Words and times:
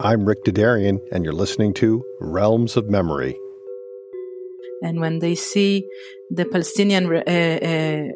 I'm 0.00 0.24
Rick 0.24 0.44
Dedarian, 0.44 1.00
and 1.12 1.24
you're 1.24 1.32
listening 1.32 1.72
to 1.74 2.04
Realms 2.20 2.76
of 2.76 2.90
Memory. 2.90 3.38
And 4.82 5.00
when 5.00 5.20
they 5.20 5.36
see 5.36 5.86
the 6.30 6.44
Palestinian 6.44 7.06
uh, 7.06 7.20
uh, 7.20 8.08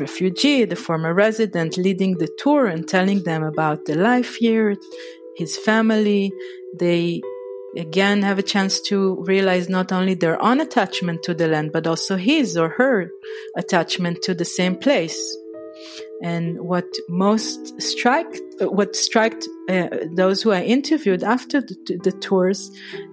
refugee, 0.00 0.64
the 0.64 0.76
former 0.76 1.12
resident, 1.12 1.76
leading 1.76 2.16
the 2.16 2.28
tour 2.38 2.66
and 2.66 2.88
telling 2.88 3.22
them 3.22 3.42
about 3.42 3.84
the 3.84 3.96
life 3.96 4.36
here, 4.36 4.76
his 5.36 5.58
family, 5.58 6.32
they 6.78 7.20
again 7.76 8.22
have 8.22 8.38
a 8.38 8.42
chance 8.42 8.80
to 8.80 9.22
realize 9.24 9.68
not 9.68 9.92
only 9.92 10.14
their 10.14 10.42
own 10.42 10.58
attachment 10.60 11.22
to 11.24 11.34
the 11.34 11.48
land, 11.48 11.70
but 11.70 11.86
also 11.86 12.16
his 12.16 12.56
or 12.56 12.70
her 12.70 13.10
attachment 13.58 14.22
to 14.22 14.34
the 14.34 14.46
same 14.46 14.74
place. 14.74 15.36
And 16.22 16.60
what 16.60 16.86
most 17.08 17.80
struck, 17.80 18.26
what 18.60 18.96
struck 18.96 19.34
uh, 19.68 19.88
those 20.12 20.42
who 20.42 20.52
I 20.52 20.62
interviewed 20.62 21.22
after 21.22 21.60
the, 21.60 22.00
the 22.02 22.12
tours 22.12 22.70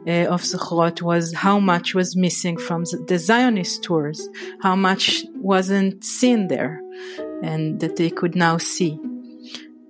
uh, 0.08 0.26
of 0.26 0.42
Zochrot 0.42 1.02
was 1.02 1.34
how 1.34 1.60
much 1.60 1.94
was 1.94 2.16
missing 2.16 2.58
from 2.58 2.84
the 3.08 3.18
Zionist 3.18 3.84
tours, 3.84 4.30
how 4.62 4.76
much 4.76 5.26
wasn't 5.36 6.04
seen 6.04 6.48
there, 6.48 6.82
and 7.44 7.80
that 7.80 7.96
they 7.96 8.10
could 8.10 8.36
now 8.36 8.58
see. 8.58 9.00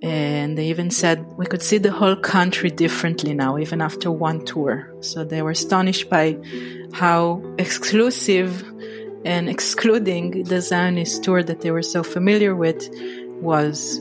And 0.02 0.58
they 0.58 0.66
even 0.66 0.90
said 0.90 1.24
we 1.36 1.46
could 1.46 1.62
see 1.62 1.78
the 1.78 1.92
whole 1.92 2.16
country 2.16 2.70
differently 2.70 3.34
now, 3.34 3.56
even 3.56 3.80
after 3.80 4.10
one 4.10 4.44
tour. 4.44 4.92
So 5.00 5.24
they 5.24 5.42
were 5.42 5.52
astonished 5.52 6.10
by 6.10 6.38
how 6.92 7.40
exclusive 7.56 8.64
and 9.24 9.48
excluding 9.48 10.44
the 10.44 10.60
Zionist 10.60 11.22
tour 11.24 11.42
that 11.42 11.60
they 11.60 11.70
were 11.70 11.82
so 11.82 12.02
familiar 12.02 12.54
with 12.54 12.88
was. 13.40 14.00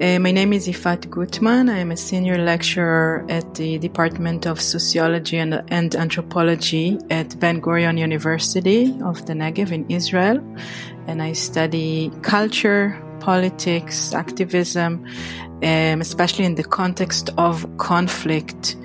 Uh, 0.00 0.18
my 0.20 0.30
name 0.30 0.52
is 0.52 0.68
Yifat 0.68 1.10
Gutman. 1.10 1.68
I 1.68 1.78
am 1.78 1.90
a 1.90 1.96
senior 1.96 2.38
lecturer 2.38 3.26
at 3.28 3.54
the 3.56 3.78
Department 3.78 4.46
of 4.46 4.60
Sociology 4.60 5.38
and, 5.38 5.60
and 5.68 5.94
Anthropology 5.96 6.98
at 7.10 7.38
Ben 7.40 7.60
Gurion 7.60 7.98
University 7.98 8.96
of 9.02 9.26
the 9.26 9.32
Negev 9.32 9.72
in 9.72 9.90
Israel. 9.90 10.38
And 11.08 11.20
I 11.20 11.32
study 11.32 12.12
culture, 12.22 12.96
politics, 13.18 14.14
activism, 14.14 15.04
um, 15.64 16.00
especially 16.00 16.44
in 16.44 16.54
the 16.54 16.62
context 16.62 17.30
of 17.36 17.66
conflict 17.78 18.76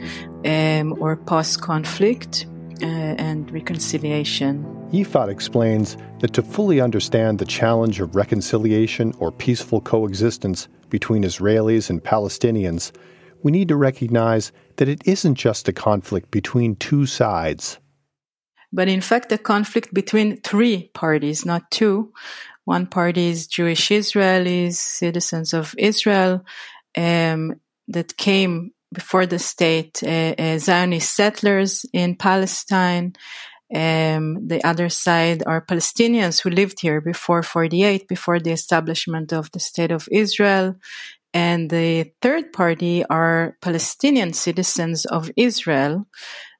um, 0.46 0.96
or 1.00 1.16
post 1.16 1.62
conflict 1.62 2.48
uh, 2.82 2.86
and 2.86 3.52
reconciliation. 3.52 4.83
Yifat 4.94 5.28
explains 5.30 5.98
that 6.20 6.34
to 6.34 6.44
fully 6.44 6.80
understand 6.80 7.40
the 7.40 7.46
challenge 7.46 8.00
of 8.00 8.16
reconciliation 8.16 9.12
or 9.18 9.32
peaceful 9.32 9.82
coexistence 9.82 10.68
between 10.90 11.24
Israelis 11.24 11.90
and 11.90 12.04
Palestinians, 12.04 12.92
we 13.42 13.52
need 13.52 13.70
to 13.70 13.76
recognize 13.76 14.52
that 14.76 14.88
it 14.88 15.02
isn't 15.06 15.34
just 15.34 15.68
a 15.68 15.74
conflict 15.74 16.30
between 16.30 16.76
two 16.76 17.08
sides. 17.08 17.80
But 18.72 18.88
in 18.88 19.02
fact, 19.02 19.32
a 19.32 19.40
conflict 19.40 19.96
between 19.96 20.40
three 20.42 20.90
parties, 20.94 21.44
not 21.44 21.72
two, 21.72 22.14
one 22.66 22.86
party 22.86 23.30
is 23.30 23.48
Jewish 23.48 23.90
Israelis, 23.90 24.76
citizens 24.76 25.56
of 25.56 25.74
Israel, 25.80 26.46
um, 26.96 27.60
that 27.88 28.16
came 28.18 28.72
before 28.94 29.26
the 29.26 29.40
state, 29.40 30.04
uh, 30.04 30.36
uh, 30.38 30.60
Zionist 30.60 31.16
settlers 31.16 31.84
in 31.94 32.16
Palestine. 32.16 33.16
Um, 33.74 34.48
the 34.48 34.64
other 34.64 34.90
side 34.90 35.44
are 35.48 35.66
Palestinians 35.66 36.42
who 36.42 36.50
lived 36.50 36.80
here 36.80 37.02
before 37.02 37.42
48, 37.42 38.08
before 38.08 38.40
the 38.40 38.52
establishment 38.52 39.34
of 39.34 39.50
the 39.52 39.60
state 39.60 39.92
of 39.92 40.08
Israel. 40.12 40.76
And 41.34 41.70
the 41.70 42.12
third 42.22 42.54
party 42.54 43.04
are 43.06 43.58
Palestinian 43.62 44.34
citizens 44.34 45.06
of 45.06 45.32
Israel, 45.36 46.06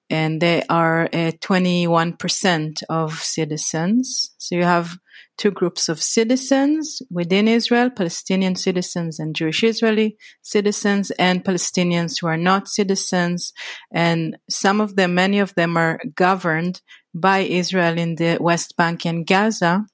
and 0.10 0.42
they 0.42 0.64
are 0.70 1.06
uh, 1.06 1.32
21% 1.42 2.84
of 2.90 3.14
citizens. 3.14 4.32
So 4.40 4.56
you 4.56 4.64
have 4.64 4.98
two 5.38 5.52
groups 5.52 5.90
of 5.90 6.02
citizens 6.02 7.02
within 7.10 7.48
Israel, 7.48 7.90
Palestinian 7.90 8.56
citizens 8.56 9.20
and 9.20 9.36
Jewish 9.36 9.64
Israeli 9.64 10.18
citizens, 10.42 11.12
and 11.12 11.44
Palestinians 11.44 12.20
who 12.20 12.28
are 12.28 12.38
not 12.38 12.68
citizens. 12.68 13.54
And 13.92 14.38
some 14.50 14.82
of 14.82 14.96
them, 14.96 15.16
many 15.16 15.40
of 15.40 15.54
them 15.56 15.78
are 15.78 16.00
governed 16.16 16.82
by 17.14 17.40
Israel 17.40 17.98
in 17.98 18.16
the 18.16 18.38
West 18.40 18.76
Bank 18.78 19.06
and 19.06 19.26
Gaza. 19.26 19.86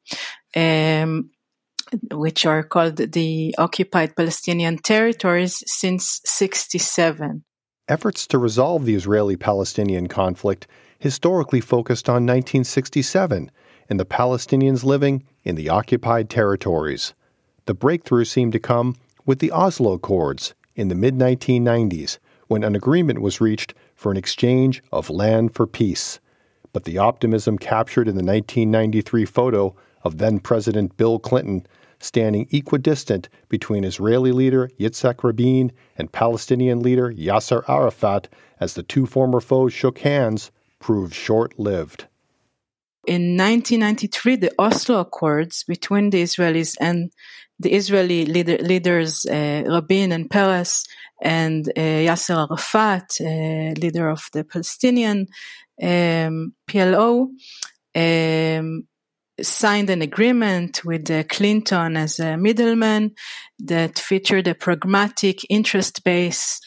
Um, 0.55 1.31
which 2.11 2.45
are 2.45 2.63
called 2.63 2.97
the 2.97 3.55
occupied 3.57 4.15
Palestinian 4.15 4.77
territories 4.77 5.63
since 5.65 6.21
67. 6.25 7.43
Efforts 7.87 8.27
to 8.27 8.37
resolve 8.37 8.85
the 8.85 8.93
Israeli 8.93 9.35
Palestinian 9.35 10.07
conflict 10.07 10.67
historically 10.99 11.61
focused 11.61 12.07
on 12.09 12.25
1967 12.27 13.49
and 13.89 13.99
the 13.99 14.05
Palestinians 14.05 14.83
living 14.83 15.23
in 15.43 15.55
the 15.55 15.67
occupied 15.67 16.29
territories. 16.29 17.13
The 17.65 17.73
breakthrough 17.73 18.25
seemed 18.25 18.53
to 18.53 18.59
come 18.59 18.95
with 19.25 19.39
the 19.39 19.51
Oslo 19.51 19.93
Accords 19.93 20.53
in 20.75 20.87
the 20.87 20.95
mid 20.95 21.15
1990s 21.15 22.19
when 22.47 22.63
an 22.63 22.75
agreement 22.75 23.21
was 23.21 23.41
reached 23.41 23.73
for 23.95 24.11
an 24.11 24.17
exchange 24.17 24.81
of 24.91 25.09
land 25.09 25.53
for 25.53 25.67
peace. 25.67 26.19
But 26.71 26.83
the 26.83 26.97
optimism 26.97 27.57
captured 27.57 28.07
in 28.07 28.15
the 28.15 28.23
1993 28.23 29.25
photo 29.25 29.75
of 30.03 30.17
then 30.17 30.39
President 30.39 30.95
Bill 30.97 31.19
Clinton 31.19 31.65
standing 31.99 32.47
equidistant 32.51 33.27
between 33.49 33.83
Israeli 33.83 34.31
leader 34.31 34.69
Yitzhak 34.79 35.23
Rabin 35.23 35.71
and 35.97 36.11
Palestinian 36.11 36.81
leader 36.81 37.11
Yasser 37.11 37.63
Arafat 37.67 38.29
as 38.59 38.73
the 38.73 38.83
two 38.83 39.05
former 39.05 39.41
foes 39.41 39.73
shook 39.73 39.99
hands 39.99 40.51
proved 40.79 41.13
short 41.13 41.59
lived. 41.59 42.07
In 43.07 43.37
1993, 43.37 44.35
the 44.35 44.51
Oslo 44.59 44.99
Accords 44.99 45.63
between 45.63 46.09
the 46.09 46.21
Israelis 46.21 46.75
and 46.79 47.11
the 47.57 47.73
Israeli 47.73 48.25
leader, 48.25 48.57
leaders 48.57 49.25
uh, 49.25 49.63
Rabin 49.67 50.11
and 50.11 50.29
Peres 50.29 50.85
and 51.21 51.67
uh, 51.69 51.81
Yasser 51.81 52.47
Arafat, 52.49 53.15
uh, 53.21 53.79
leader 53.79 54.09
of 54.09 54.27
the 54.33 54.43
Palestinian 54.43 55.27
um, 55.81 56.53
PLO, 56.67 57.29
um, 57.95 58.83
signed 59.41 59.89
an 59.89 60.01
agreement 60.01 60.83
with 60.85 61.09
uh, 61.09 61.23
Clinton 61.23 61.97
as 61.97 62.19
a 62.19 62.37
middleman 62.37 63.13
that 63.59 63.99
featured 63.99 64.47
a 64.47 64.55
pragmatic, 64.55 65.39
interest-based 65.49 66.65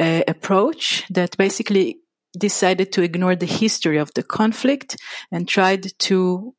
uh, 0.00 0.22
approach 0.26 1.04
that 1.10 1.36
basically 1.36 2.01
decided 2.36 2.92
to 2.92 3.02
ignore 3.02 3.36
the 3.36 3.46
history 3.46 3.98
of 3.98 4.12
the 4.14 4.22
conflict 4.22 4.96
and 5.30 5.48
tried 5.48 5.86
to 5.98 6.54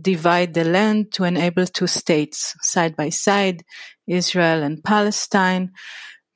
divide 0.00 0.54
the 0.54 0.64
land 0.64 1.12
to 1.12 1.24
enable 1.24 1.66
two 1.66 1.86
states 1.86 2.54
side 2.60 2.96
by 2.96 3.08
side, 3.08 3.64
Israel 4.06 4.62
and 4.62 4.82
Palestine. 4.82 5.72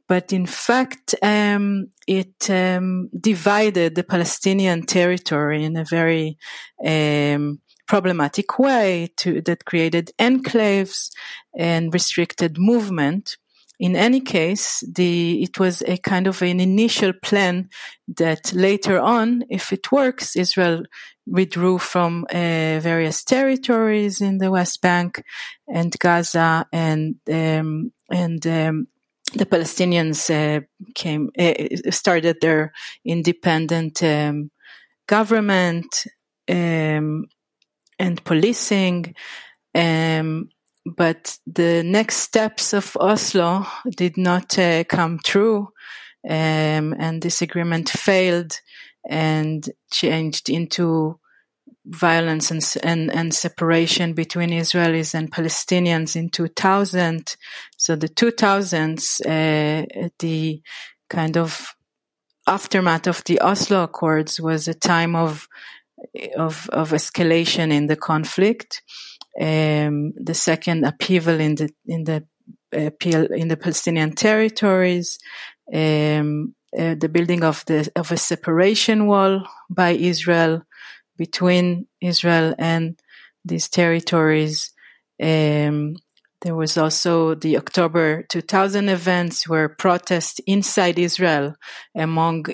But 0.09 0.33
in 0.33 0.47
fact, 0.47 1.15
um, 1.23 1.87
it 2.07 2.51
um, 2.51 3.09
divided 3.19 3.95
the 3.95 4.05
Palestinian 4.05 4.85
territory 4.85 5.65
in 5.65 5.77
a 5.77 5.85
very 5.85 6.37
um, 6.85 7.61
problematic 7.87 8.59
way 8.59 9.13
to, 9.17 9.41
that 9.43 9.65
created 9.65 10.13
enclaves 10.19 11.11
and 11.57 11.93
restricted 11.95 12.59
movement 12.59 13.37
in 13.83 13.97
any 13.97 14.21
case, 14.21 14.85
the, 14.87 15.43
it 15.43 15.59
was 15.59 15.83
a 15.83 15.97
kind 15.97 16.29
of 16.29 16.41
an 16.41 16.61
initial 16.61 17.13
plan 17.13 17.69
that 18.17 18.53
later 18.55 19.01
on, 19.01 19.43
if 19.51 19.73
it 19.73 19.91
works, 19.91 20.37
Israel 20.37 20.85
withdrew 21.27 21.79
from 21.79 22.25
uh, 22.31 22.79
various 22.79 23.25
territories 23.25 24.21
in 24.21 24.39
the 24.39 24.53
West 24.53 24.81
Bank 24.83 25.25
and 25.67 25.93
Gaza 25.99 26.65
and, 26.73 27.17
um, 27.29 27.91
and, 28.09 28.47
um, 28.47 28.87
the 29.35 29.47
Palestinians 29.47 30.31
uh, 30.31 30.61
came 30.95 31.31
uh, 31.39 31.91
started 31.91 32.37
their 32.41 32.73
independent 33.05 34.03
um, 34.03 34.51
government 35.09 36.05
um, 36.49 37.25
and 37.99 38.23
policing. 38.25 39.15
Um, 39.75 40.51
but 40.85 41.39
the 41.47 41.83
next 41.85 42.17
steps 42.17 42.73
of 42.73 42.97
Oslo 43.01 43.67
did 43.97 44.17
not 44.17 44.59
uh, 44.59 44.85
come 44.85 45.19
true, 45.23 45.69
um, 46.29 46.95
and 46.99 47.23
this 47.23 47.43
agreement 47.43 47.89
failed 47.89 48.61
and 49.09 49.69
changed 49.91 50.49
into 50.49 51.19
violence 51.87 52.51
and, 52.51 52.63
and, 52.85 53.13
and 53.13 53.35
separation 53.35 54.13
between 54.13 54.51
Israelis 54.51 55.15
and 55.15 55.33
Palestinians 55.33 56.15
in 56.15 56.31
2000. 56.31 57.37
So 57.77 57.97
the 57.97 58.09
2000s, 58.09 59.21
uh, 59.27 60.11
the 60.21 60.63
kind 61.11 61.37
of 61.37 61.75
aftermath 62.47 63.07
of 63.07 63.23
the 63.25 63.41
Oslo 63.41 63.85
Accords 63.85 64.41
was 64.41 64.69
a 64.69 64.75
time 64.75 65.15
of 65.15 65.49
of, 66.37 66.69
of 66.71 66.91
escalation 66.91 67.73
in 67.73 67.87
the 67.87 67.97
conflict 67.97 68.83
um, 69.41 70.13
the 70.17 70.35
second 70.35 70.85
upheaval 70.85 71.41
in 71.41 71.55
the 71.55 71.71
in 71.87 72.05
the 72.05 72.25
uh, 72.75 72.91
in 73.05 73.49
the 73.49 73.57
Palestinian 73.57 74.15
territories, 74.15 75.19
um, 75.73 76.55
uh, 76.79 76.95
the 76.95 77.09
building 77.11 77.45
of 77.45 77.65
the 77.67 77.91
of 77.97 78.13
a 78.13 78.17
separation 78.17 79.07
wall 79.07 79.47
by 79.71 79.91
Israel 79.91 80.63
between 81.17 81.87
Israel 82.01 82.55
and 82.59 82.99
these 83.45 83.69
territories. 83.69 84.71
Um, 85.23 85.97
there 86.43 86.57
was 86.57 86.77
also 86.77 87.37
the 87.37 87.57
October 87.57 88.25
2000 88.29 88.89
events 88.89 89.49
where 89.49 89.69
protests 89.69 90.41
inside 90.47 90.99
Israel 90.99 91.55
among 91.97 92.47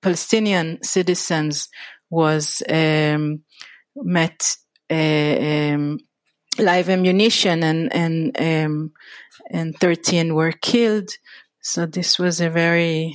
Palestinian 0.00 0.78
citizens 0.82 1.68
was 2.10 2.62
um, 2.68 3.42
met 3.96 4.56
uh, 4.90 4.94
um, 4.94 5.98
live 6.58 6.88
ammunition 6.88 7.62
and 7.62 7.92
and 7.94 8.40
um, 8.40 8.92
and 9.50 9.78
13 9.78 10.34
were 10.34 10.52
killed. 10.52 11.10
So 11.60 11.86
this 11.86 12.18
was 12.18 12.40
a 12.40 12.50
very 12.50 13.14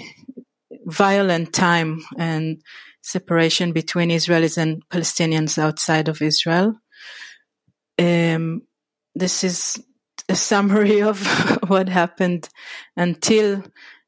violent 0.86 1.54
time 1.54 2.01
and 2.18 2.62
separation 3.01 3.72
between 3.72 4.10
Israelis 4.10 4.57
and 4.57 4.88
Palestinians 4.89 5.57
outside 5.57 6.07
of 6.07 6.22
Israel. 6.22 6.75
Um, 8.00 8.62
this 9.16 9.44
is 9.44 9.83
a 10.30 10.36
summary 10.36 11.01
of 11.12 11.25
what 11.68 11.90
happened 11.90 12.50
until 12.95 13.63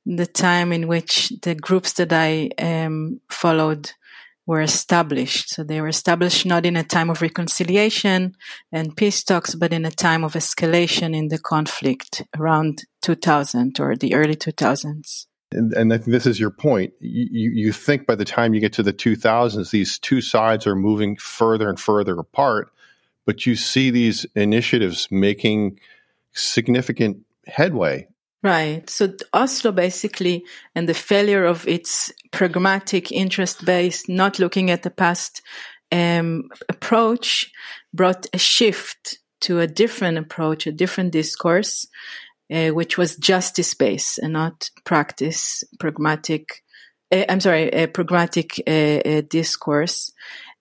the 0.05 0.25
time 0.25 0.71
in 0.71 0.87
which 0.87 1.31
the 1.41 1.55
groups 1.55 1.93
that 1.93 2.11
I 2.13 2.49
um, 2.59 3.21
followed 3.29 3.91
were 4.49 4.61
established. 4.61 5.51
So 5.51 5.63
they 5.63 5.79
were 5.79 5.89
established 5.89 6.43
not 6.43 6.65
in 6.65 6.75
a 6.75 6.83
time 6.83 7.11
of 7.11 7.21
reconciliation 7.21 8.33
and 8.71 8.97
peace 8.97 9.23
talks, 9.23 9.53
but 9.53 9.71
in 9.71 9.85
a 9.85 9.91
time 9.91 10.23
of 10.23 10.33
escalation 10.33 11.15
in 11.15 11.27
the 11.27 11.37
conflict 11.37 12.23
around 12.35 12.83
2000 13.03 13.79
or 13.79 13.95
the 13.95 14.15
early 14.15 14.35
2000s. 14.35 15.27
And, 15.51 15.71
and 15.73 15.93
I 15.93 15.97
think 15.99 16.09
this 16.09 16.25
is 16.25 16.39
your 16.39 16.49
point. 16.49 16.93
You, 16.99 17.51
you 17.51 17.71
think 17.71 18.07
by 18.07 18.15
the 18.15 18.25
time 18.25 18.55
you 18.55 18.59
get 18.59 18.73
to 18.73 18.81
the 18.81 18.91
2000s, 18.91 19.69
these 19.69 19.99
two 19.99 20.19
sides 20.19 20.65
are 20.65 20.75
moving 20.75 21.15
further 21.17 21.69
and 21.69 21.79
further 21.79 22.17
apart, 22.17 22.71
but 23.27 23.45
you 23.45 23.55
see 23.55 23.91
these 23.91 24.25
initiatives 24.33 25.07
making 25.11 25.79
significant 26.33 27.17
headway 27.45 28.07
Right. 28.41 28.89
So 28.89 29.13
Oslo 29.33 29.73
basically, 29.73 30.45
and 30.73 30.87
the 30.87 30.93
failure 30.93 31.45
of 31.45 31.67
its 31.67 32.13
pragmatic, 32.31 33.11
interest 33.11 33.65
based, 33.65 34.07
not 34.07 34.39
looking 34.39 34.71
at 34.71 34.83
the 34.83 34.89
past 34.89 35.41
um, 35.91 36.49
approach 36.69 37.51
brought 37.93 38.27
a 38.33 38.37
shift 38.37 39.19
to 39.41 39.59
a 39.59 39.67
different 39.67 40.17
approach, 40.17 40.67
a 40.67 40.71
different 40.71 41.11
discourse, 41.11 41.85
uh, 42.51 42.69
which 42.69 42.97
was 42.97 43.17
justice 43.17 43.73
based 43.73 44.19
and 44.19 44.33
not 44.33 44.69
practice, 44.85 45.65
pragmatic. 45.79 46.63
Uh, 47.11 47.25
I'm 47.27 47.41
sorry, 47.41 47.69
a 47.69 47.87
pragmatic 47.87 48.61
uh, 48.65 49.21
discourse. 49.29 50.13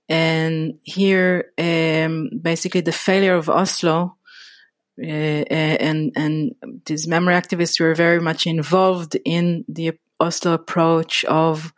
And 0.08 0.78
here, 0.82 1.52
um, 1.58 2.30
basically, 2.40 2.80
the 2.80 2.92
failure 2.92 3.34
of 3.34 3.48
Oslo 3.48 4.16
uh, 4.16 4.17
and 5.02 6.12
and 6.16 6.54
these 6.86 7.06
memory 7.06 7.34
activists 7.34 7.80
were 7.80 7.94
very 7.94 8.20
much 8.20 8.46
involved 8.46 9.16
in 9.24 9.64
the 9.68 9.92
Oslo 10.20 10.54
approach 10.54 11.24
of 11.24 11.72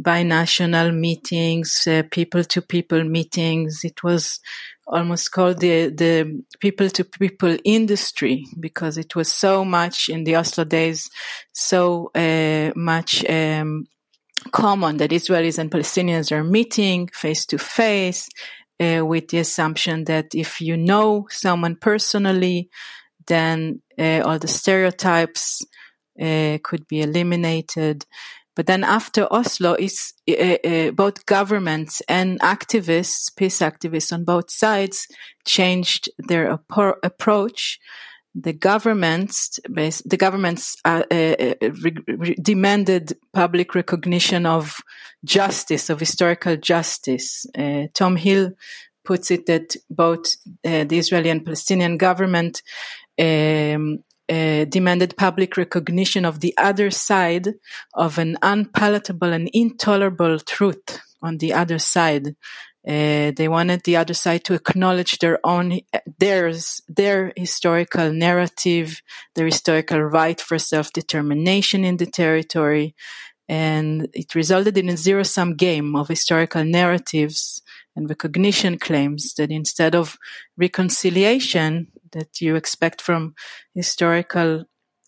binational 0.00 0.94
meetings, 0.94 1.86
people 2.10 2.44
to 2.44 2.62
people 2.62 3.02
meetings. 3.04 3.80
It 3.84 4.02
was 4.04 4.40
almost 4.86 5.30
called 5.32 5.60
the 5.60 5.88
the 5.88 6.42
people 6.60 6.88
to 6.90 7.04
people 7.04 7.56
industry 7.64 8.46
because 8.58 8.98
it 8.98 9.14
was 9.16 9.32
so 9.32 9.64
much 9.64 10.08
in 10.08 10.24
the 10.24 10.36
Oslo 10.36 10.64
days, 10.64 11.10
so 11.52 12.10
uh, 12.14 12.72
much. 12.76 13.24
Um, 13.28 13.86
common 14.52 14.96
that 14.96 15.10
Israelis 15.10 15.58
and 15.58 15.70
Palestinians 15.70 16.32
are 16.32 16.42
meeting 16.42 17.08
face 17.08 17.44
to 17.44 17.58
face 17.58 18.26
uh, 18.80 19.04
with 19.04 19.28
the 19.28 19.38
assumption 19.38 20.04
that 20.04 20.34
if 20.34 20.60
you 20.60 20.76
know 20.76 21.26
someone 21.30 21.76
personally, 21.76 22.70
then 23.26 23.82
uh, 23.98 24.22
all 24.24 24.38
the 24.38 24.48
stereotypes 24.48 25.62
uh, 26.20 26.58
could 26.62 26.86
be 26.88 27.02
eliminated. 27.02 28.06
But 28.56 28.66
then 28.66 28.84
after 28.84 29.32
Oslo, 29.32 29.74
is 29.74 30.12
uh, 30.28 30.32
uh, 30.32 30.90
both 30.90 31.24
governments 31.26 32.02
and 32.08 32.40
activists, 32.40 33.34
peace 33.34 33.60
activists 33.60 34.12
on 34.12 34.24
both 34.24 34.50
sides, 34.50 35.06
changed 35.46 36.10
their 36.18 36.58
approach 37.02 37.78
the 38.34 38.52
governments, 38.52 39.58
the 39.64 40.16
governments 40.16 40.76
uh, 40.84 41.02
uh, 41.10 41.54
re- 41.60 41.96
re- 42.06 42.36
demanded 42.40 43.16
public 43.32 43.74
recognition 43.74 44.46
of 44.46 44.76
justice, 45.24 45.90
of 45.90 46.00
historical 46.00 46.56
justice. 46.56 47.46
Uh, 47.56 47.86
Tom 47.92 48.16
Hill 48.16 48.52
puts 49.04 49.30
it 49.30 49.46
that 49.46 49.74
both 49.88 50.36
uh, 50.64 50.84
the 50.84 50.98
Israeli 50.98 51.30
and 51.30 51.44
Palestinian 51.44 51.96
government 51.96 52.62
um, 53.18 54.04
uh, 54.28 54.64
demanded 54.66 55.16
public 55.16 55.56
recognition 55.56 56.24
of 56.24 56.38
the 56.38 56.54
other 56.56 56.90
side 56.90 57.54
of 57.94 58.18
an 58.18 58.36
unpalatable 58.42 59.32
and 59.32 59.50
intolerable 59.52 60.38
truth 60.38 61.00
on 61.20 61.38
the 61.38 61.52
other 61.52 61.78
side 61.78 62.36
uh, 62.86 63.30
they 63.36 63.46
wanted 63.46 63.82
the 63.82 63.96
other 63.96 64.14
side 64.14 64.42
to 64.44 64.54
acknowledge 64.54 65.18
their 65.18 65.38
own 65.44 65.80
theirs 66.18 66.80
their 66.88 67.32
historical 67.36 68.12
narrative, 68.12 69.02
their 69.34 69.46
historical 69.46 70.00
right 70.00 70.40
for 70.40 70.58
self 70.58 70.92
determination 70.92 71.84
in 71.84 71.98
the 71.98 72.06
territory, 72.06 72.94
and 73.48 74.08
it 74.14 74.34
resulted 74.34 74.78
in 74.78 74.88
a 74.88 74.96
zero 74.96 75.24
sum 75.24 75.56
game 75.56 75.94
of 75.94 76.08
historical 76.08 76.64
narratives 76.64 77.62
and 77.96 78.08
recognition 78.08 78.78
claims 78.78 79.34
that 79.34 79.50
instead 79.50 79.94
of 79.94 80.16
reconciliation 80.56 81.88
that 82.12 82.40
you 82.40 82.56
expect 82.56 83.02
from 83.02 83.34
historical 83.74 84.64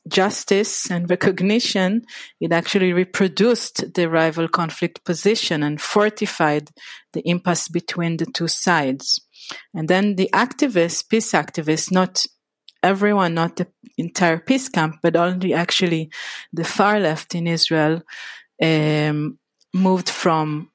justice 0.09 0.91
and 0.91 1.09
recognition, 1.09 2.03
it 2.41 2.53
actually 2.53 2.93
reproduced 2.93 3.95
the 3.95 4.09
rival 4.09 4.49
conflict 4.49 5.05
position 5.05 5.63
and 5.63 5.81
fortified 5.81 6.71
the 7.13 7.27
impasse 7.29 7.69
between 7.69 8.17
the 8.17 8.27
two 8.27 8.49
sides. 8.49 9.21
And 9.75 9.89
then 9.89 10.17
the 10.17 10.31
activists, 10.33 11.09
peace 11.09 11.33
activists, 11.33 11.93
not 11.93 12.25
everyone, 12.83 13.35
not 13.35 13.57
the 13.57 13.69
entire 13.97 14.39
peace 14.39 14.69
camp, 14.69 14.97
but 15.03 15.17
only 15.17 15.55
actually 15.55 16.11
the 16.53 16.65
far 16.65 16.99
left 16.99 17.35
in 17.35 17.47
Israel, 17.47 18.03
um, 18.61 19.39
moved 19.73 20.09
from 20.09 20.71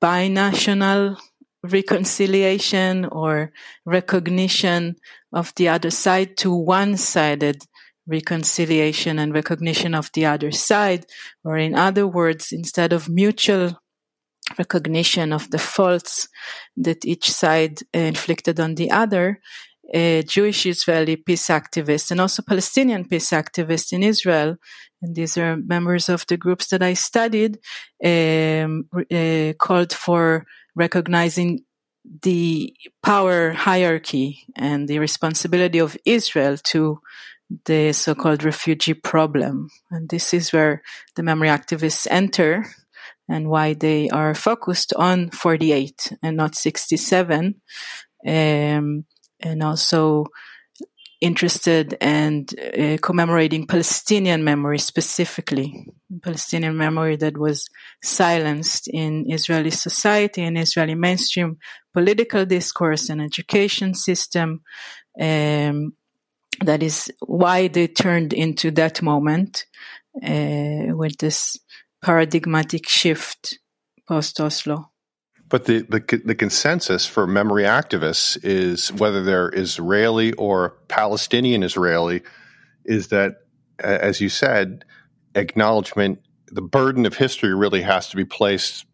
binational 0.00 1.18
reconciliation 1.62 3.04
or 3.06 3.52
recognition 3.86 4.96
of 5.32 5.54
the 5.56 5.68
other 5.68 5.90
side 5.90 6.36
to 6.36 6.52
one-sided 6.52 7.64
reconciliation 8.06 9.18
and 9.18 9.34
recognition 9.34 9.94
of 9.94 10.10
the 10.12 10.26
other 10.26 10.50
side, 10.50 11.06
or 11.44 11.56
in 11.56 11.74
other 11.74 12.06
words, 12.06 12.52
instead 12.52 12.92
of 12.92 13.08
mutual 13.08 13.78
recognition 14.58 15.32
of 15.32 15.50
the 15.50 15.58
faults 15.58 16.28
that 16.76 17.04
each 17.04 17.30
side 17.30 17.78
inflicted 17.94 18.58
on 18.58 18.74
the 18.74 18.90
other, 18.90 19.40
uh, 19.94 20.22
Jewish 20.22 20.66
Israeli 20.66 21.16
peace 21.16 21.48
activists 21.48 22.10
and 22.10 22.20
also 22.20 22.42
Palestinian 22.42 23.06
peace 23.06 23.30
activists 23.30 23.92
in 23.92 24.02
Israel, 24.02 24.56
and 25.00 25.14
these 25.14 25.36
are 25.36 25.56
members 25.56 26.08
of 26.08 26.26
the 26.26 26.36
groups 26.36 26.68
that 26.68 26.82
I 26.82 26.94
studied, 26.94 27.58
um, 28.04 28.88
uh, 28.94 29.52
called 29.58 29.92
for 29.92 30.44
recognizing 30.74 31.64
the 32.22 32.74
power 33.02 33.52
hierarchy 33.52 34.44
and 34.56 34.88
the 34.88 34.98
responsibility 34.98 35.78
of 35.78 35.96
Israel 36.04 36.56
to 36.56 37.00
the 37.64 37.92
so-called 37.92 38.44
refugee 38.44 38.94
problem. 38.94 39.68
And 39.90 40.08
this 40.08 40.32
is 40.32 40.52
where 40.52 40.82
the 41.16 41.22
memory 41.22 41.48
activists 41.48 42.06
enter 42.10 42.64
and 43.28 43.48
why 43.48 43.74
they 43.74 44.08
are 44.10 44.34
focused 44.34 44.92
on 44.94 45.30
48 45.30 46.12
and 46.22 46.36
not 46.36 46.54
67. 46.54 47.54
Um, 48.26 49.04
and 49.40 49.62
also 49.62 50.26
interested 51.22 51.96
and 52.00 52.52
uh, 52.58 52.98
commemorating 53.00 53.66
Palestinian 53.66 54.42
memory 54.42 54.78
specifically, 54.78 55.86
Palestinian 56.20 56.76
memory 56.76 57.14
that 57.16 57.38
was 57.38 57.68
silenced 58.02 58.88
in 58.88 59.24
Israeli 59.30 59.70
society 59.70 60.42
and 60.42 60.58
Israeli 60.58 60.96
mainstream 60.96 61.58
political 61.94 62.44
discourse 62.44 63.08
and 63.08 63.22
education 63.22 63.94
system. 63.94 64.62
Um, 65.20 65.92
that 66.60 66.82
is 66.82 67.10
why 67.20 67.68
they 67.68 67.88
turned 67.88 68.32
into 68.32 68.70
that 68.72 69.02
moment 69.02 69.64
uh, 70.22 70.94
with 70.96 71.16
this 71.18 71.58
paradigmatic 72.02 72.88
shift 72.88 73.58
post 74.06 74.40
Oslo. 74.40 74.90
But 75.48 75.66
the, 75.66 75.82
the, 75.82 76.22
the 76.24 76.34
consensus 76.34 77.06
for 77.06 77.26
memory 77.26 77.64
activists 77.64 78.38
is 78.42 78.90
whether 78.92 79.22
they're 79.22 79.50
Israeli 79.54 80.32
or 80.34 80.78
Palestinian 80.88 81.62
Israeli 81.62 82.22
is 82.84 83.08
that, 83.08 83.34
as 83.78 84.20
you 84.20 84.28
said, 84.28 84.84
acknowledgement 85.34 86.20
the 86.46 86.62
burden 86.62 87.06
of 87.06 87.14
history 87.14 87.54
really 87.54 87.82
has 87.82 88.08
to 88.08 88.16
be 88.16 88.24
placed 88.24 88.86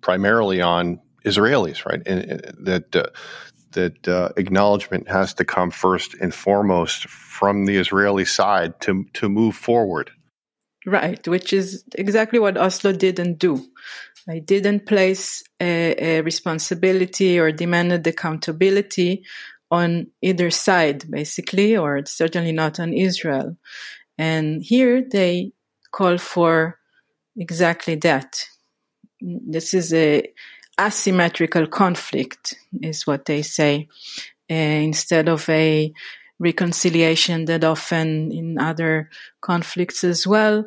primarily 0.00 0.60
on 0.60 1.00
Israelis, 1.24 1.84
right? 1.86 2.02
And, 2.06 2.20
and 2.20 2.66
that 2.66 2.96
uh, 2.96 3.04
that 3.72 4.08
uh, 4.08 4.30
acknowledgement 4.36 5.08
has 5.08 5.34
to 5.34 5.44
come 5.44 5.70
first 5.70 6.14
and 6.14 6.34
foremost 6.34 7.08
from 7.08 7.66
the 7.66 7.76
Israeli 7.76 8.24
side 8.24 8.80
to 8.82 9.04
to 9.14 9.28
move 9.28 9.56
forward. 9.56 10.10
Right, 10.86 11.26
which 11.28 11.52
is 11.52 11.84
exactly 11.94 12.38
what 12.38 12.56
Oslo 12.56 12.92
didn't 12.92 13.38
do. 13.38 13.64
I 14.28 14.38
didn't 14.40 14.86
place 14.86 15.42
a, 15.60 16.18
a 16.18 16.20
responsibility 16.22 17.38
or 17.38 17.50
demanded 17.50 18.06
accountability 18.06 19.24
on 19.70 20.08
either 20.22 20.50
side, 20.50 21.10
basically, 21.10 21.76
or 21.76 22.04
certainly 22.06 22.52
not 22.52 22.78
on 22.80 22.92
Israel. 22.92 23.56
And 24.16 24.62
here 24.62 25.02
they 25.02 25.52
call 25.92 26.18
for 26.18 26.78
exactly 27.36 27.96
that. 27.96 28.44
This 29.20 29.74
is 29.74 29.92
a 29.92 30.24
asymmetrical 30.78 31.66
conflict, 31.66 32.54
is 32.82 33.06
what 33.06 33.24
they 33.24 33.42
say, 33.42 33.88
uh, 34.50 34.54
instead 34.54 35.28
of 35.28 35.48
a 35.48 35.92
reconciliation 36.38 37.46
that 37.46 37.64
often 37.64 38.30
in 38.32 38.58
other 38.58 39.10
conflicts 39.40 40.04
as 40.04 40.26
well 40.26 40.64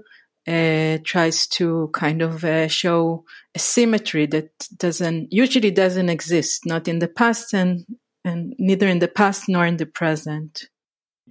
uh, 0.47 0.97
tries 1.03 1.47
to 1.47 1.89
kind 1.93 2.21
of 2.21 2.43
uh, 2.43 2.67
show 2.67 3.23
a 3.55 3.59
symmetry 3.59 4.25
that 4.25 4.49
doesn't 4.77 5.31
usually 5.31 5.71
doesn't 5.71 6.09
exist, 6.09 6.65
not 6.65 6.87
in 6.87 6.99
the 6.99 7.07
past 7.07 7.53
and 7.53 7.85
and 8.23 8.53
neither 8.59 8.87
in 8.87 8.99
the 8.99 9.07
past 9.07 9.49
nor 9.49 9.65
in 9.65 9.77
the 9.77 9.85
present. 9.85 10.67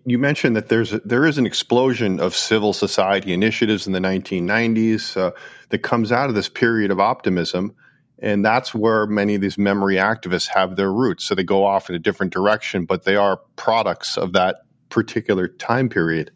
You 0.07 0.19
mentioned 0.19 0.57
that 0.57 0.69
there's 0.69 0.93
a, 0.93 0.99
there 1.01 1.27
is 1.27 1.39
an 1.39 1.47
explosion 1.47 2.21
of 2.21 2.35
civil 2.35 2.73
society 2.73 3.33
initiatives 3.33 3.87
in 3.87 3.93
the 3.93 4.01
1990s 4.01 5.17
uh, 5.17 5.33
that 5.69 5.79
comes 5.81 6.11
out 6.11 6.29
of 6.29 6.35
this 6.35 6.49
period 6.49 6.91
of 6.91 6.99
optimism, 6.99 7.75
and 8.23 8.45
that's 8.45 8.75
where 8.75 9.07
many 9.07 9.35
of 9.35 9.41
these 9.41 9.59
memory 9.59 9.97
activists 9.97 10.49
have 10.49 10.77
their 10.77 10.93
roots. 10.93 11.25
So 11.25 11.35
they 11.35 11.45
go 11.45 11.65
off 11.65 11.89
in 11.89 11.97
a 11.97 11.99
different 11.99 12.33
direction, 12.33 12.85
but 12.85 13.05
they 13.05 13.17
are 13.17 13.41
products 13.57 14.17
of 14.17 14.35
that 14.35 14.63
particular 14.91 15.49
time 15.49 15.89
period. 15.89 16.31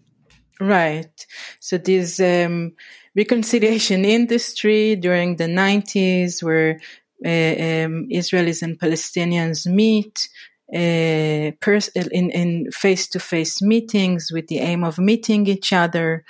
Right. 0.60 1.26
So 1.60 1.78
this 1.78 2.20
um, 2.20 2.72
reconciliation 3.16 4.04
industry 4.04 4.96
during 4.96 5.36
the 5.36 5.44
90s, 5.44 6.42
where 6.42 6.80
uh, 7.24 7.28
um, 7.28 8.08
Israelis 8.10 8.62
and 8.62 8.78
Palestinians 8.78 9.66
meet 9.66 10.28
uh, 10.72 11.52
pers- 11.60 11.88
in, 11.88 12.30
in 12.30 12.70
face-to-face 12.70 13.60
meetings 13.62 14.30
with 14.32 14.46
the 14.46 14.58
aim 14.58 14.82
of 14.82 14.98
meeting 14.98 15.46
each 15.46 15.72
other 15.72 16.24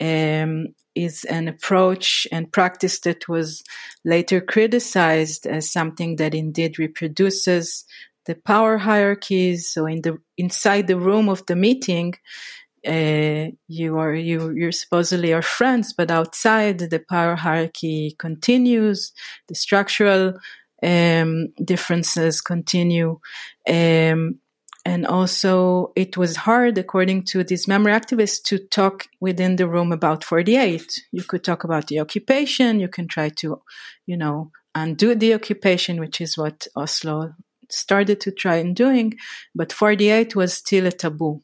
um, 0.00 0.68
is 0.94 1.24
an 1.24 1.48
approach 1.48 2.26
and 2.32 2.52
practice 2.52 3.00
that 3.00 3.28
was 3.28 3.62
later 4.04 4.40
criticized 4.40 5.46
as 5.46 5.70
something 5.70 6.16
that 6.16 6.34
indeed 6.34 6.78
reproduces 6.78 7.84
the 8.26 8.34
power 8.34 8.78
hierarchies. 8.78 9.68
So 9.68 9.86
in 9.86 10.02
the 10.02 10.18
inside 10.36 10.86
the 10.86 10.98
room 10.98 11.28
of 11.28 11.44
the 11.46 11.56
meeting, 11.56 12.14
uh, 12.86 13.50
you 13.68 13.98
are 13.98 14.14
you 14.14 14.50
you 14.50 14.72
supposedly 14.72 15.32
are 15.32 15.42
friends, 15.42 15.92
but 15.92 16.10
outside 16.10 16.78
the 16.78 17.02
power 17.08 17.36
hierarchy 17.36 18.16
continues. 18.18 19.12
The 19.48 19.54
structural 19.54 20.34
um, 20.82 21.48
differences 21.62 22.40
continue. 22.40 23.20
Um, 23.68 24.40
and 24.84 25.06
also, 25.06 25.92
it 25.94 26.16
was 26.16 26.36
hard, 26.36 26.78
according 26.78 27.24
to 27.26 27.44
these 27.44 27.68
memory 27.68 27.92
activists, 27.92 28.42
to 28.44 28.58
talk 28.58 29.06
within 29.20 29.56
the 29.56 29.68
room 29.68 29.92
about 29.92 30.24
48. 30.24 31.02
You 31.12 31.22
could 31.22 31.44
talk 31.44 31.64
about 31.64 31.88
the 31.88 32.00
occupation. 32.00 32.80
You 32.80 32.88
can 32.88 33.06
try 33.06 33.28
to, 33.40 33.60
you 34.06 34.16
know, 34.16 34.50
undo 34.74 35.14
the 35.14 35.34
occupation, 35.34 36.00
which 36.00 36.20
is 36.20 36.38
what 36.38 36.66
Oslo 36.74 37.34
started 37.70 38.20
to 38.22 38.30
try 38.30 38.56
in 38.56 38.72
doing. 38.72 39.14
But 39.54 39.72
48 39.72 40.34
was 40.34 40.54
still 40.54 40.86
a 40.86 40.92
taboo. 40.92 41.42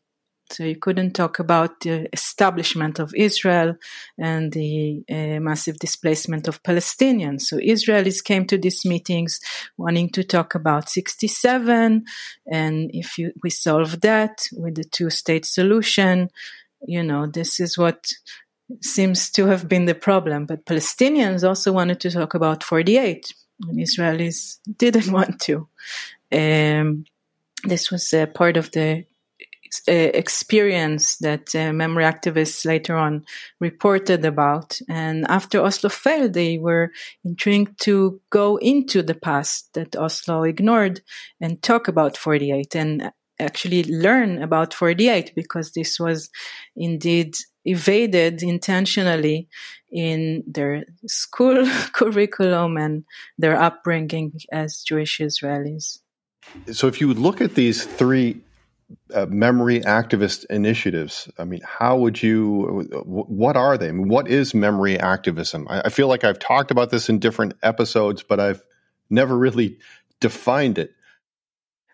So 0.51 0.65
you 0.65 0.77
couldn't 0.77 1.13
talk 1.13 1.39
about 1.39 1.81
the 1.81 2.09
establishment 2.13 2.99
of 2.99 3.13
Israel 3.15 3.77
and 4.19 4.53
the 4.53 5.05
uh, 5.11 5.41
massive 5.41 5.79
displacement 5.79 6.49
of 6.49 6.63
Palestinians. 6.63 7.43
So 7.43 7.59
Israelis 7.59 8.23
came 8.23 8.47
to 8.47 8.59
these 8.59 8.85
meetings 8.85 9.41
wanting 9.77 10.11
to 10.11 10.25
talk 10.25 10.55
about 10.55 10.89
67. 10.89 12.05
And 12.47 12.91
if 12.95 13.19
you, 13.19 13.33
we 13.43 13.51
solve 13.51 14.01
that 14.03 14.47
with 14.53 14.77
the 14.77 14.85
two 14.85 15.11
state 15.11 15.45
solution, 15.45 16.31
you 16.87 17.03
know, 17.03 17.27
this 17.27 17.61
is 17.61 17.77
what 17.77 18.13
seems 18.83 19.31
to 19.33 19.47
have 19.47 19.69
been 19.69 19.87
the 19.87 19.95
problem. 19.95 20.47
But 20.47 20.65
Palestinians 20.65 21.47
also 21.47 21.73
wanted 21.73 22.01
to 22.01 22.11
talk 22.11 22.35
about 22.35 22.63
48 22.63 23.33
and 23.69 23.79
Israelis 23.79 24.59
didn't 24.77 25.11
want 25.13 25.41
to. 25.43 25.69
Um, 26.33 27.05
this 27.65 27.91
was 27.91 28.13
uh, 28.13 28.27
part 28.27 28.57
of 28.57 28.71
the 28.73 29.05
uh, 29.89 29.93
experience 29.93 31.17
that 31.19 31.55
uh, 31.55 31.73
memory 31.73 32.05
activists 32.05 32.65
later 32.65 32.97
on 32.97 33.25
reported 33.61 34.25
about. 34.25 34.79
And 34.89 35.27
after 35.29 35.63
Oslo 35.63 35.91
failed, 35.91 36.33
they 36.35 36.59
were 36.59 36.93
intrigued 37.25 37.81
to 37.83 38.21
go 38.31 38.57
into 38.57 39.03
the 39.03 39.15
past 39.15 39.75
that 39.75 39.97
Oslo 39.97 40.43
ignored 40.43 41.01
and 41.41 41.63
talk 41.63 41.89
about 41.89 42.17
48 42.17 42.75
and 42.77 43.13
actually 43.39 43.85
learn 43.85 44.43
about 44.43 44.73
48 44.73 45.33
because 45.35 45.73
this 45.73 46.01
was 46.01 46.31
indeed 46.75 47.35
evaded 47.65 48.43
intentionally 48.43 49.49
in 49.91 50.43
their 50.47 50.85
school 51.07 51.67
curriculum 51.93 52.77
and 52.77 53.05
their 53.39 53.61
upbringing 53.61 54.33
as 54.53 54.83
Jewish 54.83 55.19
Israelis. 55.19 55.99
So, 56.73 56.87
if 56.87 57.01
you 57.01 57.13
look 57.13 57.41
at 57.41 57.57
these 57.57 57.85
three 57.85 58.41
uh, 59.15 59.27
memory 59.27 59.81
activist 59.81 60.45
initiatives. 60.51 61.29
I 61.39 61.45
mean, 61.45 61.61
how 61.65 61.99
would 61.99 62.23
you? 62.23 62.87
What 63.05 63.57
are 63.57 63.77
they? 63.79 63.89
I 63.89 63.93
mean, 63.93 64.09
what 64.09 64.29
is 64.29 64.55
memory 64.55 64.99
activism? 64.99 65.67
I, 65.69 65.83
I 65.87 65.89
feel 65.89 66.09
like 66.09 66.25
I've 66.25 66.39
talked 66.39 66.71
about 66.71 66.91
this 66.91 67.09
in 67.09 67.19
different 67.19 67.55
episodes, 67.63 68.23
but 68.23 68.41
I've 68.41 68.63
never 69.11 69.37
really 69.37 69.79
defined 70.21 70.79
it. 70.79 70.93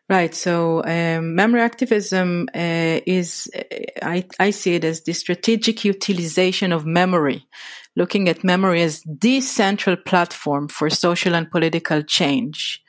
Right. 0.09 0.35
So, 0.35 0.85
um, 0.85 1.37
memory 1.37 1.63
activism 1.63 2.49
uh, 2.55 3.01
is, 3.07 3.51
I, 4.03 4.27
I 4.39 4.51
see 4.51 4.75
it 4.75 4.85
as 4.85 5.05
the 5.05 5.15
strategic 5.15 5.87
utilization 5.87 6.73
of 6.73 6.85
memory, 6.85 7.47
looking 7.97 8.29
at 8.29 8.45
memory 8.45 8.83
as 8.83 9.03
the 9.05 9.41
central 9.41 9.97
platform 9.97 10.69
for 10.69 10.89
social 10.89 11.35
and 11.35 11.51
political 11.51 12.03
change. 12.03 12.83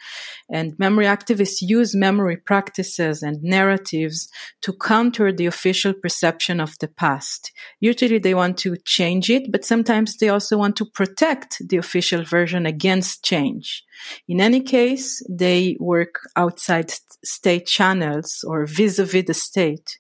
And 0.50 0.77
memory 0.77 1.05
activists 1.05 1.57
use 1.62 1.95
memory 1.95 2.38
practices 2.38 3.24
and 3.24 3.41
narratives 3.41 4.29
to 4.62 4.74
counter 4.74 5.31
the 5.31 5.45
official 5.45 5.93
perception 5.93 6.60
of 6.60 6.77
the 6.79 6.88
past. 6.88 7.51
Usually 7.79 8.19
they 8.19 8.33
want 8.33 8.57
to 8.60 8.77
change 8.86 9.29
it, 9.29 9.51
but 9.51 9.65
sometimes 9.65 10.17
they 10.17 10.29
also 10.29 10.57
want 10.57 10.75
to 10.77 10.86
protect 10.86 11.62
the 11.67 11.77
official 11.77 12.24
version 12.24 12.65
against 12.65 13.24
change. 13.24 13.83
In 14.27 14.41
any 14.41 14.62
case, 14.62 15.25
they 15.29 15.77
work 15.79 16.19
outside 16.36 16.93
state 17.24 17.65
channels 17.65 18.43
or 18.48 18.65
vis-a-vis 18.65 19.25
the 19.25 19.33
state. 19.33 19.98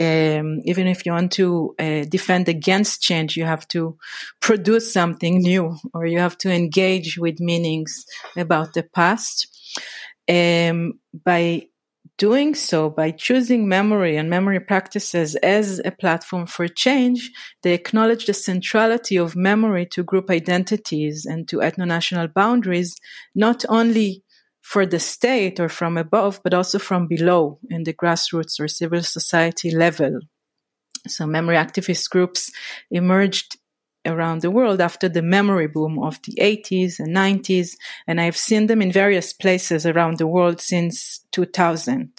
Um, 0.00 0.60
even 0.64 0.86
if 0.86 1.04
you 1.04 1.12
want 1.12 1.32
to 1.32 1.74
uh, 1.78 2.04
defend 2.04 2.48
against 2.48 3.02
change, 3.02 3.36
you 3.36 3.44
have 3.44 3.66
to 3.68 3.96
produce 4.40 4.92
something 4.92 5.38
new 5.38 5.76
or 5.92 6.06
you 6.06 6.20
have 6.20 6.38
to 6.38 6.52
engage 6.52 7.18
with 7.18 7.40
meanings 7.40 8.04
about 8.36 8.74
the 8.74 8.84
past. 8.84 9.48
Um, 10.28 11.00
by 11.24 11.68
doing 12.18 12.54
so, 12.54 12.90
by 12.90 13.12
choosing 13.12 13.68
memory 13.68 14.16
and 14.16 14.28
memory 14.28 14.60
practices 14.60 15.36
as 15.36 15.80
a 15.84 15.90
platform 15.92 16.46
for 16.46 16.68
change, 16.68 17.30
they 17.62 17.72
acknowledge 17.72 18.26
the 18.26 18.34
centrality 18.34 19.16
of 19.16 19.36
memory 19.36 19.86
to 19.86 20.02
group 20.02 20.28
identities 20.28 21.24
and 21.24 21.48
to 21.48 21.58
ethno-national 21.58 22.28
boundaries, 22.28 22.96
not 23.34 23.64
only 23.68 24.22
for 24.68 24.84
the 24.84 25.00
state 25.00 25.58
or 25.58 25.70
from 25.70 25.96
above, 25.96 26.40
but 26.44 26.52
also 26.52 26.78
from 26.78 27.06
below 27.06 27.58
in 27.70 27.84
the 27.84 27.94
grassroots 27.94 28.60
or 28.60 28.68
civil 28.68 29.02
society 29.02 29.70
level. 29.70 30.20
So 31.06 31.26
memory 31.26 31.56
activist 31.56 32.10
groups 32.10 32.52
emerged 32.90 33.56
around 34.04 34.42
the 34.42 34.50
world 34.50 34.82
after 34.82 35.08
the 35.08 35.22
memory 35.22 35.68
boom 35.68 35.98
of 35.98 36.20
the 36.22 36.34
80s 36.38 36.98
and 36.98 37.16
90s, 37.16 37.76
and 38.06 38.20
I've 38.20 38.36
seen 38.36 38.66
them 38.66 38.82
in 38.82 38.92
various 38.92 39.32
places 39.32 39.86
around 39.86 40.18
the 40.18 40.26
world 40.26 40.60
since 40.60 41.24
2000. 41.32 42.12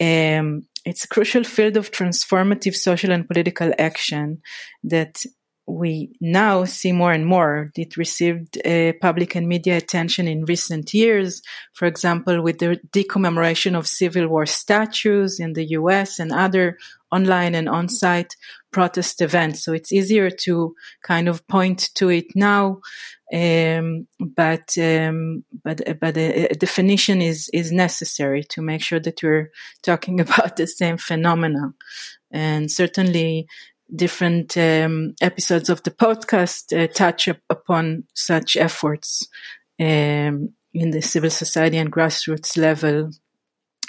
Um, 0.00 0.66
it's 0.84 1.04
a 1.04 1.08
crucial 1.08 1.44
field 1.44 1.76
of 1.76 1.92
transformative 1.92 2.74
social 2.74 3.12
and 3.12 3.28
political 3.28 3.72
action 3.78 4.42
that 4.82 5.22
we 5.68 6.10
now 6.20 6.64
see 6.64 6.92
more 6.92 7.12
and 7.12 7.26
more. 7.26 7.70
It 7.76 7.96
received 7.96 8.58
uh, 8.66 8.92
public 9.00 9.34
and 9.34 9.46
media 9.46 9.76
attention 9.76 10.26
in 10.26 10.46
recent 10.46 10.94
years, 10.94 11.42
for 11.74 11.86
example, 11.86 12.42
with 12.42 12.58
the 12.58 12.80
decommemoration 12.90 13.76
of 13.76 13.86
Civil 13.86 14.28
War 14.28 14.46
statues 14.46 15.38
in 15.38 15.52
the 15.52 15.66
US 15.70 16.18
and 16.18 16.32
other 16.32 16.78
online 17.12 17.54
and 17.54 17.68
on 17.68 17.88
site 17.88 18.34
protest 18.70 19.20
events. 19.20 19.64
So 19.64 19.72
it's 19.72 19.92
easier 19.92 20.30
to 20.30 20.74
kind 21.02 21.28
of 21.28 21.46
point 21.48 21.90
to 21.94 22.08
it 22.08 22.26
now. 22.34 22.80
Um, 23.32 24.06
but 24.18 24.76
um, 24.78 25.44
but 25.62 25.82
but 26.00 26.16
a, 26.16 26.46
a, 26.46 26.54
definition 26.54 27.20
is 27.20 27.50
is 27.52 27.70
necessary 27.72 28.42
to 28.44 28.62
make 28.62 28.82
sure 28.82 29.00
that 29.00 29.22
we're 29.22 29.50
talking 29.82 30.18
about 30.26 30.56
the 30.56 30.66
same 30.66 30.96
phenomena, 30.96 31.74
and 32.30 32.70
certainly 32.70 33.46
different 33.94 34.56
um, 34.56 35.14
episodes 35.20 35.68
of 35.68 35.82
the 35.82 35.90
podcast 35.90 36.76
uh, 36.76 36.86
touch 36.92 37.28
up 37.28 37.38
upon 37.48 38.04
such 38.14 38.56
efforts 38.56 39.26
um, 39.80 40.50
in 40.74 40.90
the 40.90 41.00
civil 41.00 41.30
society 41.30 41.76
and 41.76 41.92
grassroots 41.92 42.56
level. 42.56 43.10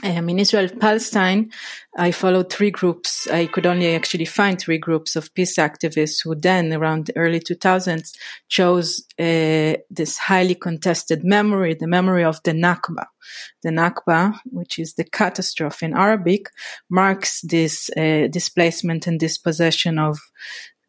Um, 0.01 0.29
in 0.29 0.39
Israel 0.39 0.69
Palestine, 0.79 1.51
I 1.97 2.11
followed 2.11 2.49
three 2.49 2.71
groups. 2.71 3.27
I 3.27 3.47
could 3.47 3.65
only 3.65 3.93
actually 3.95 4.25
find 4.25 4.57
three 4.57 4.77
groups 4.77 5.17
of 5.17 5.33
peace 5.33 5.57
activists 5.57 6.23
who 6.23 6.35
then, 6.35 6.71
around 6.71 7.07
the 7.07 7.17
early 7.17 7.41
2000s, 7.41 8.15
chose 8.47 9.05
uh, 9.19 9.73
this 9.89 10.17
highly 10.17 10.55
contested 10.55 11.25
memory, 11.25 11.73
the 11.73 11.87
memory 11.87 12.23
of 12.23 12.41
the 12.43 12.51
Nakba. 12.51 13.07
The 13.61 13.69
Nakba, 13.69 14.39
which 14.45 14.79
is 14.79 14.93
the 14.93 15.03
catastrophe 15.03 15.87
in 15.87 15.97
Arabic, 15.97 16.49
marks 16.89 17.41
this 17.41 17.89
uh, 17.97 18.27
displacement 18.31 19.05
and 19.05 19.19
dispossession 19.19 19.99
of 19.99 20.17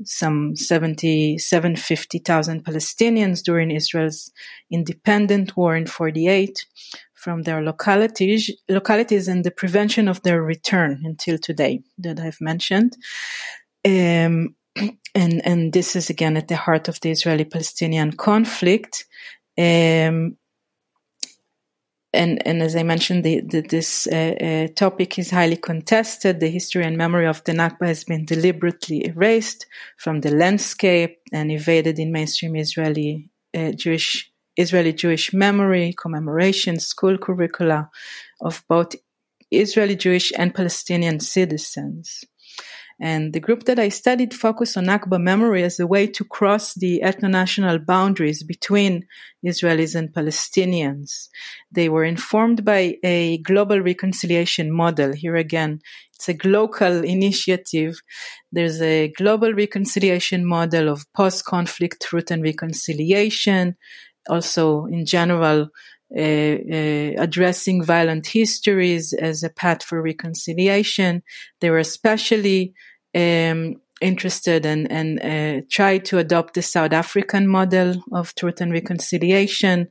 some 0.05 0.57
70, 0.57 1.39
750,000 1.39 2.65
Palestinians 2.65 3.43
during 3.43 3.71
Israel's 3.71 4.31
independent 4.71 5.57
war 5.57 5.77
in 5.77 5.87
48 5.87 6.65
from 7.21 7.43
their 7.43 7.63
localities, 7.63 8.51
localities 8.69 9.29
and 9.29 9.45
the 9.45 9.51
prevention 9.51 10.09
of 10.09 10.23
their 10.23 10.43
return 10.43 11.03
until 11.05 11.37
today 11.37 11.83
that 11.99 12.19
I've 12.19 12.41
mentioned. 12.41 12.97
Um, 13.85 14.57
and, 15.15 15.45
and 15.45 15.73
this 15.73 15.97
is 15.97 16.09
again 16.09 16.39
at 16.39 16.49
the 16.49 16.57
heart 16.57 16.89
of 16.89 16.99
the 17.01 17.11
Israeli-Palestinian 17.11 18.13
conflict. 18.13 19.05
Um, 19.59 20.39
and, 22.13 22.45
and 22.47 22.63
as 22.63 22.75
I 22.75 22.85
mentioned, 22.85 23.23
the, 23.23 23.43
the, 23.43 23.61
this 23.61 24.07
uh, 24.07 24.35
uh, 24.41 24.69
topic 24.75 25.19
is 25.19 25.31
highly 25.31 25.57
contested. 25.57 26.41
The 26.41 26.49
history 26.49 26.85
and 26.85 26.97
memory 26.97 27.27
of 27.27 27.45
the 27.45 27.53
Nakba 27.53 27.87
has 27.87 28.05
been 28.05 28.25
deliberately 28.25 29.07
erased 29.07 29.67
from 29.99 30.23
the 30.23 30.31
landscape 30.31 31.19
and 31.33 31.53
evaded 31.53 31.99
in 31.99 32.13
mainstream 32.13 32.57
Israeli 32.57 33.29
uh, 33.55 33.73
Jewish 33.73 34.30
Israeli 34.61 34.93
Jewish 34.93 35.33
memory, 35.33 35.95
commemoration, 36.05 36.79
school 36.79 37.17
curricula 37.19 37.91
of 38.41 38.63
both 38.69 38.95
Israeli 39.51 39.97
Jewish 39.97 40.33
and 40.37 40.55
Palestinian 40.55 41.19
citizens. 41.21 42.25
And 43.03 43.33
the 43.33 43.41
group 43.41 43.65
that 43.65 43.79
I 43.79 43.89
studied 43.89 44.35
focused 44.35 44.77
on 44.77 44.85
Nakba 44.85 45.19
memory 45.19 45.63
as 45.63 45.81
a 45.81 45.87
way 45.87 46.07
to 46.09 46.23
cross 46.37 46.75
the 46.75 47.01
ethno-national 47.03 47.79
boundaries 47.79 48.43
between 48.43 49.07
Israelis 49.43 49.95
and 49.95 50.13
Palestinians. 50.13 51.29
They 51.73 51.89
were 51.89 52.05
informed 52.05 52.63
by 52.63 52.83
a 53.03 53.39
global 53.39 53.81
reconciliation 53.81 54.71
model. 54.71 55.15
Here 55.15 55.37
again, 55.37 55.81
it's 56.15 56.29
a 56.29 56.35
global 56.35 57.03
initiative. 57.03 58.03
There's 58.53 58.83
a 58.83 59.09
global 59.17 59.55
reconciliation 59.55 60.45
model 60.45 60.91
of 60.91 61.11
post-conflict 61.15 62.03
truth 62.03 62.31
and 62.31 62.43
reconciliation, 62.43 63.77
also 64.31 64.87
in 64.87 65.05
general 65.05 65.69
uh, 66.17 66.21
uh, 66.21 67.13
addressing 67.19 67.85
violent 67.85 68.27
histories 68.27 69.13
as 69.13 69.45
a 69.45 69.51
path 69.51 69.83
for 69.83 70.03
reconciliation. 70.03 71.23
They 71.61 71.71
were 71.71 71.79
especially 71.79 72.75
um, 73.15 73.77
interested 74.01 74.67
and, 74.67 74.91
and 74.91 75.21
uh, 75.23 75.65
tried 75.71 76.05
to 76.07 76.19
adopt 76.19 76.55
the 76.55 76.63
South 76.63 76.93
African 76.93 77.47
model 77.47 78.03
of 78.13 78.35
truth 78.35 78.61
and 78.61 78.73
reconciliation, 78.73 79.89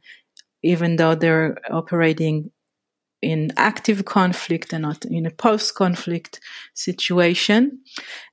even 0.61 0.97
though 0.97 1.15
they're 1.15 1.57
operating 1.71 2.51
in 3.21 3.51
active 3.57 4.05
conflict 4.05 4.73
and 4.73 4.83
not 4.83 5.05
in 5.05 5.25
a 5.25 5.31
post-conflict 5.31 6.39
situation. 6.73 7.79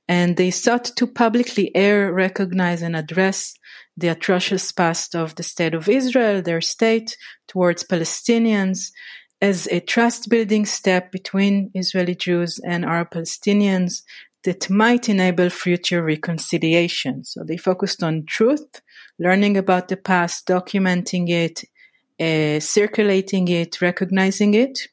And 0.07 0.37
they 0.37 0.51
sought 0.51 0.85
to 0.97 1.07
publicly 1.07 1.75
air, 1.75 2.13
recognize, 2.13 2.81
and 2.81 2.95
address 2.95 3.53
the 3.97 4.09
atrocious 4.09 4.71
past 4.71 5.15
of 5.15 5.35
the 5.35 5.43
state 5.43 5.73
of 5.73 5.89
Israel, 5.89 6.41
their 6.41 6.61
state 6.61 7.17
towards 7.47 7.83
Palestinians, 7.83 8.91
as 9.41 9.67
a 9.67 9.79
trust 9.79 10.29
building 10.29 10.65
step 10.65 11.11
between 11.11 11.71
Israeli 11.73 12.15
Jews 12.15 12.59
and 12.59 12.85
Arab 12.85 13.11
Palestinians 13.11 14.03
that 14.43 14.69
might 14.69 15.09
enable 15.09 15.49
future 15.49 16.03
reconciliation. 16.03 17.23
So 17.23 17.43
they 17.43 17.57
focused 17.57 18.03
on 18.03 18.25
truth, 18.25 18.81
learning 19.19 19.57
about 19.57 19.87
the 19.87 19.97
past, 19.97 20.47
documenting 20.47 21.29
it, 21.29 21.63
uh, 22.19 22.59
circulating 22.59 23.47
it, 23.47 23.81
recognizing 23.81 24.53
it. 24.53 24.87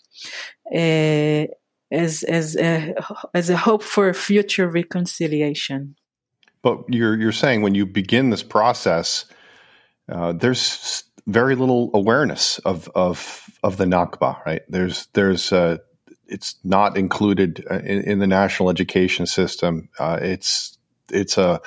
Uh, 0.75 1.53
as 1.93 2.23
as 2.25 2.57
a, 2.57 2.95
as 3.35 3.51
a 3.51 3.57
hope 3.57 3.83
for 3.83 4.13
future 4.15 4.69
reconciliation. 4.69 5.97
But 6.65 6.85
you're 6.89 7.15
you're 7.21 7.31
saying 7.31 7.61
when 7.61 7.75
you 7.75 7.85
begin 7.85 8.31
this 8.31 8.43
process, 8.43 9.27
uh, 10.09 10.33
there's 10.33 11.05
very 11.27 11.57
little 11.57 11.91
awareness 11.93 12.59
of 12.61 12.89
of 12.95 13.49
of 13.63 13.77
the 13.77 13.85
Nakba, 13.85 14.45
right? 14.47 14.63
There's 14.71 15.07
there's 15.13 15.53
uh, 15.53 15.77
it's 16.27 16.57
not 16.65 16.97
included 16.97 17.63
uh, 17.71 17.81
in, 17.81 18.01
in, 18.05 18.19
the 18.19 18.27
national 18.27 18.71
education 18.71 19.27
system. 19.27 19.91
Uh, 19.99 20.19
it's 20.23 20.79
it's 21.13 21.37
a 21.37 21.61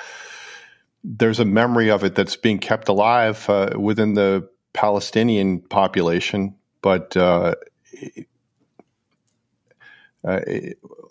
there's 1.04 1.38
a 1.38 1.44
memory 1.44 1.90
of 1.90 2.02
it 2.02 2.16
that's 2.16 2.34
being 2.34 2.58
kept 2.58 2.88
alive 2.88 3.48
uh, 3.48 3.70
within 3.78 4.14
the 4.14 4.48
Palestinian 4.72 5.60
population, 5.60 6.56
but 6.82 7.16
uh, 10.28 10.40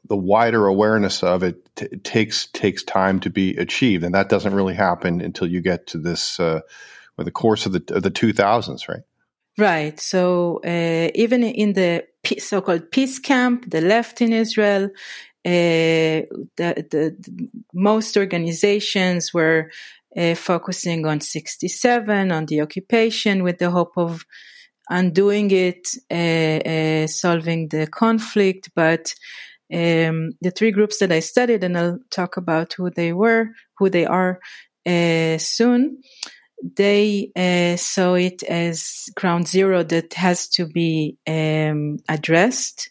the 0.08 0.16
wider 0.16 0.68
awareness 0.68 1.24
of 1.24 1.44
it 1.44 1.76
t- 1.76 1.88
takes 2.04 2.48
takes 2.48 2.84
time 2.84 3.20
to 3.22 3.30
be 3.30 3.56
achieved, 3.58 4.04
and 4.04 4.14
that 4.14 4.30
doesn't 4.30 4.54
really 4.54 4.76
happen 4.76 5.22
until 5.22 5.48
you 5.48 5.62
get 5.62 5.88
to 5.88 5.98
this 5.98 6.40
uh, 6.40 6.62
the 7.18 7.32
course 7.32 7.66
of 7.66 7.72
the 7.72 7.84
of 7.96 8.04
the 8.04 8.12
two 8.12 8.34
thousands, 8.34 8.88
right? 8.88 9.02
Right. 9.58 10.00
So 10.00 10.62
uh, 10.64 11.10
even 11.16 11.44
in 11.44 11.74
the 11.74 12.06
so-called 12.38 12.92
peace 12.92 13.18
camp, 13.18 13.72
the 13.72 13.82
left 13.82 14.22
in 14.22 14.32
Israel, 14.32 14.92
uh, 15.44 16.22
the, 16.58 16.86
the, 16.92 17.18
the, 17.20 17.50
most 17.74 18.18
organizations 18.18 19.34
were 19.34 19.72
uh, 20.16 20.36
focusing 20.36 21.08
on 21.08 21.22
67, 21.22 22.32
on 22.32 22.46
the 22.46 22.62
occupation, 22.62 23.44
with 23.44 23.58
the 23.58 23.72
hope 23.72 23.94
of 23.98 24.26
undoing 24.90 25.52
it, 25.52 25.88
uh, 26.12 26.70
uh, 26.70 27.08
solving 27.08 27.70
the 27.70 27.88
conflict. 27.88 28.70
But 28.76 29.14
um, 29.74 30.32
the 30.42 30.52
three 30.56 30.72
groups 30.72 31.00
that 31.00 31.12
I 31.12 31.20
studied, 31.20 31.64
and 31.64 31.78
I'll 31.78 32.00
talk 32.10 32.38
about 32.38 32.74
who 32.74 32.90
they 32.90 33.14
were, 33.14 33.50
who 33.78 33.90
they 33.90 34.06
are 34.06 34.40
uh, 34.86 35.38
soon. 35.38 36.02
They 36.76 37.32
uh, 37.36 37.78
saw 37.78 38.16
it 38.16 38.42
as 38.44 39.10
ground 39.16 39.48
zero 39.48 39.84
that 39.84 40.14
has 40.14 40.48
to 40.50 40.66
be 40.66 41.18
um, 41.28 41.98
addressed 42.10 42.90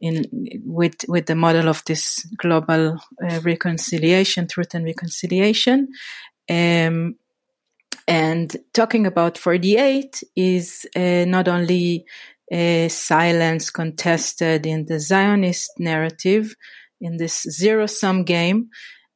in 0.00 0.24
with 0.64 0.96
with 1.08 1.26
the 1.26 1.34
model 1.34 1.68
of 1.68 1.84
this 1.84 2.26
global 2.36 2.98
uh, 3.22 3.40
reconciliation, 3.42 4.48
truth 4.48 4.74
and 4.74 4.84
reconciliation. 4.84 5.88
Um, 6.50 7.16
and 8.08 8.54
talking 8.72 9.06
about 9.06 9.38
48 9.38 10.22
is 10.36 10.86
uh, 10.96 11.24
not 11.26 11.48
only 11.48 12.04
uh, 12.52 12.88
silence 12.88 13.70
contested 13.70 14.66
in 14.66 14.86
the 14.86 15.00
Zionist 15.00 15.70
narrative 15.78 16.54
in 17.00 17.16
this 17.16 17.42
zero 17.42 17.86
sum 17.86 18.24
game, 18.24 18.68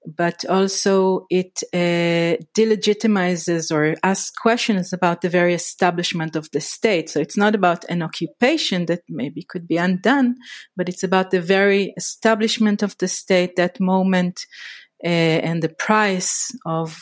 but 0.06 0.44
also 0.48 1.26
it 1.30 1.62
uh, 1.74 2.40
delegitimizes 2.54 3.72
or 3.72 3.96
asks 4.02 4.30
questions 4.30 4.92
about 4.92 5.20
the 5.20 5.28
very 5.28 5.52
establishment 5.52 6.36
of 6.36 6.50
the 6.52 6.60
state. 6.60 7.10
So 7.10 7.20
it's 7.20 7.36
not 7.36 7.54
about 7.54 7.84
an 7.88 8.02
occupation 8.02 8.86
that 8.86 9.02
maybe 9.08 9.42
could 9.42 9.66
be 9.66 9.76
undone, 9.76 10.36
but 10.76 10.88
it's 10.88 11.02
about 11.02 11.30
the 11.30 11.40
very 11.40 11.92
establishment 11.96 12.82
of 12.82 12.96
the 12.98 13.08
state, 13.08 13.56
that 13.56 13.80
moment, 13.80 14.46
uh, 15.04 15.08
and 15.08 15.62
the 15.62 15.68
price 15.68 16.50
of 16.64 16.98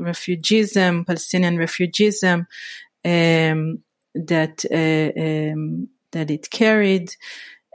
refugeeism, 0.00 1.06
Palestinian 1.06 1.56
refugeeism, 1.56 2.46
um, 3.04 3.82
that 4.14 4.64
uh, 4.70 5.20
um, 5.20 5.88
that 6.12 6.30
it 6.30 6.50
carried. 6.50 7.10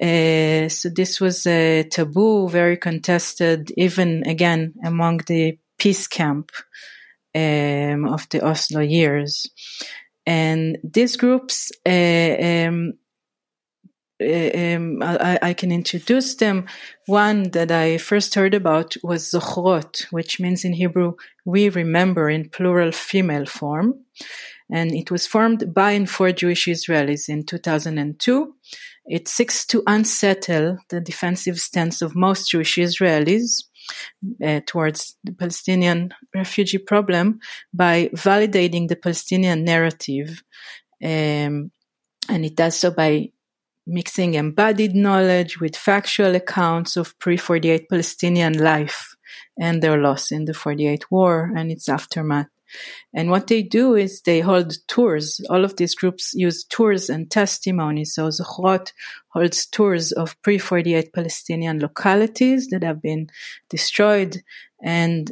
Uh, 0.02 0.70
so 0.70 0.90
this 0.90 1.20
was 1.20 1.46
a 1.46 1.84
taboo, 1.84 2.48
very 2.48 2.78
contested, 2.78 3.72
even 3.76 4.24
again 4.26 4.74
among 4.86 5.18
the 5.28 5.58
peace 5.78 6.08
camp 6.08 6.52
um, 7.36 8.06
of 8.06 8.28
the 8.30 8.42
Oslo 8.42 8.82
years. 8.82 9.50
And 10.26 10.78
these 10.84 11.18
groups, 11.18 11.72
uh, 11.86 11.90
um, 14.22 15.02
I, 15.02 15.40
I, 15.42 15.54
can 15.54 15.72
introduce 15.72 16.36
them. 16.36 16.66
One 17.06 17.52
that 17.52 17.72
I 17.72 17.98
first 17.98 18.36
heard 18.36 18.54
about 18.54 18.96
was 19.02 19.32
Zochrot, 19.32 20.06
which 20.12 20.40
means 20.40 20.66
in 20.66 20.74
Hebrew, 20.74 21.14
we 21.46 21.70
remember 21.70 22.30
in 22.30 22.50
plural 22.50 22.92
female 22.92 23.46
form. 23.46 23.94
And 24.70 24.94
it 24.94 25.10
was 25.10 25.26
formed 25.26 25.74
by 25.74 25.92
and 25.92 26.10
for 26.10 26.32
Jewish 26.32 26.68
Israelis 26.68 27.30
in 27.30 27.46
2002. 27.46 28.54
It 29.06 29.28
seeks 29.28 29.66
to 29.68 29.84
unsettle 29.88 30.78
the 30.90 31.02
defensive 31.02 31.58
stance 31.58 32.02
of 32.02 32.16
most 32.16 32.52
Jewish 32.52 32.76
Israelis 32.78 33.64
uh, 34.46 34.60
towards 34.68 35.16
the 35.24 35.32
Palestinian 35.32 36.14
refugee 36.36 36.78
problem 36.78 37.40
by 37.74 38.10
validating 38.14 38.88
the 38.88 38.98
Palestinian 38.98 39.64
narrative. 39.64 40.44
Um, 41.02 41.72
and 42.28 42.46
it 42.46 42.56
does 42.56 42.76
so 42.76 42.92
by 42.92 43.32
mixing 43.90 44.36
embodied 44.36 44.96
knowledge 44.96 45.60
with 45.60 45.76
factual 45.76 46.36
accounts 46.36 46.96
of 46.96 47.18
pre 47.20 47.38
48 47.38 47.90
Palestinian 47.90 48.54
life 48.58 49.16
and 49.60 49.82
their 49.82 49.98
loss 49.98 50.32
in 50.32 50.46
the 50.46 50.54
48 50.54 51.12
war 51.12 51.52
and 51.56 51.72
its 51.72 51.90
aftermath. 51.90 52.48
And 53.14 53.32
what 53.32 53.48
they 53.48 53.64
do 53.64 53.96
is 53.96 54.22
they 54.22 54.42
hold 54.42 54.76
tours. 54.88 55.42
All 55.50 55.66
of 55.66 55.76
these 55.78 55.96
groups 55.96 56.34
use 56.36 56.64
tours 56.64 57.10
and 57.10 57.30
testimonies. 57.30 58.14
So 58.14 58.28
Zochrot 58.28 58.94
holds 59.30 59.66
tours 59.66 60.12
of 60.12 60.40
pre-48 60.44 61.12
Palestinian 61.14 61.80
localities 61.80 62.68
that 62.68 62.84
have 62.84 63.02
been 63.02 63.28
destroyed 63.70 64.38
and 64.82 65.32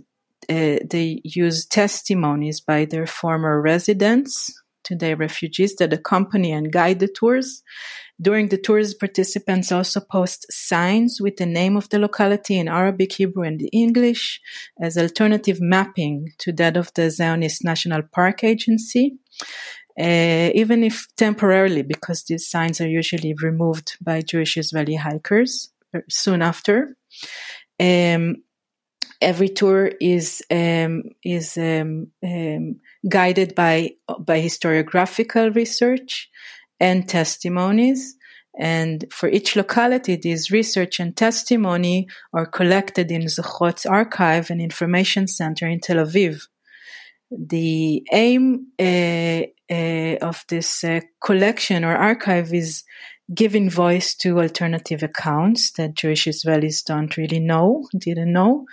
uh, 0.49 0.79
they 0.89 1.21
use 1.23 1.65
testimonies 1.65 2.61
by 2.61 2.85
their 2.85 3.05
former 3.05 3.61
residents 3.61 4.53
today 4.87 5.13
refugees 5.13 5.75
that 5.75 5.93
accompany 5.93 6.51
and 6.51 6.71
guide 6.71 6.99
the 6.99 7.07
tours. 7.07 7.63
During 8.19 8.49
the 8.49 8.57
tours, 8.57 8.95
participants 8.95 9.71
also 9.71 9.99
post 9.99 10.45
signs 10.49 11.19
with 11.21 11.35
the 11.37 11.45
name 11.45 11.75
of 11.77 11.89
the 11.89 11.99
locality 11.99 12.57
in 12.57 12.67
Arabic, 12.67 13.11
Hebrew, 13.13 13.43
and 13.43 13.61
English 13.71 14.41
as 14.81 14.97
alternative 14.97 15.59
mapping 15.61 16.33
to 16.39 16.51
that 16.53 16.77
of 16.77 16.91
the 16.95 17.11
Zionist 17.11 17.63
National 17.63 18.01
Park 18.01 18.43
Agency. 18.43 19.17
Uh, 19.99 20.51
even 20.53 20.83
if 20.83 21.07
temporarily, 21.15 21.81
because 21.81 22.23
these 22.23 22.47
signs 22.47 22.79
are 22.79 22.87
usually 22.87 23.33
removed 23.41 23.97
by 23.99 24.21
Jewish 24.21 24.55
Israeli 24.55 24.95
hikers 24.95 25.69
soon 26.07 26.41
after. 26.41 26.95
Um, 27.79 28.43
every 29.21 29.49
tour 29.49 29.91
is 29.99 30.41
um, 30.51 31.03
is 31.23 31.57
um, 31.57 32.07
um, 32.23 32.79
guided 33.07 33.55
by 33.55 33.91
by 34.19 34.41
historiographical 34.41 35.55
research 35.55 36.29
and 36.79 37.07
testimonies. 37.07 38.15
And 38.59 39.05
for 39.11 39.29
each 39.29 39.55
locality, 39.55 40.15
these 40.15 40.49
research 40.49 40.99
and 40.99 41.15
testimony 41.15 42.07
are 42.33 42.47
collected 42.47 43.11
in 43.11 43.21
Zochrot's 43.27 43.85
archive 43.85 44.49
and 44.49 44.59
information 44.59 45.27
center 45.27 45.67
in 45.67 45.79
Tel 45.79 45.97
Aviv. 45.97 46.47
The 47.29 48.03
aim 48.11 48.67
uh, 48.79 49.43
uh, 49.69 50.15
of 50.25 50.43
this 50.47 50.83
uh, 50.83 51.01
collection 51.23 51.83
or 51.83 51.95
archive 51.95 52.53
is 52.53 52.83
giving 53.33 53.69
voice 53.69 54.15
to 54.15 54.39
alternative 54.39 55.03
accounts 55.03 55.71
that 55.73 55.95
Jewish 55.95 56.25
Israelis 56.25 56.83
don't 56.83 57.17
really 57.17 57.39
know, 57.39 57.87
didn't 57.97 58.31
know, 58.31 58.65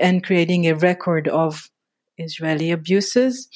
and 0.00 0.24
creating 0.24 0.66
a 0.66 0.74
record 0.74 1.28
of 1.28 1.70
Israeli 2.18 2.70
abuses 2.70 3.48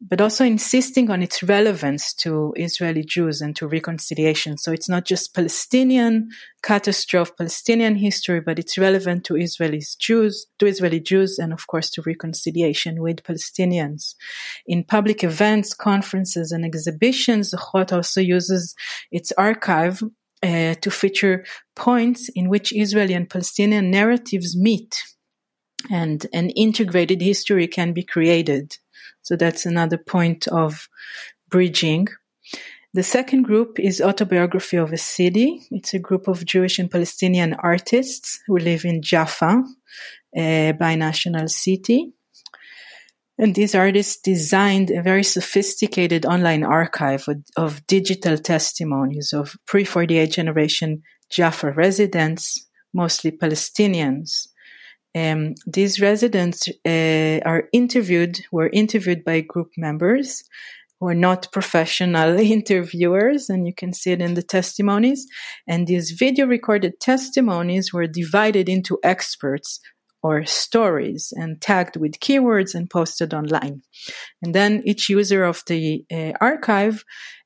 but 0.00 0.20
also 0.20 0.44
insisting 0.44 1.10
on 1.10 1.22
its 1.22 1.42
relevance 1.42 2.14
to 2.14 2.52
Israeli 2.56 3.02
Jews 3.02 3.40
and 3.40 3.56
to 3.56 3.66
reconciliation. 3.66 4.56
So 4.56 4.70
it's 4.70 4.88
not 4.88 5.04
just 5.04 5.34
Palestinian 5.34 6.28
catastrophe, 6.62 7.32
Palestinian 7.36 7.96
history, 7.96 8.40
but 8.40 8.60
it's 8.60 8.78
relevant 8.78 9.24
to 9.24 9.36
Israeli 9.36 9.82
Jews, 9.98 10.46
to 10.60 10.66
Israeli 10.66 11.00
Jews, 11.00 11.38
and 11.38 11.52
of 11.52 11.66
course 11.66 11.90
to 11.90 12.02
reconciliation 12.02 13.02
with 13.02 13.24
Palestinians. 13.24 14.14
In 14.66 14.84
public 14.84 15.24
events, 15.24 15.74
conferences, 15.74 16.52
and 16.52 16.64
exhibitions, 16.64 17.52
Zochrot 17.52 17.92
also 17.92 18.20
uses 18.20 18.76
its 19.10 19.32
archive 19.32 20.00
uh, 20.44 20.74
to 20.74 20.90
feature 20.90 21.44
points 21.74 22.28
in 22.36 22.48
which 22.48 22.72
Israeli 22.72 23.14
and 23.14 23.28
Palestinian 23.28 23.90
narratives 23.90 24.56
meet 24.56 25.02
and 25.90 26.26
an 26.32 26.50
integrated 26.50 27.20
history 27.20 27.66
can 27.66 27.92
be 27.92 28.02
created. 28.02 28.76
So 29.22 29.36
that's 29.36 29.66
another 29.66 29.98
point 29.98 30.48
of 30.48 30.88
bridging. 31.48 32.08
The 32.94 33.02
second 33.02 33.42
group 33.42 33.78
is 33.78 34.00
Autobiography 34.00 34.78
of 34.78 34.92
a 34.92 34.96
City. 34.96 35.60
It's 35.70 35.94
a 35.94 35.98
group 35.98 36.26
of 36.26 36.44
Jewish 36.44 36.78
and 36.78 36.90
Palestinian 36.90 37.54
artists 37.54 38.40
who 38.46 38.56
live 38.56 38.84
in 38.84 39.02
Jaffa, 39.02 39.62
uh, 40.36 40.40
a 40.40 40.72
binational 40.72 41.50
city. 41.50 42.12
And 43.38 43.54
these 43.54 43.74
artists 43.74 44.20
designed 44.20 44.90
a 44.90 45.02
very 45.02 45.22
sophisticated 45.22 46.26
online 46.26 46.64
archive 46.64 47.28
of, 47.28 47.36
of 47.56 47.86
digital 47.86 48.36
testimonies 48.36 49.32
of 49.32 49.54
pre 49.66 49.84
48 49.84 50.32
generation 50.32 51.02
Jaffa 51.30 51.70
residents, 51.72 52.66
mostly 52.92 53.30
Palestinians, 53.30 54.48
um, 55.18 55.54
these 55.66 56.00
residents 56.00 56.68
uh, 56.68 57.40
are 57.44 57.68
interviewed, 57.72 58.40
were 58.52 58.70
interviewed 58.72 59.24
by 59.24 59.40
group 59.40 59.70
members 59.76 60.44
who 61.00 61.08
are 61.08 61.14
not 61.14 61.52
professional 61.52 62.38
interviewers, 62.58 63.48
and 63.50 63.66
you 63.66 63.74
can 63.74 63.92
see 63.92 64.12
it 64.12 64.20
in 64.20 64.34
the 64.34 64.42
testimonies. 64.42 65.26
And 65.66 65.86
these 65.86 66.10
video 66.12 66.46
recorded 66.46 67.00
testimonies 67.00 67.92
were 67.92 68.06
divided 68.06 68.68
into 68.68 68.98
experts 69.02 69.80
or 70.22 70.44
stories 70.44 71.32
and 71.36 71.60
tagged 71.60 71.96
with 71.96 72.20
keywords 72.20 72.74
and 72.74 72.90
posted 72.90 73.32
online. 73.32 73.82
And 74.42 74.54
then 74.54 74.82
each 74.84 75.08
user 75.08 75.44
of 75.44 75.62
the 75.66 76.04
uh, 76.12 76.32
archive, 76.40 77.04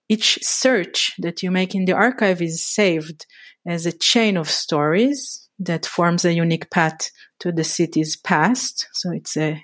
each 0.08 0.38
search 0.42 1.12
that 1.18 1.42
you 1.42 1.50
make 1.50 1.74
in 1.74 1.84
the 1.84 1.92
archive 1.92 2.40
is 2.40 2.66
saved 2.66 3.26
as 3.66 3.86
a 3.86 3.92
chain 3.92 4.36
of 4.36 4.48
stories 4.50 5.41
that 5.64 5.86
forms 5.86 6.24
a 6.24 6.32
unique 6.32 6.70
path 6.70 7.10
to 7.40 7.52
the 7.52 7.64
city's 7.64 8.16
past. 8.16 8.88
So 8.92 9.12
it's 9.12 9.36
a 9.36 9.62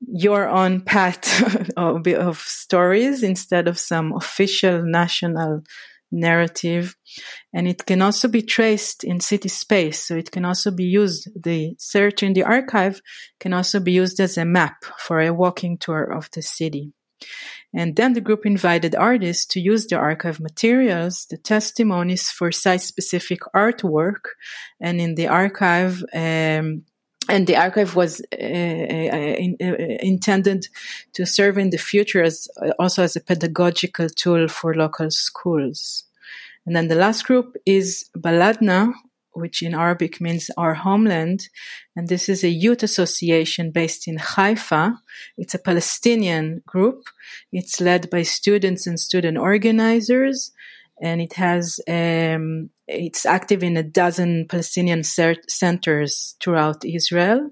your 0.00 0.48
own 0.48 0.80
path 0.80 1.70
of, 1.76 2.06
of 2.06 2.38
stories 2.38 3.22
instead 3.22 3.68
of 3.68 3.78
some 3.78 4.12
official 4.16 4.82
national 4.82 5.62
narrative. 6.12 6.96
And 7.52 7.68
it 7.68 7.86
can 7.86 8.02
also 8.02 8.28
be 8.28 8.42
traced 8.42 9.04
in 9.04 9.20
city 9.20 9.48
space. 9.48 10.06
So 10.06 10.16
it 10.16 10.30
can 10.30 10.44
also 10.44 10.70
be 10.70 10.84
used, 10.84 11.28
the 11.40 11.74
search 11.78 12.22
in 12.22 12.32
the 12.32 12.44
archive 12.44 13.00
can 13.38 13.52
also 13.52 13.80
be 13.80 13.92
used 13.92 14.20
as 14.20 14.36
a 14.36 14.44
map 14.44 14.84
for 14.98 15.20
a 15.20 15.32
walking 15.32 15.78
tour 15.78 16.02
of 16.02 16.28
the 16.32 16.42
city. 16.42 16.92
And 17.72 17.94
then 17.94 18.14
the 18.14 18.20
group 18.20 18.44
invited 18.44 18.96
artists 18.96 19.46
to 19.46 19.60
use 19.60 19.86
the 19.86 19.96
archive 19.96 20.40
materials, 20.40 21.26
the 21.26 21.36
testimonies 21.36 22.28
for 22.30 22.50
site 22.50 22.80
specific 22.80 23.40
artwork. 23.54 24.34
And 24.80 25.00
in 25.00 25.14
the 25.14 25.28
archive, 25.28 26.02
um, 26.12 26.84
and 27.28 27.46
the 27.46 27.56
archive 27.56 27.94
was 27.94 28.20
uh, 28.32 28.36
uh, 28.36 29.36
in, 29.44 29.56
uh, 29.62 29.76
intended 30.00 30.66
to 31.12 31.24
serve 31.24 31.58
in 31.58 31.70
the 31.70 31.78
future 31.78 32.22
as 32.22 32.48
also 32.78 33.04
as 33.04 33.14
a 33.14 33.20
pedagogical 33.20 34.08
tool 34.08 34.48
for 34.48 34.74
local 34.74 35.10
schools. 35.10 36.04
And 36.66 36.74
then 36.74 36.88
the 36.88 36.96
last 36.96 37.24
group 37.24 37.56
is 37.64 38.10
Baladna, 38.16 38.92
which 39.32 39.62
in 39.62 39.74
Arabic 39.74 40.20
means 40.20 40.50
our 40.56 40.74
homeland. 40.74 41.48
And 41.96 42.08
this 42.08 42.28
is 42.28 42.44
a 42.44 42.48
youth 42.48 42.82
association 42.82 43.70
based 43.70 44.08
in 44.08 44.18
Haifa. 44.18 44.94
It's 45.36 45.54
a 45.54 45.58
Palestinian 45.58 46.62
group. 46.66 47.04
It's 47.52 47.80
led 47.80 48.10
by 48.10 48.22
students 48.22 48.86
and 48.86 48.98
student 48.98 49.38
organizers. 49.38 50.52
And 51.02 51.20
it 51.22 51.32
has, 51.34 51.80
um, 51.88 52.70
it's 52.86 53.24
active 53.24 53.62
in 53.62 53.76
a 53.76 53.82
dozen 53.82 54.46
Palestinian 54.48 55.02
centers 55.02 56.36
throughout 56.40 56.84
Israel. 56.84 57.50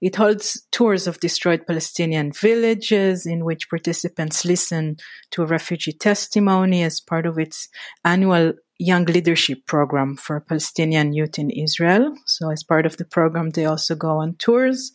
It 0.00 0.16
holds 0.16 0.66
tours 0.72 1.06
of 1.06 1.20
destroyed 1.20 1.66
Palestinian 1.66 2.32
villages 2.32 3.26
in 3.26 3.44
which 3.44 3.70
participants 3.70 4.44
listen 4.44 4.98
to 5.30 5.42
a 5.42 5.46
refugee 5.46 5.92
testimony 5.92 6.82
as 6.82 7.00
part 7.00 7.26
of 7.26 7.38
its 7.38 7.68
annual 8.04 8.52
young 8.78 9.04
leadership 9.04 9.66
program 9.66 10.16
for 10.16 10.40
Palestinian 10.40 11.12
youth 11.12 11.38
in 11.38 11.50
Israel. 11.50 12.14
So 12.26 12.50
as 12.50 12.62
part 12.62 12.86
of 12.86 12.96
the 12.96 13.04
program, 13.04 13.50
they 13.50 13.64
also 13.64 13.94
go 13.94 14.18
on 14.18 14.34
tours. 14.34 14.92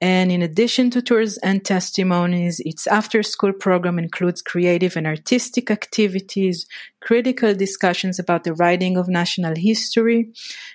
And 0.00 0.30
in 0.30 0.42
addition 0.42 0.90
to 0.90 1.00
tours 1.00 1.38
and 1.38 1.64
testimonies, 1.64 2.60
its 2.60 2.86
after 2.86 3.22
school 3.22 3.52
program 3.52 3.98
includes 3.98 4.42
creative 4.42 4.96
and 4.96 5.06
artistic 5.06 5.70
activities, 5.70 6.66
critical 7.00 7.54
discussions 7.54 8.18
about 8.18 8.44
the 8.44 8.54
writing 8.54 8.98
of 8.98 9.08
national 9.08 9.54
history, 9.56 10.32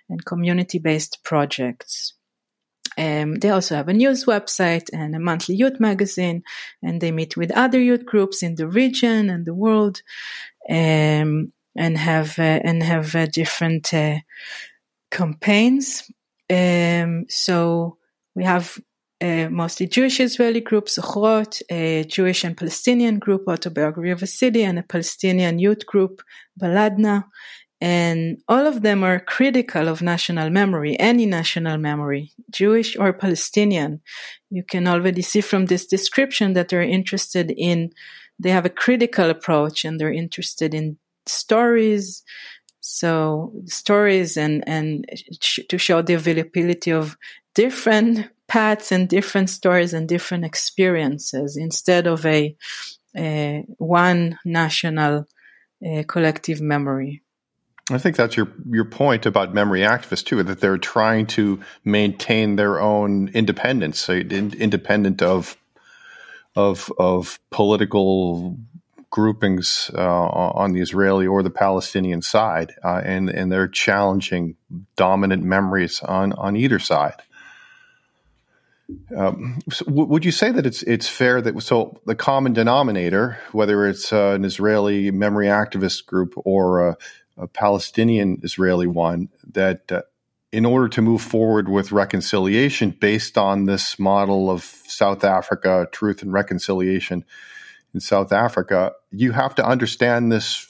and 0.09 0.25
community 0.25 0.79
based 0.79 1.19
projects. 1.23 2.13
Um, 2.97 3.35
they 3.35 3.49
also 3.49 3.75
have 3.75 3.87
a 3.87 3.93
news 3.93 4.25
website 4.25 4.89
and 4.91 5.15
a 5.15 5.19
monthly 5.19 5.55
youth 5.55 5.79
magazine, 5.79 6.43
and 6.81 6.99
they 6.99 7.11
meet 7.11 7.37
with 7.37 7.51
other 7.51 7.79
youth 7.79 8.05
groups 8.05 8.41
in 8.41 8.55
the 8.55 8.67
region 8.67 9.29
and 9.29 9.45
the 9.45 9.53
world, 9.53 10.01
um, 10.69 11.53
and 11.79 11.97
have 11.97 12.37
uh, 12.37 12.59
and 12.67 12.83
have 12.83 13.15
uh, 13.15 13.25
different 13.25 13.93
uh, 13.93 14.17
campaigns. 15.09 16.11
Um, 16.51 17.25
so 17.29 17.97
we 18.35 18.43
have 18.43 18.77
uh, 19.21 19.47
mostly 19.49 19.87
Jewish 19.87 20.19
Israeli 20.19 20.61
groups, 20.61 20.97
Zochrot, 20.97 21.61
a 21.71 22.03
Jewish 22.03 22.43
and 22.43 22.57
Palestinian 22.57 23.17
group, 23.17 23.43
Autobiography 23.47 24.11
of 24.11 24.21
a 24.21 24.27
City, 24.27 24.63
and 24.63 24.77
a 24.77 24.83
Palestinian 24.83 25.57
youth 25.57 25.85
group, 25.85 26.21
Baladna. 26.61 27.23
And 27.81 28.39
all 28.49 28.67
of 28.67 28.81
them 28.81 29.05
are 29.05 29.21
critical 29.21 29.87
of 29.87 30.01
national 30.01 30.49
memory, 30.49 30.99
any 30.99 31.25
national 31.25 31.77
memory, 31.77 32.33
Jewish 32.51 32.97
or 32.97 33.13
Palestinian. 33.13 34.01
You 34.49 34.63
can 34.63 34.85
already 34.85 35.21
see 35.21 35.39
from 35.39 35.67
this 35.67 35.85
description 35.85 36.53
that 36.53 36.67
they're 36.67 36.81
interested 36.99 37.53
in, 37.55 37.91
they 38.37 38.49
have 38.49 38.65
a 38.65 38.69
critical 38.83 39.29
approach 39.29 39.85
and 39.85 39.97
they're 39.97 40.11
interested 40.11 40.73
in 40.73 40.97
stories. 41.29 42.23
So 42.81 43.53
stories 43.65 44.37
and, 44.37 44.63
and 44.67 45.05
to 45.69 45.77
show 45.77 46.01
the 46.01 46.15
availability 46.15 46.91
of 46.91 47.17
different 47.53 48.29
paths 48.47 48.91
and 48.91 49.07
different 49.07 49.49
stories 49.49 49.93
and 49.93 50.07
different 50.07 50.45
experiences 50.45 51.55
instead 51.55 52.07
of 52.07 52.25
a, 52.25 52.55
a 53.15 53.63
one 53.77 54.39
national 54.43 55.25
uh, 55.85 56.03
collective 56.07 56.61
memory. 56.61 57.21
I 57.91 57.97
think 57.97 58.15
that's 58.15 58.37
your 58.37 58.47
your 58.69 58.85
point 58.85 59.25
about 59.25 59.53
memory 59.53 59.81
activists 59.81 60.23
too, 60.23 60.43
that 60.43 60.61
they're 60.61 60.77
trying 60.77 61.25
to 61.27 61.59
maintain 61.83 62.55
their 62.55 62.79
own 62.79 63.29
independence, 63.29 64.07
independent 64.09 65.21
of 65.21 65.57
of 66.55 66.91
of 66.99 67.39
political 67.49 68.57
groupings 69.09 69.89
uh, 69.93 70.27
on 70.27 70.73
the 70.73 70.81
Israeli 70.81 71.27
or 71.27 71.43
the 71.43 71.49
Palestinian 71.49 72.21
side, 72.21 72.73
uh, 72.83 73.01
and 73.03 73.29
and 73.29 73.51
they're 73.51 73.67
challenging 73.67 74.55
dominant 74.95 75.43
memories 75.43 76.01
on 76.01 76.33
on 76.33 76.55
either 76.55 76.79
side. 76.79 77.21
Um, 79.15 79.59
so 79.71 79.85
w- 79.85 80.05
would 80.07 80.25
you 80.25 80.31
say 80.31 80.51
that 80.51 80.65
it's 80.65 80.83
it's 80.83 81.07
fair 81.07 81.41
that 81.41 81.61
so 81.63 81.99
the 82.05 82.15
common 82.15 82.53
denominator, 82.53 83.39
whether 83.51 83.87
it's 83.87 84.13
uh, 84.13 84.33
an 84.35 84.45
Israeli 84.45 85.11
memory 85.11 85.47
activist 85.47 86.05
group 86.05 86.33
or 86.37 86.89
a, 86.89 86.97
a 87.37 87.47
Palestinian 87.47 88.39
Israeli 88.43 88.87
one, 88.87 89.29
that 89.53 89.91
uh, 89.91 90.01
in 90.51 90.65
order 90.65 90.89
to 90.89 91.01
move 91.01 91.21
forward 91.21 91.69
with 91.69 91.91
reconciliation 91.91 92.91
based 92.91 93.37
on 93.37 93.65
this 93.65 93.99
model 93.99 94.49
of 94.49 94.63
South 94.63 95.23
Africa, 95.23 95.87
truth 95.91 96.21
and 96.21 96.33
reconciliation 96.33 97.25
in 97.93 97.99
South 97.99 98.31
Africa, 98.31 98.93
you 99.11 99.31
have 99.31 99.55
to 99.55 99.65
understand 99.65 100.31
this 100.31 100.67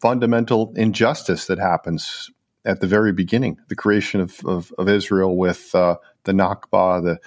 fundamental 0.00 0.72
injustice 0.76 1.46
that 1.46 1.58
happens 1.58 2.30
at 2.64 2.80
the 2.80 2.86
very 2.86 3.12
beginning, 3.12 3.58
the 3.68 3.76
creation 3.76 4.20
of, 4.20 4.40
of, 4.44 4.72
of 4.76 4.88
Israel 4.88 5.36
with 5.36 5.74
uh, 5.74 5.96
the 6.24 6.32
Nakba, 6.32 7.02
the, 7.02 7.20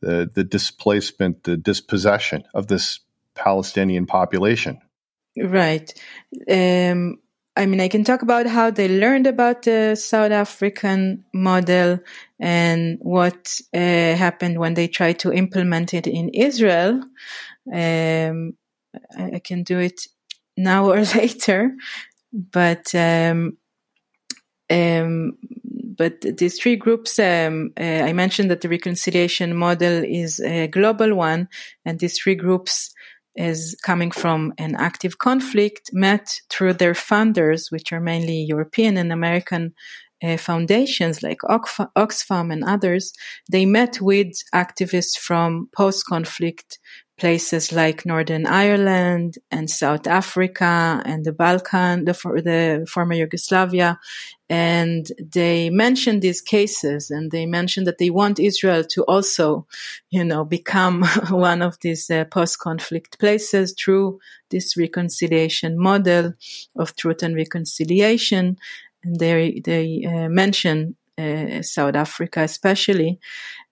the, 0.00 0.30
the 0.32 0.44
displacement, 0.44 1.44
the 1.44 1.56
dispossession 1.56 2.44
of 2.54 2.66
this 2.66 3.00
Palestinian 3.34 4.06
population. 4.06 4.80
Right. 5.36 5.92
Um, 6.50 7.18
I 7.56 7.66
mean, 7.66 7.80
I 7.80 7.88
can 7.88 8.04
talk 8.04 8.22
about 8.22 8.46
how 8.46 8.70
they 8.70 8.88
learned 8.88 9.26
about 9.26 9.62
the 9.62 9.94
South 9.94 10.32
African 10.32 11.24
model 11.34 11.98
and 12.38 12.98
what 13.00 13.60
uh, 13.74 13.78
happened 13.78 14.58
when 14.58 14.74
they 14.74 14.88
tried 14.88 15.18
to 15.20 15.32
implement 15.32 15.92
it 15.92 16.06
in 16.06 16.30
Israel. 16.30 17.02
Um, 17.72 18.54
I, 19.16 19.30
I, 19.34 19.38
can 19.38 19.62
do 19.62 19.78
it 19.78 20.02
now 20.56 20.90
or 20.90 21.04
later, 21.14 21.72
but 22.32 22.94
um, 22.94 23.56
um, 24.70 25.38
but 25.96 26.20
these 26.22 26.58
three 26.58 26.76
groups, 26.76 27.18
um, 27.18 27.72
uh, 27.78 27.82
I 27.82 28.12
mentioned 28.12 28.50
that 28.50 28.62
the 28.62 28.68
reconciliation 28.68 29.54
model 29.54 30.02
is 30.04 30.40
a 30.40 30.68
global 30.68 31.14
one, 31.14 31.48
and 31.84 31.98
these 31.98 32.18
three 32.18 32.36
groups 32.36 32.94
is 33.36 33.76
coming 33.84 34.10
from 34.10 34.52
an 34.58 34.74
active 34.76 35.18
conflict 35.18 35.90
met 35.92 36.40
through 36.48 36.74
their 36.74 36.94
funders, 36.94 37.70
which 37.70 37.92
are 37.92 38.00
mainly 38.00 38.42
European 38.42 38.96
and 38.96 39.12
American 39.12 39.74
uh, 40.22 40.36
foundations 40.36 41.22
like 41.22 41.38
Oxfam 41.42 42.52
and 42.52 42.64
others. 42.64 43.12
They 43.50 43.66
met 43.66 44.00
with 44.00 44.32
activists 44.54 45.18
from 45.18 45.68
post-conflict 45.74 46.78
places 47.20 47.70
like 47.70 48.06
Northern 48.06 48.46
Ireland 48.46 49.36
and 49.50 49.68
South 49.68 50.06
Africa 50.06 51.02
and 51.04 51.22
the 51.22 51.32
Balkan, 51.32 52.06
the, 52.06 52.14
the 52.42 52.86
former 52.88 53.14
Yugoslavia. 53.14 54.00
And 54.48 55.06
they 55.22 55.68
mentioned 55.68 56.22
these 56.22 56.40
cases 56.40 57.10
and 57.10 57.30
they 57.30 57.44
mentioned 57.44 57.86
that 57.86 57.98
they 57.98 58.08
want 58.08 58.40
Israel 58.40 58.82
to 58.84 59.04
also, 59.04 59.66
you 60.08 60.24
know, 60.24 60.44
become 60.46 61.04
one 61.28 61.60
of 61.60 61.78
these 61.80 62.10
uh, 62.10 62.24
post-conflict 62.24 63.20
places 63.20 63.74
through 63.78 64.18
this 64.48 64.76
reconciliation 64.76 65.78
model 65.78 66.32
of 66.74 66.96
truth 66.96 67.22
and 67.22 67.36
reconciliation. 67.36 68.56
And 69.04 69.20
they, 69.20 69.60
they 69.62 70.04
uh, 70.06 70.28
mention 70.30 70.96
uh, 71.20 71.62
South 71.62 71.94
Africa 71.94 72.40
especially. 72.42 73.20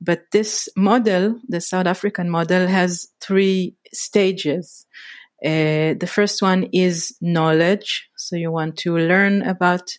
But 0.01 0.31
this 0.33 0.69
model, 0.77 1.41
the 1.49 1.61
South 1.61 1.87
African 1.87 2.31
model, 2.31 2.67
has 2.67 3.09
three 3.21 3.75
stages. 3.93 4.87
Uh, 5.45 5.95
the 5.99 6.11
first 6.11 6.43
one 6.43 6.69
is 6.73 7.17
knowledge. 7.21 8.09
So 8.17 8.37
you 8.37 8.51
want 8.51 8.77
to 8.79 8.97
learn 8.97 9.43
about 9.43 9.97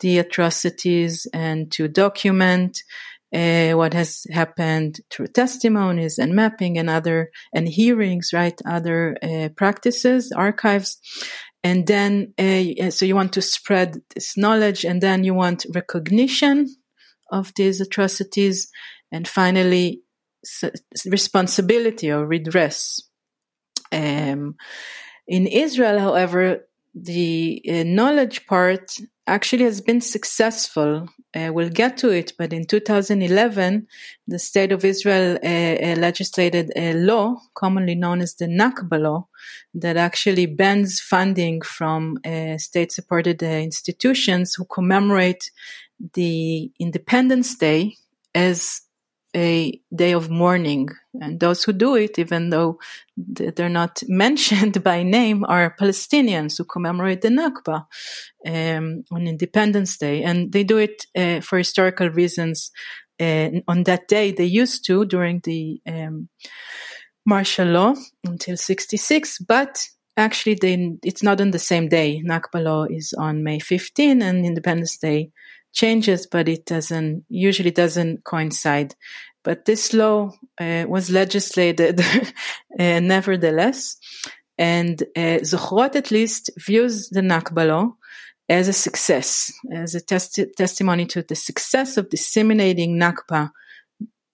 the 0.00 0.18
atrocities 0.18 1.26
and 1.32 1.70
to 1.72 1.88
document 1.88 2.82
uh, 3.34 3.72
what 3.72 3.92
has 3.92 4.26
happened 4.30 5.00
through 5.10 5.26
testimonies 5.26 6.18
and 6.18 6.34
mapping 6.34 6.78
and 6.78 6.88
other 6.88 7.30
and 7.52 7.68
hearings, 7.68 8.30
right? 8.32 8.58
Other 8.64 9.18
uh, 9.22 9.50
practices, 9.54 10.32
archives. 10.32 10.98
And 11.62 11.86
then, 11.86 12.32
uh, 12.38 12.90
so 12.90 13.04
you 13.04 13.14
want 13.14 13.32
to 13.34 13.42
spread 13.42 14.00
this 14.14 14.36
knowledge 14.36 14.84
and 14.84 15.02
then 15.02 15.24
you 15.24 15.34
want 15.34 15.66
recognition 15.74 16.68
of 17.30 17.52
these 17.54 17.80
atrocities, 17.80 18.70
and 19.12 19.26
finally, 19.26 20.02
responsibility 21.06 22.10
or 22.10 22.26
redress. 22.26 23.02
Um, 23.92 24.56
in 25.26 25.46
Israel, 25.46 25.98
however, 25.98 26.68
the 26.94 27.62
uh, 27.68 27.82
knowledge 27.84 28.46
part 28.46 28.98
actually 29.26 29.64
has 29.64 29.80
been 29.80 30.00
successful. 30.00 31.08
Uh, 31.34 31.50
we'll 31.52 31.68
get 31.68 31.98
to 31.98 32.08
it, 32.08 32.32
but 32.38 32.52
in 32.52 32.64
2011, 32.64 33.86
the 34.26 34.38
state 34.38 34.72
of 34.72 34.84
Israel 34.84 35.38
uh, 35.42 35.46
uh, 35.46 35.94
legislated 35.96 36.72
a 36.74 36.94
law, 36.94 37.36
commonly 37.54 37.94
known 37.94 38.20
as 38.22 38.34
the 38.36 38.46
Nakba 38.46 38.98
law, 38.98 39.28
that 39.74 39.96
actually 39.96 40.46
bans 40.46 40.98
funding 40.98 41.60
from 41.60 42.18
uh, 42.24 42.56
state 42.56 42.90
supported 42.90 43.42
uh, 43.42 43.46
institutions 43.46 44.54
who 44.54 44.64
commemorate 44.64 45.50
the 46.14 46.70
Independence 46.78 47.56
Day 47.56 47.96
as 48.34 48.82
a 49.36 49.80
day 49.94 50.12
of 50.12 50.30
mourning. 50.30 50.88
And 51.20 51.38
those 51.38 51.64
who 51.64 51.72
do 51.72 51.96
it, 51.96 52.18
even 52.18 52.50
though 52.50 52.78
they're 53.16 53.68
not 53.68 54.02
mentioned 54.08 54.82
by 54.82 55.02
name, 55.02 55.44
are 55.44 55.76
Palestinians 55.78 56.58
who 56.58 56.64
commemorate 56.64 57.20
the 57.20 57.28
Nakba 57.28 57.86
um, 58.46 59.04
on 59.10 59.26
Independence 59.26 59.98
Day. 59.98 60.22
And 60.22 60.52
they 60.52 60.64
do 60.64 60.78
it 60.78 61.06
uh, 61.16 61.40
for 61.40 61.58
historical 61.58 62.08
reasons. 62.10 62.70
Uh, 63.20 63.50
on 63.66 63.82
that 63.84 64.06
day, 64.08 64.30
they 64.30 64.44
used 64.44 64.84
to 64.86 65.04
during 65.04 65.40
the 65.42 65.80
um, 65.86 66.28
martial 67.26 67.66
law 67.66 67.94
until 68.24 68.56
66, 68.56 69.40
but 69.40 69.82
actually 70.16 70.54
they, 70.54 70.96
it's 71.02 71.22
not 71.22 71.40
on 71.40 71.50
the 71.50 71.58
same 71.58 71.88
day. 71.88 72.22
Nakba 72.24 72.62
law 72.62 72.84
is 72.84 73.12
on 73.12 73.42
May 73.42 73.58
15 73.58 74.22
and 74.22 74.46
Independence 74.46 74.96
Day 74.96 75.32
changes, 75.72 76.26
but 76.26 76.48
it 76.48 76.66
doesn't 76.66 77.24
usually 77.28 77.70
doesn't 77.70 78.24
coincide. 78.24 78.94
But 79.44 79.64
this 79.64 79.92
law 79.92 80.32
uh, 80.60 80.84
was 80.88 81.10
legislated 81.10 82.00
uh, 82.78 83.00
nevertheless, 83.00 83.96
and 84.58 85.00
uh, 85.16 85.40
Zochrot 85.42 85.96
at 85.96 86.10
least 86.10 86.50
views 86.58 87.08
the 87.08 87.20
Nakba 87.20 87.66
law 87.66 87.92
as 88.48 88.68
a 88.68 88.72
success, 88.72 89.52
as 89.72 89.94
a 89.94 90.00
testi- 90.00 90.52
testimony 90.54 91.06
to 91.06 91.22
the 91.22 91.34
success 91.34 91.96
of 91.96 92.10
disseminating 92.10 92.98
Nakba. 92.98 93.50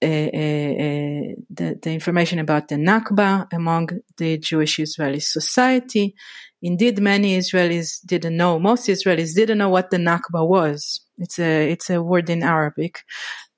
Uh, 0.03 0.07
uh, 0.07 0.73
uh, 0.87 1.33
the, 1.49 1.79
the, 1.81 1.91
information 1.91 2.39
about 2.39 2.69
the 2.69 2.75
Nakba 2.75 3.47
among 3.53 3.89
the 4.19 4.37
Jewish 4.37 4.79
Israeli 4.79 5.21
society. 5.21 6.15
Indeed, 6.61 6.99
many 6.99 7.39
Israelis 7.39 8.01
didn't 8.05 8.37
know, 8.37 8.59
most 8.59 8.87
Israelis 8.89 9.35
didn't 9.35 9.59
know 9.59 9.71
what 9.71 9.91
the 9.91 9.97
Nakba 9.97 10.47
was. 10.47 11.01
It's 11.19 11.39
a 11.39 11.71
it's 11.71 11.91
a 11.91 12.03
word 12.03 12.29
in 12.31 12.43
Arabic 12.43 13.05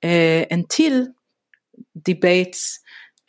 uh, 0.03 0.45
until 0.51 1.07
debates 2.01 2.79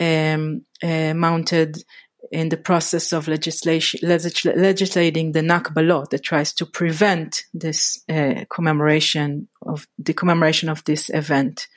um, 0.00 0.64
uh, 0.82 1.14
mounted 1.14 1.82
in 2.30 2.48
the 2.50 2.56
process 2.56 3.12
of 3.12 3.28
legislation, 3.28 4.00
legisl- 4.02 4.56
legislating 4.56 5.32
the 5.32 5.40
Nakba 5.40 5.86
law 5.86 6.04
that 6.10 6.22
tries 6.22 6.52
to 6.54 6.66
prevent 6.66 7.44
this 7.54 8.02
uh, 8.08 8.44
commemoration 8.50 9.48
of 9.62 9.86
the 9.98 10.12
commemoration 10.12 10.68
of 10.68 10.84
this 10.84 11.10
event. 11.10 11.68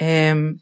Um, 0.00 0.60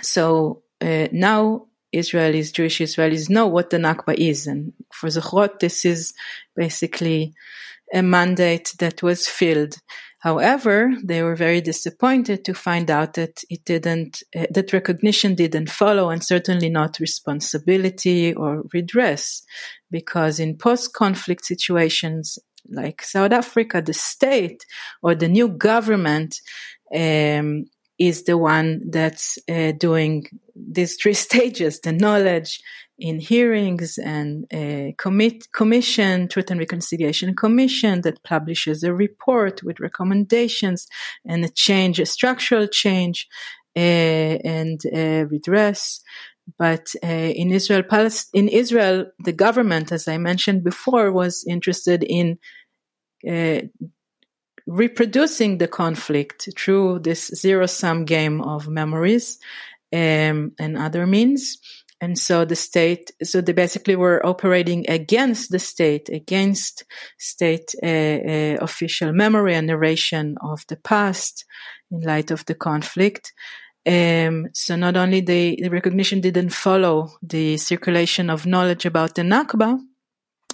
so 0.00 0.62
uh, 0.80 1.08
now 1.10 1.66
Israelis, 1.92 2.52
Jewish 2.52 2.78
Israelis 2.78 3.28
know 3.28 3.46
what 3.46 3.70
the 3.70 3.78
Nakba 3.78 4.14
is, 4.14 4.46
and 4.46 4.72
for 4.92 5.08
Zochrot, 5.08 5.58
this 5.58 5.84
is 5.84 6.12
basically 6.54 7.34
a 7.92 8.02
mandate 8.02 8.74
that 8.78 9.02
was 9.02 9.26
filled. 9.26 9.76
However, 10.20 10.92
they 11.04 11.22
were 11.22 11.36
very 11.36 11.60
disappointed 11.60 12.44
to 12.44 12.54
find 12.54 12.90
out 12.90 13.14
that 13.14 13.44
it 13.48 13.64
didn't, 13.64 14.22
uh, 14.36 14.46
that 14.50 14.72
recognition 14.72 15.34
didn't 15.34 15.70
follow 15.70 16.10
and 16.10 16.24
certainly 16.24 16.68
not 16.68 16.98
responsibility 16.98 18.34
or 18.34 18.64
redress. 18.72 19.42
Because 19.90 20.40
in 20.40 20.58
post-conflict 20.58 21.44
situations 21.44 22.38
like 22.68 23.02
South 23.02 23.32
Africa, 23.32 23.80
the 23.80 23.94
state 23.94 24.66
or 25.02 25.14
the 25.14 25.28
new 25.28 25.48
government, 25.48 26.40
um, 26.94 27.66
is 27.98 28.24
the 28.24 28.38
one 28.38 28.90
that's 28.90 29.38
uh, 29.48 29.72
doing 29.72 30.26
these 30.54 30.96
three 30.96 31.14
stages, 31.26 31.80
the 31.80 31.92
knowledge, 31.92 32.60
in 32.98 33.20
hearings 33.20 33.96
and 33.96 34.44
a 34.52 34.94
commit, 34.98 35.52
commission, 35.52 36.26
Truth 36.26 36.50
and 36.50 36.58
Reconciliation 36.58 37.34
Commission 37.36 38.00
that 38.02 38.22
publishes 38.24 38.82
a 38.82 38.92
report 38.92 39.62
with 39.62 39.78
recommendations 39.78 40.88
and 41.24 41.44
a 41.44 41.48
change, 41.48 42.00
a 42.00 42.06
structural 42.06 42.66
change 42.66 43.28
uh, 43.76 43.78
and 43.78 44.80
uh, 44.92 45.26
redress. 45.26 46.00
But 46.58 46.88
uh, 47.04 47.06
in 47.06 47.52
Israel, 47.52 47.82
Palest- 47.82 48.30
in 48.34 48.48
Israel, 48.48 49.06
the 49.20 49.32
government, 49.32 49.92
as 49.92 50.08
I 50.08 50.18
mentioned 50.18 50.64
before, 50.64 51.12
was 51.12 51.44
interested 51.46 52.02
in 52.02 52.38
uh, 53.28 53.60
reproducing 54.68 55.58
the 55.58 55.66
conflict 55.66 56.48
through 56.56 56.98
this 57.00 57.28
zero 57.28 57.66
sum 57.66 58.04
game 58.04 58.40
of 58.42 58.68
memories 58.68 59.38
um, 59.92 60.52
and 60.58 60.76
other 60.76 61.06
means. 61.06 61.58
And 62.00 62.16
so 62.16 62.44
the 62.44 62.54
state, 62.54 63.10
so 63.24 63.40
they 63.40 63.52
basically 63.52 63.96
were 63.96 64.24
operating 64.24 64.88
against 64.88 65.50
the 65.50 65.58
state, 65.58 66.08
against 66.10 66.84
state 67.18 67.74
uh, 67.82 67.86
uh, 67.86 68.56
official 68.60 69.12
memory 69.12 69.54
and 69.54 69.66
narration 69.66 70.36
of 70.40 70.62
the 70.68 70.76
past 70.76 71.44
in 71.90 72.02
light 72.02 72.30
of 72.30 72.44
the 72.44 72.54
conflict. 72.54 73.32
Um, 73.86 74.48
so 74.52 74.76
not 74.76 74.96
only 74.96 75.22
the, 75.22 75.58
the 75.60 75.70
recognition 75.70 76.20
didn't 76.20 76.50
follow 76.50 77.08
the 77.22 77.56
circulation 77.56 78.30
of 78.30 78.46
knowledge 78.46 78.84
about 78.84 79.14
the 79.14 79.22
Nakba, 79.22 79.80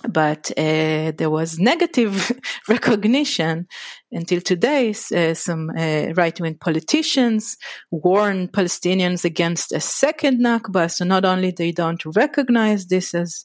but 0.08 0.50
uh, 0.56 1.12
there 1.16 1.30
was 1.30 1.58
negative 1.58 2.32
recognition 2.68 3.66
until 4.14 4.40
today. 4.40 4.90
Uh, 4.90 5.34
some 5.34 5.70
uh, 5.70 6.12
right-wing 6.14 6.56
politicians 6.56 7.56
warn 7.90 8.48
Palestinians 8.48 9.24
against 9.24 9.72
a 9.72 9.80
second 9.80 10.40
Nakba. 10.40 10.90
So 10.90 11.04
not 11.04 11.24
only 11.24 11.50
they 11.50 11.72
don't 11.72 12.02
recognize 12.16 12.86
this 12.86 13.14
as 13.14 13.44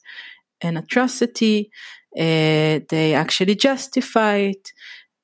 an 0.62 0.76
atrocity, 0.76 1.70
uh, 2.16 2.80
they 2.88 3.14
actually 3.14 3.56
justify 3.56 4.36
it, 4.36 4.72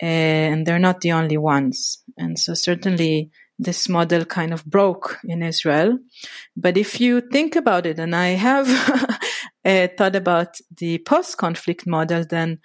uh, 0.02 0.06
and 0.06 0.66
they're 0.66 0.78
not 0.78 1.00
the 1.00 1.12
only 1.12 1.36
ones. 1.36 2.02
And 2.16 2.38
so 2.38 2.54
certainly 2.54 3.30
this 3.58 3.88
model 3.88 4.24
kind 4.24 4.52
of 4.52 4.64
broke 4.64 5.18
in 5.24 5.42
Israel. 5.42 5.98
But 6.56 6.76
if 6.76 7.00
you 7.00 7.20
think 7.20 7.56
about 7.56 7.86
it, 7.86 7.98
and 7.98 8.14
I 8.14 8.28
have 8.28 8.68
uh, 9.64 9.88
thought 9.96 10.16
about 10.16 10.56
the 10.76 10.98
post-conflict 10.98 11.86
model, 11.86 12.24
then 12.28 12.58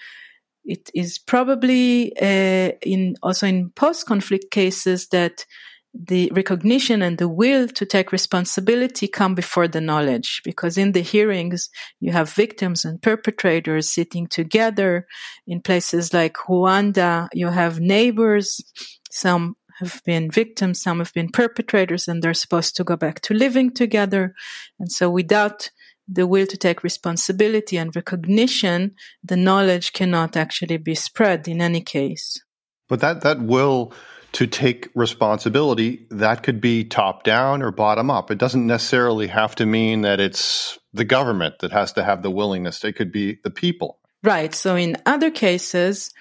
it 0.63 0.89
is 0.93 1.17
probably 1.17 2.13
uh, 2.21 2.71
in 2.82 3.15
also 3.24 3.47
in 3.47 3.71
post-conflict 3.71 4.52
cases 4.52 5.08
that 5.10 5.45
the 5.93 6.32
recognition 6.34 7.02
and 7.02 7.17
the 7.17 7.28
will 7.28 7.67
to 7.67 7.86
take 7.86 8.13
responsibility 8.13 9.08
come 9.08 9.36
before 9.36 9.67
the 9.67 9.82
knowledge 9.82 10.41
because 10.45 10.78
in 10.78 10.93
the 10.93 11.02
hearings 11.02 11.69
you 12.00 12.13
have 12.13 12.32
victims 12.32 12.86
and 12.86 13.02
perpetrators 13.02 13.91
sitting 13.91 14.26
together 14.28 15.06
in 15.47 15.62
places 15.62 16.13
like 16.13 16.36
Rwanda. 16.36 17.28
You 17.34 17.47
have 17.47 17.82
neighbors. 17.82 18.62
Some 19.12 19.56
have 19.80 20.02
been 20.06 20.30
victims 20.30 20.82
some 20.82 21.00
have 21.00 21.12
been 21.13 21.30
perpetrators 21.30 22.08
and 22.08 22.21
they're 22.21 22.34
supposed 22.34 22.76
to 22.76 22.84
go 22.84 22.95
back 22.95 23.19
to 23.21 23.34
living 23.34 23.74
together. 23.74 24.34
And 24.80 24.91
so 24.91 25.10
without 25.10 25.71
the 26.12 26.28
will 26.28 26.45
to 26.47 26.58
take 26.58 26.84
responsibility 26.84 27.78
and 27.78 27.95
recognition, 27.95 28.95
the 29.24 29.38
knowledge 29.38 29.93
cannot 29.93 30.36
actually 30.36 30.78
be 30.78 30.95
spread 30.95 31.47
in 31.47 31.62
any 31.62 31.82
case. 31.82 32.43
But 32.89 33.00
that, 33.00 33.21
that 33.21 33.41
will 33.41 33.93
to 34.34 34.47
take 34.47 34.89
responsibility, 34.95 36.06
that 36.10 36.43
could 36.43 36.62
be 36.62 36.84
top 36.84 37.24
down 37.24 37.62
or 37.62 37.71
bottom 37.71 38.10
up. 38.10 38.32
It 38.32 38.38
doesn't 38.38 38.65
necessarily 38.65 39.28
have 39.28 39.56
to 39.56 39.65
mean 39.65 40.02
that 40.02 40.19
it's 40.19 40.80
the 40.93 41.04
government 41.04 41.60
that 41.60 41.71
has 41.71 41.93
to 41.93 42.04
have 42.04 42.24
the 42.24 42.32
willingness. 42.32 42.84
It 42.84 42.93
could 42.93 43.12
be 43.12 43.39
the 43.43 43.52
people. 43.52 44.00
Right. 44.24 44.54
So 44.54 44.76
in 44.76 44.97
other 45.06 45.32
cases, 45.32 46.12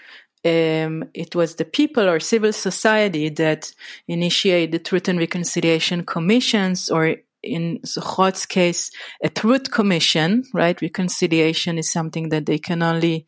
um, 0.45 1.05
it 1.15 1.35
was 1.35 1.57
the 1.57 1.65
people 1.65 2.09
or 2.09 2.19
civil 2.19 2.53
society 2.53 3.29
that 3.29 3.73
initiated 4.09 4.73
the 4.73 4.79
truth 4.79 5.09
and 5.09 5.19
reconciliation 5.19 6.05
commissions 6.05 6.89
or 6.89 7.17
in 7.43 7.81
Zochrot's 7.85 8.47
case, 8.47 8.91
a 9.23 9.29
truth 9.29 9.71
commission, 9.71 10.45
right? 10.55 10.81
Reconciliation 10.81 11.79
is 11.79 11.91
something 11.91 12.31
that 12.31 12.47
they 12.47 12.59
can 12.59 12.83
only 12.83 13.27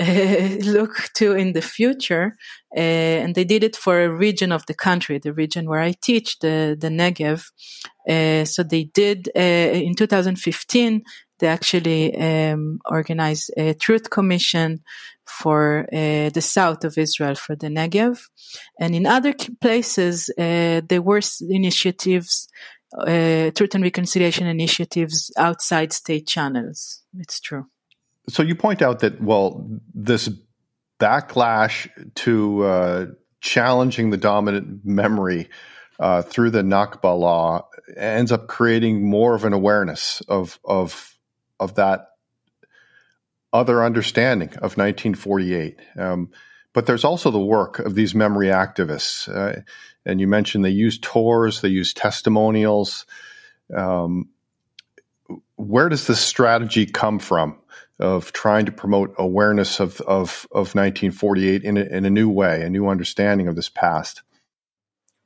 uh, 0.00 0.04
look 0.64 1.10
to 1.14 1.32
in 1.32 1.52
the 1.52 1.62
future. 1.62 2.36
Uh, 2.76 2.80
and 2.80 3.34
they 3.34 3.44
did 3.44 3.64
it 3.64 3.76
for 3.76 4.02
a 4.02 4.10
region 4.10 4.52
of 4.52 4.64
the 4.66 4.74
country, 4.74 5.18
the 5.18 5.32
region 5.32 5.68
where 5.68 5.80
I 5.80 5.92
teach, 5.92 6.38
the, 6.40 6.76
the 6.78 6.88
Negev. 6.88 7.50
Uh, 8.08 8.44
so 8.44 8.62
they 8.62 8.84
did, 8.84 9.28
in 9.28 9.94
2015, 9.94 11.02
they 11.38 11.46
actually 11.46 12.16
um, 12.16 12.80
organized 12.84 13.50
a 13.56 13.74
truth 13.74 14.10
commission 14.10 14.80
for 15.24 15.86
the 15.92 16.40
south 16.40 16.84
of 16.84 16.98
Israel, 16.98 17.34
for 17.34 17.54
the 17.54 17.68
Negev. 17.68 18.18
And 18.80 18.94
in 18.94 19.06
other 19.06 19.34
places, 19.60 20.30
there 20.36 21.02
were 21.02 21.20
initiatives 21.48 22.48
uh, 22.96 23.50
truth 23.50 23.74
and 23.74 23.84
reconciliation 23.84 24.46
initiatives 24.46 25.30
outside 25.36 25.92
state 25.92 26.26
channels. 26.26 27.02
It's 27.18 27.40
true. 27.40 27.66
So 28.28 28.42
you 28.42 28.54
point 28.54 28.82
out 28.82 29.00
that 29.00 29.20
well, 29.20 29.68
this 29.94 30.30
backlash 31.00 31.88
to 32.16 32.62
uh, 32.64 33.06
challenging 33.40 34.10
the 34.10 34.16
dominant 34.16 34.84
memory 34.84 35.48
uh, 35.98 36.22
through 36.22 36.50
the 36.50 36.62
Nakba 36.62 37.18
law 37.18 37.68
ends 37.96 38.32
up 38.32 38.48
creating 38.48 39.08
more 39.08 39.34
of 39.34 39.44
an 39.44 39.52
awareness 39.52 40.20
of 40.28 40.58
of 40.64 41.16
of 41.58 41.74
that 41.74 42.08
other 43.52 43.82
understanding 43.82 44.48
of 44.48 44.76
1948. 44.76 45.80
Um, 45.96 46.30
but 46.74 46.86
there's 46.86 47.04
also 47.04 47.30
the 47.30 47.38
work 47.38 47.78
of 47.78 47.94
these 47.94 48.14
memory 48.14 48.48
activists. 48.48 49.28
Uh, 49.28 49.62
and 50.04 50.20
you 50.20 50.26
mentioned 50.26 50.64
they 50.64 50.70
use 50.70 50.98
tours, 50.98 51.60
they 51.60 51.68
use 51.68 51.92
testimonials. 51.92 53.06
Um, 53.74 54.30
where 55.56 55.88
does 55.88 56.06
this 56.06 56.20
strategy 56.20 56.86
come 56.86 57.18
from 57.18 57.58
of 57.98 58.32
trying 58.32 58.66
to 58.66 58.72
promote 58.72 59.14
awareness 59.18 59.80
of, 59.80 60.00
of, 60.02 60.46
of 60.52 60.74
1948 60.74 61.64
in 61.64 61.76
a, 61.76 61.82
in 61.82 62.04
a 62.04 62.10
new 62.10 62.30
way, 62.30 62.62
a 62.62 62.70
new 62.70 62.88
understanding 62.88 63.48
of 63.48 63.56
this 63.56 63.68
past? 63.68 64.22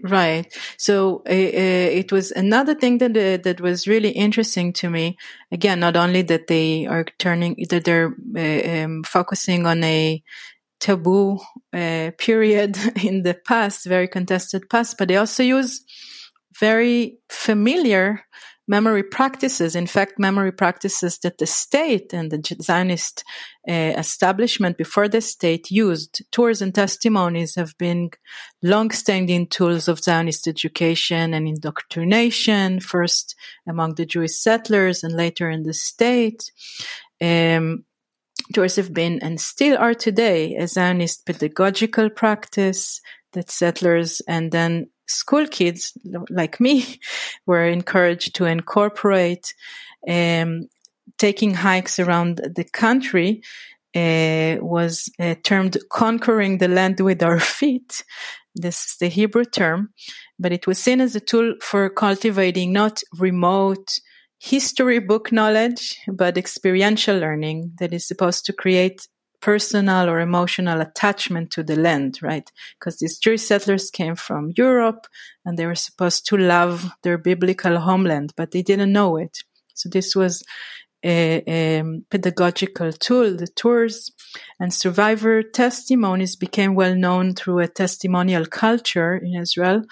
Right. 0.02 0.52
So 0.78 1.22
uh, 1.28 1.30
uh, 1.30 1.90
it 2.00 2.10
was 2.10 2.32
another 2.32 2.74
thing 2.74 2.98
that 2.98 3.10
uh, 3.16 3.36
that 3.44 3.60
was 3.60 3.86
really 3.86 4.10
interesting 4.10 4.72
to 4.74 4.90
me. 4.90 5.16
Again, 5.52 5.78
not 5.78 5.96
only 5.96 6.22
that 6.22 6.48
they 6.48 6.86
are 6.86 7.04
turning 7.20 7.64
that 7.70 7.84
they're 7.84 8.12
uh, 8.36 8.84
um, 8.84 9.04
focusing 9.04 9.64
on 9.64 9.84
a 9.84 10.20
taboo 10.82 11.38
uh, 11.72 12.10
period 12.18 12.76
in 13.02 13.22
the 13.22 13.34
past, 13.46 13.86
very 13.86 14.08
contested 14.08 14.68
past, 14.68 14.98
but 14.98 15.08
they 15.08 15.16
also 15.16 15.42
use 15.42 15.80
very 16.58 17.18
familiar 17.30 18.24
memory 18.68 19.02
practices. 19.02 19.74
In 19.74 19.86
fact, 19.86 20.18
memory 20.18 20.52
practices 20.52 21.18
that 21.20 21.38
the 21.38 21.46
state 21.46 22.12
and 22.12 22.30
the 22.30 22.40
Zionist 22.60 23.24
uh, 23.68 23.72
establishment 23.72 24.76
before 24.76 25.08
the 25.08 25.20
state 25.20 25.70
used. 25.70 26.22
Tours 26.30 26.62
and 26.62 26.74
testimonies 26.74 27.54
have 27.54 27.76
been 27.78 28.10
long-standing 28.62 29.48
tools 29.48 29.88
of 29.88 30.00
Zionist 30.00 30.46
education 30.46 31.34
and 31.34 31.46
indoctrination, 31.48 32.80
first 32.80 33.34
among 33.66 33.94
the 33.94 34.06
Jewish 34.06 34.36
settlers 34.36 35.04
and 35.04 35.14
later 35.14 35.50
in 35.50 35.62
the 35.64 35.74
state. 35.74 36.50
Um, 37.20 37.84
tours 38.52 38.76
have 38.76 38.92
been 38.92 39.18
and 39.20 39.40
still 39.40 39.76
are 39.78 39.94
today 39.94 40.56
a 40.56 40.66
Zionist 40.66 41.26
pedagogical 41.26 42.10
practice 42.10 43.00
that 43.32 43.50
settlers 43.50 44.20
and 44.28 44.52
then 44.52 44.88
school 45.06 45.46
kids 45.46 45.92
like 46.30 46.60
me 46.60 47.00
were 47.46 47.66
encouraged 47.66 48.34
to 48.36 48.44
incorporate 48.44 49.54
um, 50.08 50.68
taking 51.18 51.54
hikes 51.54 51.98
around 51.98 52.40
the 52.56 52.64
country 52.64 53.42
uh, 53.94 54.56
was 54.60 55.10
uh, 55.18 55.34
termed 55.42 55.76
conquering 55.90 56.58
the 56.58 56.68
land 56.68 56.98
with 57.00 57.22
our 57.22 57.38
feet. 57.58 58.02
This 58.54 58.84
is 58.84 58.96
the 58.98 59.08
Hebrew 59.08 59.44
term, 59.44 59.90
but 60.38 60.52
it 60.52 60.66
was 60.66 60.78
seen 60.78 61.00
as 61.00 61.14
a 61.14 61.20
tool 61.20 61.54
for 61.60 61.88
cultivating 61.90 62.72
not 62.72 63.02
remote 63.18 63.98
history 64.42 64.98
book 64.98 65.30
knowledge, 65.30 66.00
but 66.12 66.36
experiential 66.36 67.16
learning 67.16 67.72
that 67.78 67.92
is 67.92 68.04
supposed 68.04 68.44
to 68.44 68.52
create 68.52 69.06
personal 69.40 70.10
or 70.10 70.18
emotional 70.18 70.80
attachment 70.80 71.52
to 71.52 71.62
the 71.62 71.76
land, 71.76 72.18
right? 72.22 72.50
Because 72.78 72.98
these 72.98 73.18
Jewish 73.18 73.42
settlers 73.42 73.88
came 73.90 74.16
from 74.16 74.52
Europe 74.56 75.06
and 75.44 75.56
they 75.56 75.66
were 75.66 75.76
supposed 75.76 76.26
to 76.26 76.36
love 76.36 76.90
their 77.04 77.18
biblical 77.18 77.78
homeland, 77.78 78.32
but 78.36 78.50
they 78.50 78.62
didn't 78.62 78.92
know 78.92 79.16
it. 79.16 79.38
So 79.74 79.88
this 79.88 80.16
was 80.16 80.42
a, 81.04 81.42
a, 81.46 81.82
pedagogical 82.10 82.92
tool, 82.92 83.36
the 83.36 83.46
tours 83.46 84.10
and 84.58 84.72
survivor 84.72 85.42
testimonies 85.42 86.36
became 86.36 86.74
well 86.74 86.94
known 86.94 87.34
through 87.34 87.60
a 87.60 87.68
testimonial 87.68 88.46
culture 88.46 89.16
in 89.16 89.40
Israel. 89.40 89.82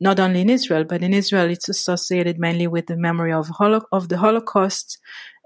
Not 0.00 0.20
only 0.20 0.40
in 0.40 0.50
Israel, 0.50 0.84
but 0.84 1.02
in 1.02 1.12
Israel, 1.12 1.50
it's 1.50 1.68
associated 1.68 2.38
mainly 2.38 2.66
with 2.66 2.86
the 2.86 2.96
memory 2.96 3.32
of, 3.32 3.48
holo- 3.48 3.86
of 3.90 4.08
the 4.08 4.18
Holocaust, 4.18 4.98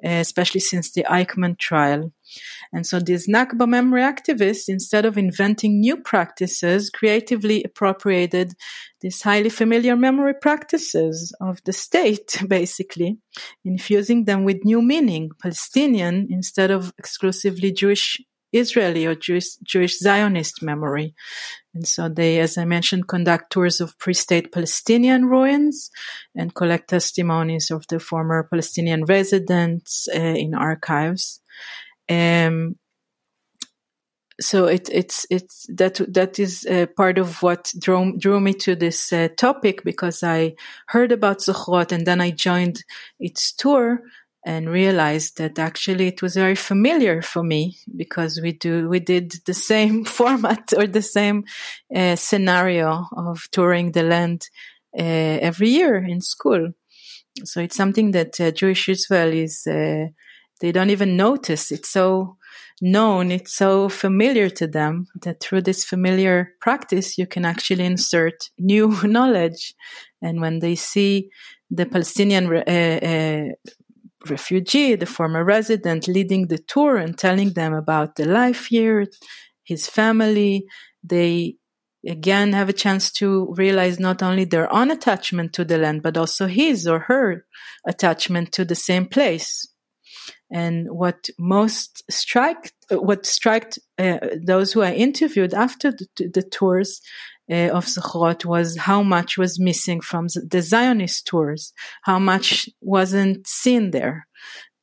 eh, 0.02 0.20
especially 0.20 0.60
since 0.60 0.92
the 0.92 1.04
Eichmann 1.08 1.58
trial. 1.58 2.12
And 2.72 2.86
so 2.86 3.00
these 3.00 3.28
Nakba 3.28 3.66
memory 3.66 4.02
activists, 4.02 4.68
instead 4.68 5.06
of 5.06 5.16
inventing 5.16 5.80
new 5.80 5.96
practices, 5.96 6.90
creatively 6.90 7.62
appropriated 7.64 8.54
these 9.00 9.22
highly 9.22 9.48
familiar 9.48 9.96
memory 9.96 10.34
practices 10.34 11.34
of 11.40 11.62
the 11.64 11.72
state, 11.72 12.42
basically, 12.48 13.18
infusing 13.64 14.24
them 14.24 14.44
with 14.44 14.64
new 14.64 14.82
meaning, 14.82 15.30
Palestinian 15.40 16.28
instead 16.30 16.70
of 16.70 16.92
exclusively 16.98 17.72
Jewish 17.72 18.20
Israeli 18.52 19.06
or 19.06 19.14
Jewish, 19.14 19.56
Jewish 19.56 19.98
Zionist 19.98 20.62
memory. 20.62 21.14
And 21.74 21.86
so 21.86 22.08
they, 22.08 22.38
as 22.40 22.58
I 22.58 22.64
mentioned, 22.64 23.08
conduct 23.08 23.52
tours 23.52 23.80
of 23.80 23.98
pre-state 23.98 24.52
Palestinian 24.52 25.26
ruins 25.26 25.90
and 26.34 26.54
collect 26.54 26.90
testimonies 26.90 27.70
of 27.70 27.86
the 27.88 27.98
former 27.98 28.42
Palestinian 28.44 29.04
residents 29.04 30.08
uh, 30.14 30.18
in 30.18 30.54
archives. 30.54 31.40
Um, 32.08 32.76
so 34.40 34.66
it, 34.66 34.88
it's 34.90 35.26
it's 35.30 35.66
that 35.68 36.00
that 36.12 36.38
is 36.38 36.66
uh, 36.66 36.86
part 36.96 37.18
of 37.18 37.42
what 37.42 37.72
drew 37.78 38.16
drew 38.18 38.40
me 38.40 38.54
to 38.54 38.74
this 38.74 39.12
uh, 39.12 39.28
topic 39.36 39.84
because 39.84 40.22
I 40.22 40.54
heard 40.88 41.12
about 41.12 41.38
Zochrot 41.38 41.92
and 41.92 42.06
then 42.06 42.20
I 42.20 42.30
joined 42.30 42.84
its 43.20 43.52
tour 43.52 44.02
and 44.44 44.68
realized 44.68 45.38
that 45.38 45.58
actually 45.58 46.08
it 46.08 46.20
was 46.20 46.34
very 46.34 46.56
familiar 46.56 47.22
for 47.22 47.42
me 47.42 47.76
because 47.96 48.40
we 48.40 48.52
do 48.52 48.88
we 48.88 48.98
did 48.98 49.32
the 49.46 49.54
same 49.54 50.04
format 50.18 50.72
or 50.76 50.86
the 50.86 51.02
same 51.02 51.44
uh, 51.94 52.16
scenario 52.16 53.06
of 53.16 53.48
touring 53.52 53.92
the 53.92 54.02
land 54.02 54.48
uh, 54.98 55.38
every 55.48 55.68
year 55.68 55.96
in 55.96 56.20
school. 56.20 56.72
So 57.44 57.60
it's 57.60 57.76
something 57.76 58.10
that 58.10 58.40
uh, 58.40 58.50
Jewish 58.50 58.86
Israelis 58.88 59.66
uh, 59.66 60.10
they 60.62 60.72
don't 60.72 60.90
even 60.90 61.16
notice. 61.16 61.72
It's 61.72 61.90
so 61.90 62.36
known, 62.80 63.30
it's 63.30 63.54
so 63.54 63.88
familiar 63.88 64.48
to 64.48 64.66
them 64.66 65.06
that 65.22 65.40
through 65.40 65.62
this 65.62 65.84
familiar 65.84 66.54
practice, 66.60 67.18
you 67.18 67.26
can 67.26 67.44
actually 67.44 67.84
insert 67.84 68.50
new 68.58 68.96
knowledge. 69.04 69.74
And 70.22 70.40
when 70.40 70.60
they 70.60 70.76
see 70.76 71.30
the 71.70 71.86
Palestinian 71.86 72.46
uh, 72.46 72.60
uh, 72.60 73.72
refugee, 74.28 74.94
the 74.94 75.06
former 75.06 75.44
resident, 75.44 76.08
leading 76.08 76.48
the 76.48 76.58
tour 76.58 76.96
and 76.96 77.16
telling 77.16 77.52
them 77.52 77.72
about 77.74 78.16
the 78.16 78.26
life 78.26 78.66
here, 78.66 79.06
his 79.64 79.88
family, 79.88 80.66
they 81.04 81.56
again 82.06 82.52
have 82.52 82.68
a 82.68 82.72
chance 82.72 83.12
to 83.12 83.52
realize 83.56 84.00
not 84.00 84.22
only 84.22 84.44
their 84.44 84.72
own 84.72 84.90
attachment 84.90 85.52
to 85.52 85.64
the 85.64 85.78
land, 85.78 86.02
but 86.02 86.16
also 86.16 86.46
his 86.46 86.86
or 86.86 87.00
her 87.00 87.44
attachment 87.86 88.52
to 88.52 88.64
the 88.64 88.74
same 88.74 89.06
place. 89.06 89.66
And 90.50 90.88
what 90.90 91.30
most 91.38 92.02
struck, 92.10 92.68
what 92.90 93.24
struck 93.24 93.72
uh, 93.98 94.18
those 94.44 94.72
who 94.72 94.82
I 94.82 94.92
interviewed 94.92 95.54
after 95.54 95.92
the, 95.92 96.06
the 96.16 96.42
tours 96.42 97.00
uh, 97.52 97.68
of 97.68 97.84
Zochrot 97.84 98.44
was 98.46 98.78
how 98.78 99.02
much 99.02 99.36
was 99.36 99.60
missing 99.60 100.00
from 100.00 100.28
the 100.28 100.62
Zionist 100.62 101.26
tours, 101.26 101.74
how 102.02 102.18
much 102.18 102.68
wasn't 102.80 103.46
seen 103.46 103.90
there, 103.90 104.26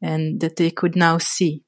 and 0.01 0.39
that 0.41 0.55
they 0.57 0.70
could 0.70 0.95
now 0.95 1.17
see. 1.17 1.63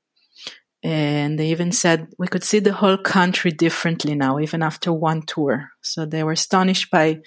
And 0.84 1.39
they 1.39 1.49
even 1.49 1.72
said 1.72 2.08
we 2.18 2.28
could 2.28 2.43
see 2.43 2.60
the 2.60 2.74
whole 2.74 2.97
country 2.97 3.52
differently 3.52 4.16
now, 4.16 4.39
even 4.39 4.62
after 4.62 4.93
one 4.93 5.24
tour. 5.24 5.70
So 5.82 6.06
they 6.06 6.24
were 6.24 6.34
astonished 6.34 6.91
by 6.91 7.22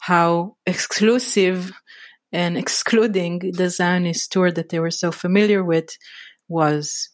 how 0.00 0.56
exclusive 0.66 1.72
and 2.32 2.56
excluding 2.56 3.52
the 3.52 3.70
Zionist 3.70 4.32
tour 4.32 4.50
that 4.52 4.68
they 4.68 4.78
were 4.78 4.90
so 4.90 5.10
familiar 5.10 5.64
with 5.64 5.96
was. 6.48 7.10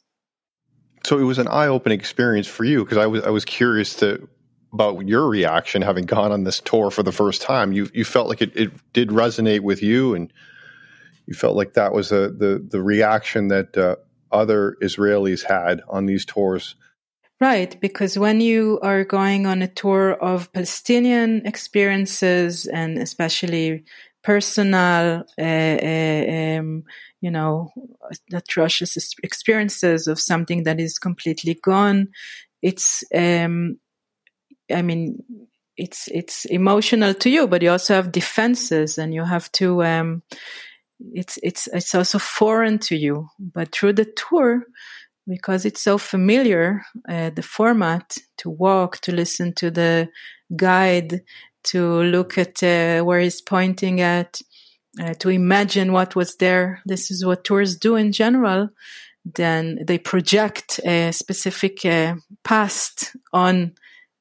So 1.04 1.18
it 1.18 1.24
was 1.24 1.38
an 1.38 1.48
eye-opening 1.48 1.98
experience 1.98 2.46
for 2.46 2.64
you 2.64 2.84
because 2.84 2.98
I 2.98 3.06
was 3.06 3.22
I 3.24 3.30
was 3.30 3.44
curious 3.44 3.94
to 3.96 4.28
about 4.74 5.06
your 5.06 5.28
reaction 5.28 5.80
having 5.80 6.04
gone 6.04 6.32
on 6.32 6.44
this 6.44 6.60
tour 6.60 6.90
for 6.90 7.02
the 7.02 7.12
first 7.12 7.40
time. 7.40 7.72
You 7.72 7.88
you 7.94 8.04
felt 8.04 8.28
like 8.28 8.42
it, 8.42 8.54
it 8.56 8.70
did 8.92 9.08
resonate 9.08 9.60
with 9.60 9.82
you, 9.82 10.14
and 10.14 10.32
you 11.26 11.34
felt 11.34 11.56
like 11.56 11.74
that 11.74 11.92
was 11.94 12.12
a, 12.12 12.28
the 12.30 12.62
the 12.68 12.82
reaction 12.82 13.48
that 13.48 13.76
uh, 13.76 13.96
other 14.30 14.76
Israelis 14.82 15.44
had 15.44 15.80
on 15.88 16.06
these 16.06 16.24
tours. 16.26 16.74
Right, 17.40 17.78
because 17.80 18.18
when 18.18 18.40
you 18.40 18.78
are 18.82 19.04
going 19.04 19.46
on 19.46 19.62
a 19.62 19.68
tour 19.68 20.12
of 20.12 20.52
Palestinian 20.52 21.46
experiences 21.46 22.66
and 22.66 22.98
especially 22.98 23.84
personal, 24.22 25.24
uh, 25.38 25.42
uh, 25.42 26.58
um, 26.58 26.84
you 27.20 27.30
know, 27.30 27.70
atrocious 28.32 29.14
experiences 29.22 30.06
of 30.06 30.18
something 30.18 30.62
that 30.62 30.80
is 30.80 30.98
completely 30.98 31.54
gone. 31.54 32.08
It's, 32.62 33.04
um, 33.14 33.78
I 34.72 34.82
mean, 34.82 35.22
it's 35.76 36.08
it's 36.08 36.44
emotional 36.44 37.14
to 37.14 37.30
you, 37.30 37.46
but 37.48 37.62
you 37.62 37.70
also 37.70 37.94
have 37.94 38.12
defenses, 38.12 38.98
and 38.98 39.12
you 39.12 39.24
have 39.24 39.50
to. 39.52 39.84
Um, 39.84 40.22
it's 41.12 41.38
it's 41.42 41.68
it's 41.72 41.94
also 41.94 42.18
foreign 42.18 42.78
to 42.78 42.96
you, 42.96 43.28
but 43.38 43.72
through 43.72 43.94
the 43.94 44.04
tour, 44.04 44.64
because 45.26 45.64
it's 45.64 45.82
so 45.82 45.98
familiar, 45.98 46.84
uh, 47.08 47.30
the 47.30 47.42
format 47.42 48.16
to 48.38 48.50
walk, 48.50 48.98
to 49.00 49.12
listen 49.12 49.52
to 49.54 49.70
the 49.70 50.08
guide, 50.54 51.22
to 51.64 52.02
look 52.02 52.38
at 52.38 52.62
uh, 52.62 53.02
where 53.02 53.20
he's 53.20 53.40
pointing 53.40 54.00
at, 54.00 54.40
uh, 55.00 55.14
to 55.14 55.30
imagine 55.30 55.92
what 55.92 56.14
was 56.14 56.36
there. 56.36 56.80
This 56.86 57.10
is 57.10 57.24
what 57.24 57.44
tours 57.44 57.76
do 57.76 57.96
in 57.96 58.12
general. 58.12 58.68
Then 59.24 59.80
they 59.86 59.98
project 59.98 60.78
a 60.84 61.10
specific 61.12 61.84
uh, 61.84 62.16
past 62.44 63.16
on 63.32 63.72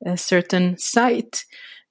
a 0.06 0.18
certain 0.18 0.78
site. 0.78 1.46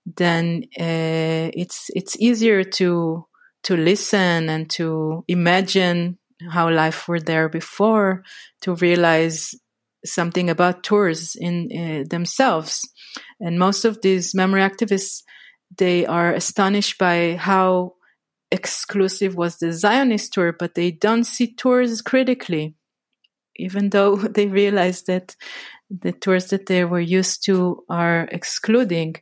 Then 0.04 0.64
uh, 0.78 1.50
it's 1.54 1.90
it's 1.94 2.16
easier 2.18 2.64
to 2.64 3.26
to 3.64 3.76
listen 3.76 4.48
and 4.48 4.68
to 4.70 5.24
imagine 5.28 6.18
how 6.50 6.68
life 6.70 7.06
were 7.06 7.20
there 7.20 7.48
before, 7.48 8.24
to 8.62 8.74
realize 8.74 9.54
something 10.04 10.50
about 10.50 10.82
tours 10.82 11.36
in 11.36 11.68
uh, 11.72 12.04
themselves. 12.08 12.80
And 13.40 13.58
most 13.58 13.84
of 13.84 14.00
these 14.02 14.34
memory 14.34 14.62
activists 14.62 15.22
they 15.78 16.06
are 16.06 16.32
astonished 16.32 16.98
by 16.98 17.36
how 17.36 17.94
exclusive 18.50 19.34
was 19.34 19.58
the 19.58 19.72
Zionist 19.72 20.32
tour, 20.32 20.52
but 20.52 20.74
they 20.74 20.90
don't 20.90 21.24
see 21.24 21.54
tours 21.54 22.02
critically, 22.02 22.74
even 23.56 23.90
though 23.90 24.16
they 24.36 24.46
realize 24.46 25.02
that 25.04 25.36
the 26.00 26.12
tours 26.12 26.46
that 26.50 26.66
they 26.66 26.84
were 26.84 27.00
used 27.00 27.44
to 27.44 27.84
are 27.88 28.28
excluding. 28.32 29.16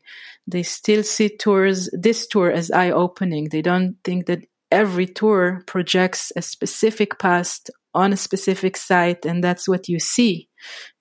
They 0.46 0.62
still 0.62 1.02
see 1.02 1.36
tours, 1.36 1.90
this 1.92 2.26
tour 2.26 2.50
as 2.50 2.70
eye 2.70 2.90
opening. 2.90 3.48
They 3.48 3.62
don't 3.62 3.96
think 4.04 4.26
that 4.26 4.44
every 4.70 5.06
tour 5.06 5.62
projects 5.66 6.32
a 6.36 6.42
specific 6.42 7.18
past 7.18 7.70
on 7.92 8.12
a 8.12 8.16
specific 8.16 8.76
site, 8.76 9.26
and 9.26 9.42
that's 9.42 9.68
what 9.68 9.88
you 9.88 9.98
see, 9.98 10.48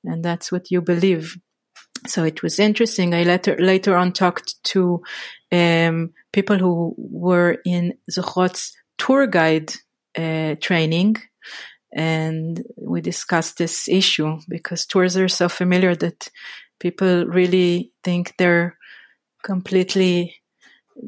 and 0.04 0.24
that's 0.24 0.52
what 0.52 0.72
you 0.72 0.82
believe 0.82 1.38
so 2.08 2.24
it 2.24 2.42
was 2.42 2.60
interesting. 2.60 3.14
I 3.14 3.24
later 3.24 3.58
later 3.60 3.96
on 3.96 4.14
talked 4.14 4.64
to 4.66 5.02
um, 5.52 6.14
people 6.32 6.58
who 6.58 6.96
were 6.98 7.58
in 7.66 7.94
Zochrot's 8.10 8.76
tour 8.98 9.28
guide 9.28 9.74
uh, 10.18 10.56
training, 10.62 11.18
and 11.92 12.64
we 12.78 13.02
discussed 13.02 13.58
this 13.58 13.88
issue 13.88 14.40
because 14.48 14.86
tours 14.86 15.18
are 15.18 15.28
so 15.28 15.50
familiar 15.50 15.96
that 15.96 16.30
people 16.80 17.26
really 17.26 17.92
think 18.04 18.36
they're 18.38 18.78
completely 19.44 20.40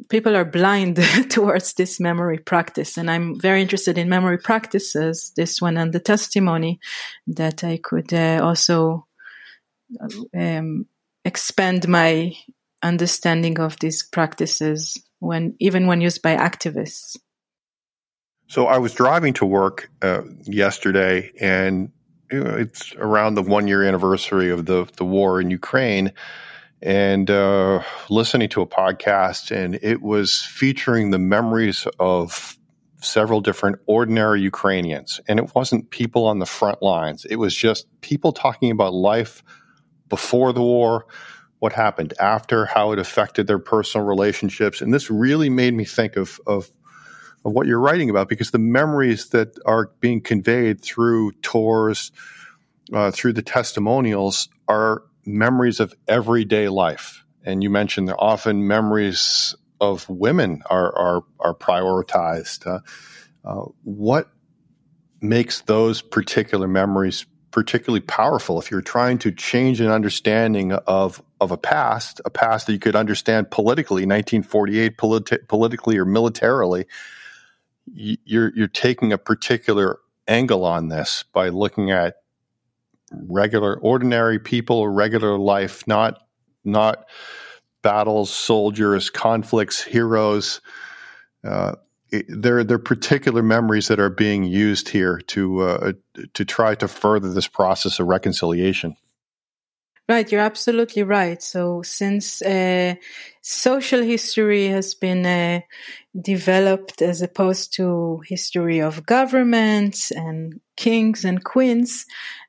people 0.09 0.35
are 0.35 0.45
blind 0.45 0.97
towards 1.29 1.73
this 1.73 1.99
memory 1.99 2.37
practice. 2.37 2.97
And 2.97 3.09
I'm 3.09 3.39
very 3.39 3.61
interested 3.61 3.97
in 3.97 4.09
memory 4.09 4.37
practices, 4.37 5.31
this 5.35 5.61
one 5.61 5.77
and 5.77 5.91
the 5.91 5.99
testimony, 5.99 6.79
that 7.27 7.63
I 7.63 7.77
could 7.77 8.13
uh, 8.13 8.39
also 8.41 9.07
um, 10.37 10.85
expand 11.25 11.87
my 11.87 12.33
understanding 12.83 13.59
of 13.59 13.77
these 13.79 14.03
practices 14.03 14.97
when 15.19 15.55
even 15.59 15.87
when 15.87 16.01
used 16.01 16.21
by 16.21 16.35
activists. 16.35 17.17
So 18.51 18.67
I 18.67 18.79
was 18.79 18.93
driving 18.93 19.31
to 19.35 19.45
work 19.45 19.89
uh, 20.01 20.23
yesterday, 20.43 21.31
and 21.39 21.89
it's 22.29 22.93
around 22.97 23.35
the 23.35 23.43
one 23.43 23.65
year 23.65 23.81
anniversary 23.81 24.49
of 24.49 24.65
the 24.65 24.85
the 24.97 25.05
war 25.05 25.39
in 25.39 25.49
Ukraine, 25.49 26.11
and 26.81 27.31
uh, 27.31 27.81
listening 28.09 28.49
to 28.49 28.61
a 28.61 28.67
podcast, 28.67 29.55
and 29.55 29.79
it 29.81 30.01
was 30.01 30.41
featuring 30.41 31.11
the 31.11 31.17
memories 31.17 31.87
of 31.97 32.57
several 33.01 33.39
different 33.39 33.79
ordinary 33.85 34.41
Ukrainians, 34.41 35.21
and 35.29 35.39
it 35.39 35.55
wasn't 35.55 35.89
people 35.89 36.25
on 36.25 36.39
the 36.39 36.45
front 36.45 36.81
lines. 36.81 37.23
It 37.23 37.37
was 37.37 37.55
just 37.55 37.87
people 38.01 38.33
talking 38.33 38.69
about 38.69 38.93
life 38.93 39.45
before 40.09 40.51
the 40.51 40.61
war, 40.61 41.05
what 41.59 41.71
happened 41.71 42.13
after, 42.19 42.65
how 42.65 42.91
it 42.91 42.99
affected 42.99 43.47
their 43.47 43.59
personal 43.59 44.05
relationships. 44.05 44.81
And 44.81 44.93
this 44.93 45.09
really 45.09 45.49
made 45.49 45.73
me 45.73 45.85
think 45.85 46.17
of, 46.17 46.41
of, 46.45 46.69
of 47.43 47.53
what 47.53 47.67
you're 47.67 47.79
writing 47.79 48.09
about 48.09 48.29
because 48.29 48.51
the 48.51 48.59
memories 48.59 49.29
that 49.29 49.57
are 49.65 49.91
being 49.99 50.21
conveyed 50.21 50.81
through 50.81 51.31
tours, 51.41 52.11
uh, 52.93 53.11
through 53.11 53.33
the 53.33 53.41
testimonials, 53.41 54.49
are 54.67 55.03
memories 55.25 55.79
of 55.79 55.93
everyday 56.07 56.69
life. 56.69 57.25
And 57.43 57.63
you 57.63 57.69
mentioned 57.69 58.09
that 58.09 58.17
often 58.17 58.67
memories 58.67 59.55
of 59.79 60.07
women 60.09 60.61
are 60.69 60.95
are, 60.95 61.23
are 61.39 61.55
prioritized. 61.55 62.67
Uh, 62.67 62.79
uh, 63.43 63.65
what 63.83 64.29
makes 65.19 65.61
those 65.61 66.01
particular 66.01 66.67
memories 66.67 67.25
particularly 67.51 67.99
powerful 67.99 68.59
if 68.59 68.71
you're 68.71 68.81
trying 68.81 69.17
to 69.19 69.31
change 69.31 69.81
an 69.81 69.89
understanding 69.89 70.71
of 70.71 71.21
of 71.39 71.51
a 71.51 71.57
past, 71.57 72.21
a 72.23 72.29
past 72.29 72.67
that 72.67 72.73
you 72.73 72.79
could 72.79 72.95
understand 72.95 73.49
politically, 73.49 74.03
1948, 74.03 74.97
politi- 74.97 75.47
politically 75.47 75.97
or 75.97 76.05
militarily. 76.05 76.85
You're 77.85 78.51
you're 78.55 78.67
taking 78.67 79.11
a 79.11 79.17
particular 79.17 79.99
angle 80.27 80.65
on 80.65 80.89
this 80.89 81.23
by 81.33 81.49
looking 81.49 81.91
at 81.91 82.15
regular, 83.11 83.77
ordinary 83.79 84.39
people 84.39 84.87
regular 84.87 85.37
life, 85.37 85.85
not 85.87 86.19
not 86.63 87.05
battles, 87.81 88.29
soldiers, 88.29 89.09
conflicts, 89.09 89.81
heroes. 89.81 90.61
Uh, 91.43 91.75
there, 92.27 92.63
there 92.63 92.75
are 92.75 92.79
particular 92.79 93.41
memories 93.41 93.87
that 93.87 93.99
are 93.99 94.09
being 94.09 94.43
used 94.43 94.89
here 94.89 95.19
to 95.27 95.61
uh, 95.61 95.91
to 96.33 96.45
try 96.45 96.75
to 96.75 96.87
further 96.87 97.33
this 97.33 97.47
process 97.47 97.99
of 97.99 98.07
reconciliation. 98.07 98.95
Right, 100.09 100.29
you're 100.29 100.41
absolutely 100.41 101.03
right. 101.03 101.41
So, 101.41 101.83
since 101.83 102.41
uh, 102.41 102.95
social 103.41 104.01
history 104.01 104.67
has 104.67 104.93
been 104.93 105.25
uh, 105.25 105.61
developed 106.19 107.01
as 107.01 107.21
opposed 107.21 107.73
to 107.75 108.21
history 108.27 108.81
of 108.81 109.05
governments 109.05 110.11
and 110.11 110.59
kings 110.75 111.23
and 111.23 111.43
queens 111.43 112.05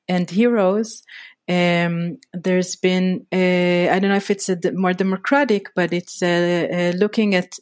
and 0.09 0.29
heroes, 0.29 1.03
um, 1.49 2.19
there's 2.33 2.75
been 2.77 3.27
uh, 3.33 3.93
I 3.95 3.99
don't 4.01 4.11
know 4.11 4.17
if 4.17 4.31
it's 4.31 4.49
a 4.49 4.59
more 4.73 4.93
democratic, 4.95 5.67
but 5.77 5.93
it's 5.93 6.23
uh, 6.23 6.69
uh, 6.95 6.99
looking 6.99 7.35
at 7.37 7.59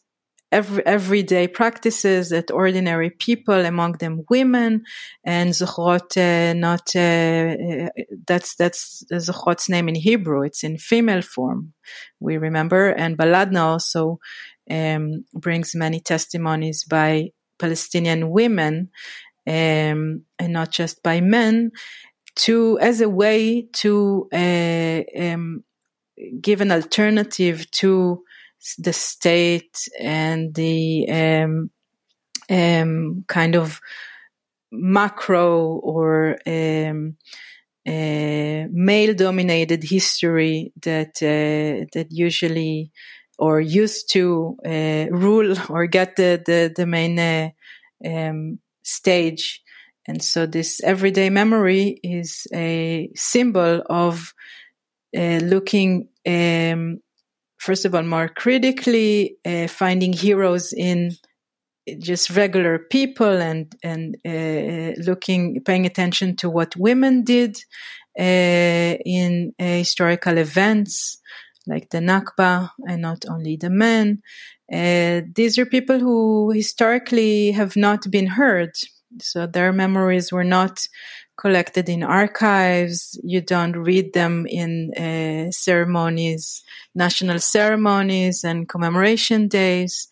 every, 0.53 0.85
everyday 0.87 1.49
practices 1.49 2.31
that 2.31 2.51
ordinary 2.51 3.11
people, 3.11 3.65
among 3.65 3.93
them 3.93 4.25
women, 4.29 4.85
and 5.25 5.51
Zochrot, 5.51 6.17
uh, 6.17 6.55
not, 6.55 6.95
uh, 6.97 7.89
uh, 7.89 8.05
that's, 8.27 8.57
that's 8.57 9.05
Zochrot's 9.13 9.69
name 9.69 9.89
in 9.89 9.95
Hebrew. 9.95 10.43
It's 10.43 10.65
in 10.65 10.79
female 10.79 11.23
form. 11.23 11.73
We 12.19 12.37
remember. 12.37 12.89
And 12.91 13.17
Baladna 13.17 13.63
also, 13.63 14.19
um, 14.71 15.25
brings 15.33 15.75
many 15.75 16.01
testimonies 16.01 16.85
by 16.85 17.31
Palestinian 17.59 18.31
women, 18.31 18.91
um, 19.47 20.23
and 20.39 20.53
not 20.53 20.71
just 20.71 21.03
by 21.03 21.21
men 21.21 21.73
to, 22.37 22.79
as 22.81 23.01
a 23.01 23.09
way 23.09 23.69
to, 23.73 24.29
uh, 24.33 25.03
um, 25.21 25.65
give 26.41 26.61
an 26.61 26.71
alternative 26.71 27.71
to 27.71 28.23
the 28.79 28.93
state 28.93 29.89
and 29.99 30.55
the 30.55 31.09
um, 31.09 31.71
um, 32.51 33.25
kind 33.27 33.57
of 33.57 33.81
macro 34.73 35.81
or 35.83 36.39
um, 36.47 37.17
uh, 37.87 38.67
male 38.71 39.15
dominated 39.15 39.83
history 39.83 40.73
that 40.83 41.23
uh, 41.23 41.87
that 41.93 42.07
usually 42.11 42.91
or 43.39 43.61
used 43.61 44.11
to 44.13 44.57
uh, 44.67 45.07
rule 45.11 45.57
or 45.71 45.87
get 45.87 46.17
the 46.17 46.43
the, 46.45 46.73
the 46.75 46.87
main 46.87 47.19
uh, 47.19 47.51
um, 48.05 48.59
stage. 48.83 49.63
And 50.07 50.23
so 50.23 50.47
this 50.47 50.83
everyday 50.83 51.31
memory 51.31 52.01
is 52.03 52.47
a 52.53 53.11
symbol 53.15 53.83
of 53.89 54.35
uh, 55.17 55.39
looking 55.43 56.09
um, 56.27 57.01
first 57.61 57.85
of 57.85 57.95
all, 57.95 58.03
more 58.03 58.29
critically, 58.29 59.37
uh, 59.45 59.69
finding 59.69 60.13
heroes 60.13 60.73
in 60.73 61.13
just 61.99 62.31
regular 62.31 62.79
people 62.79 63.41
and 63.41 63.75
and 63.83 64.17
uh, 64.27 64.93
looking, 65.03 65.63
paying 65.65 65.87
attention 65.87 66.37
to 66.37 66.51
what 66.51 66.77
women 66.77 67.23
did 67.23 67.57
uh, 68.19 68.97
in 69.05 69.53
uh, 69.61 69.65
historical 69.65 70.39
events 70.39 71.19
like 71.67 71.91
the 71.91 71.99
Nakba, 71.99 72.71
and 72.89 73.03
not 73.03 73.25
only 73.29 73.57
the 73.57 73.71
men. 73.71 74.23
Uh, 74.73 75.21
these 75.35 75.59
are 75.59 75.67
people 75.67 75.99
who 75.99 76.51
historically 76.51 77.53
have 77.53 77.77
not 77.77 78.11
been 78.11 78.27
heard, 78.27 78.73
so 79.21 79.47
their 79.47 79.73
memories 79.73 80.33
were 80.33 80.45
not 80.45 80.81
collected 81.41 81.89
in 81.89 82.03
archives. 82.03 83.19
You 83.25 83.41
don't 83.41 83.73
read 83.73 84.13
them 84.13 84.47
in 84.47 84.93
uh, 84.95 85.51
ceremonies, 85.51 86.63
national 86.95 87.39
ceremonies 87.39 88.45
and 88.45 88.69
commemoration 88.69 89.49
days. 89.49 90.09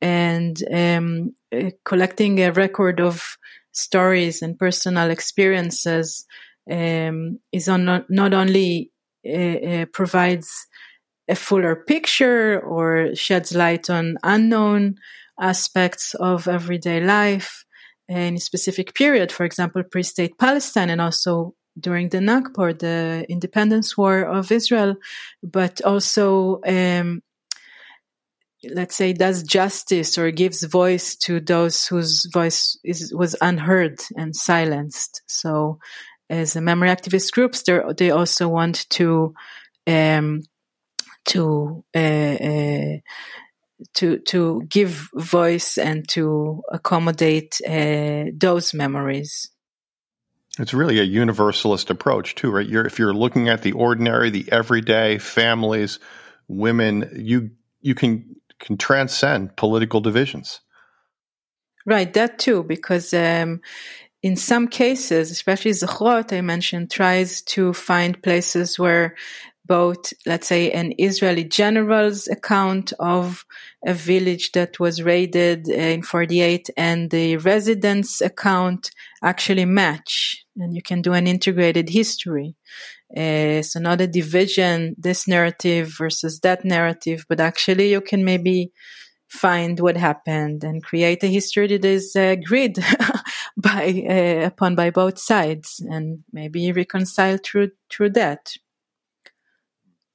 And 0.00 0.56
um, 0.72 1.34
uh, 1.52 1.70
collecting 1.84 2.40
a 2.40 2.52
record 2.52 3.00
of 3.00 3.36
stories 3.72 4.40
and 4.40 4.58
personal 4.58 5.10
experiences 5.10 6.24
um, 6.70 7.38
is 7.52 7.68
on 7.68 7.84
not, 7.84 8.08
not 8.08 8.32
only 8.32 8.90
uh, 9.28 9.32
uh, 9.32 9.84
provides 9.92 10.66
a 11.28 11.34
fuller 11.34 11.76
picture 11.76 12.58
or 12.60 13.14
sheds 13.14 13.54
light 13.54 13.90
on 13.90 14.16
unknown 14.22 14.96
aspects 15.38 16.14
of 16.14 16.48
everyday 16.48 17.00
life, 17.00 17.64
in 18.10 18.34
a 18.34 18.40
specific 18.40 18.94
period, 18.94 19.30
for 19.30 19.44
example, 19.44 19.82
pre-state 19.84 20.36
Palestine 20.36 20.90
and 20.90 21.00
also 21.00 21.54
during 21.78 22.08
the 22.08 22.18
Nakba, 22.18 22.76
the 22.76 23.24
independence 23.28 23.96
war 23.96 24.22
of 24.22 24.50
Israel, 24.50 24.96
but 25.42 25.80
also, 25.82 26.60
um, 26.66 27.22
let's 28.68 28.96
say, 28.96 29.12
does 29.12 29.44
justice 29.44 30.18
or 30.18 30.32
gives 30.32 30.64
voice 30.64 31.14
to 31.16 31.38
those 31.38 31.86
whose 31.86 32.26
voice 32.32 32.76
is, 32.82 33.14
was 33.14 33.36
unheard 33.40 34.00
and 34.16 34.34
silenced. 34.34 35.22
So, 35.28 35.78
as 36.28 36.56
a 36.56 36.60
memory 36.60 36.88
activist 36.88 37.32
groups, 37.32 37.62
they 37.96 38.10
also 38.10 38.48
want 38.48 38.88
to 38.90 39.34
um, 39.86 40.42
to 41.26 41.84
uh, 41.94 41.98
uh, 41.98 42.96
to 43.94 44.18
to 44.18 44.62
give 44.68 45.08
voice 45.14 45.78
and 45.78 46.08
to 46.10 46.62
accommodate 46.70 47.60
uh, 47.66 48.24
those 48.34 48.74
memories. 48.74 49.50
It's 50.58 50.74
really 50.74 50.98
a 50.98 51.04
universalist 51.04 51.90
approach 51.90 52.34
too, 52.34 52.50
right? 52.50 52.68
You're, 52.68 52.86
if 52.86 52.98
you're 52.98 53.14
looking 53.14 53.48
at 53.48 53.62
the 53.62 53.72
ordinary, 53.72 54.30
the 54.30 54.50
everyday, 54.50 55.18
families, 55.18 55.98
women, 56.48 57.10
you 57.16 57.50
you 57.80 57.94
can 57.94 58.36
can 58.58 58.76
transcend 58.76 59.56
political 59.56 60.00
divisions. 60.00 60.60
Right, 61.86 62.12
that 62.12 62.38
too, 62.38 62.62
because 62.62 63.14
um, 63.14 63.60
in 64.22 64.36
some 64.36 64.68
cases, 64.68 65.30
especially 65.30 65.70
Zochrot, 65.70 66.36
I 66.36 66.42
mentioned, 66.42 66.90
tries 66.90 67.40
to 67.42 67.72
find 67.72 68.22
places 68.22 68.78
where 68.78 69.16
both, 69.70 70.12
let's 70.26 70.48
say, 70.48 70.72
an 70.72 70.92
Israeli 70.98 71.44
general's 71.44 72.26
account 72.26 72.92
of 72.98 73.46
a 73.86 73.94
village 73.94 74.50
that 74.50 74.80
was 74.80 75.00
raided 75.00 75.68
in 75.68 76.02
48 76.02 76.70
and 76.76 77.08
the 77.08 77.36
residents' 77.36 78.20
account 78.20 78.90
actually 79.22 79.66
match. 79.66 80.44
And 80.56 80.74
you 80.74 80.82
can 80.82 81.02
do 81.02 81.12
an 81.12 81.28
integrated 81.28 81.88
history. 81.88 82.56
Uh, 83.16 83.62
so 83.62 83.78
not 83.78 84.00
a 84.00 84.08
division, 84.08 84.96
this 84.98 85.28
narrative 85.28 85.94
versus 85.96 86.40
that 86.40 86.64
narrative, 86.64 87.24
but 87.28 87.38
actually 87.38 87.92
you 87.92 88.00
can 88.00 88.24
maybe 88.24 88.72
find 89.28 89.78
what 89.78 89.96
happened 89.96 90.64
and 90.64 90.82
create 90.82 91.22
a 91.22 91.28
history 91.28 91.68
that 91.68 91.84
is 91.84 92.16
uh, 92.16 92.34
agreed 92.40 92.76
by 93.56 94.04
uh, 94.10 94.46
upon 94.46 94.74
by 94.74 94.90
both 94.90 95.16
sides 95.20 95.80
and 95.88 96.24
maybe 96.32 96.72
reconcile 96.72 97.38
through 97.38 97.70
through 97.88 98.10
that 98.10 98.56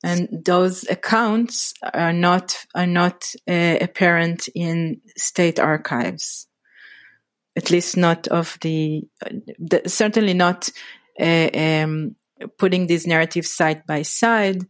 and 0.06 0.46
those 0.46 0.88
accounts 0.90 1.74
are 1.94 2.14
not 2.14 2.56
are 2.74 2.88
not 2.88 3.26
uh, 3.48 3.78
apparent 3.82 4.48
in 4.56 5.02
state 5.18 5.60
archives 5.60 6.48
at 7.58 7.72
least 7.72 7.96
not 7.96 8.28
of 8.28 8.58
the, 8.62 9.04
the 9.60 9.82
certainly 9.88 10.34
not 10.34 10.70
uh, 11.20 11.50
um, 11.56 12.16
putting 12.58 12.86
these 12.86 13.08
narratives 13.08 13.50
side 13.54 13.84
by 13.88 14.02
side 14.02 14.62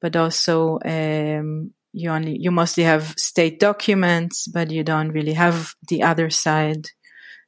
but 0.00 0.16
also 0.16 0.78
um, 0.84 1.72
you 1.92 2.10
only 2.10 2.36
you 2.38 2.50
mostly 2.50 2.84
have 2.84 3.14
state 3.16 3.58
documents, 3.58 4.46
but 4.46 4.70
you 4.70 4.84
don't 4.84 5.10
really 5.10 5.32
have 5.32 5.74
the 5.88 6.02
other 6.02 6.30
side, 6.30 6.88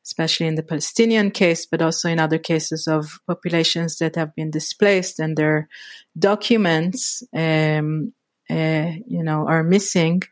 especially 0.04 0.46
in 0.46 0.56
the 0.56 0.62
Palestinian 0.62 1.30
case, 1.30 1.66
but 1.66 1.82
also 1.82 2.08
in 2.08 2.18
other 2.18 2.38
cases 2.38 2.88
of 2.88 3.20
populations 3.26 3.98
that 3.98 4.16
have 4.16 4.34
been 4.34 4.50
displaced 4.50 5.20
and 5.20 5.36
their 5.36 5.68
documents, 6.18 7.22
um, 7.34 8.12
uh, 8.50 8.90
you 9.06 9.22
know, 9.22 9.46
are 9.46 9.62
missing. 9.62 10.22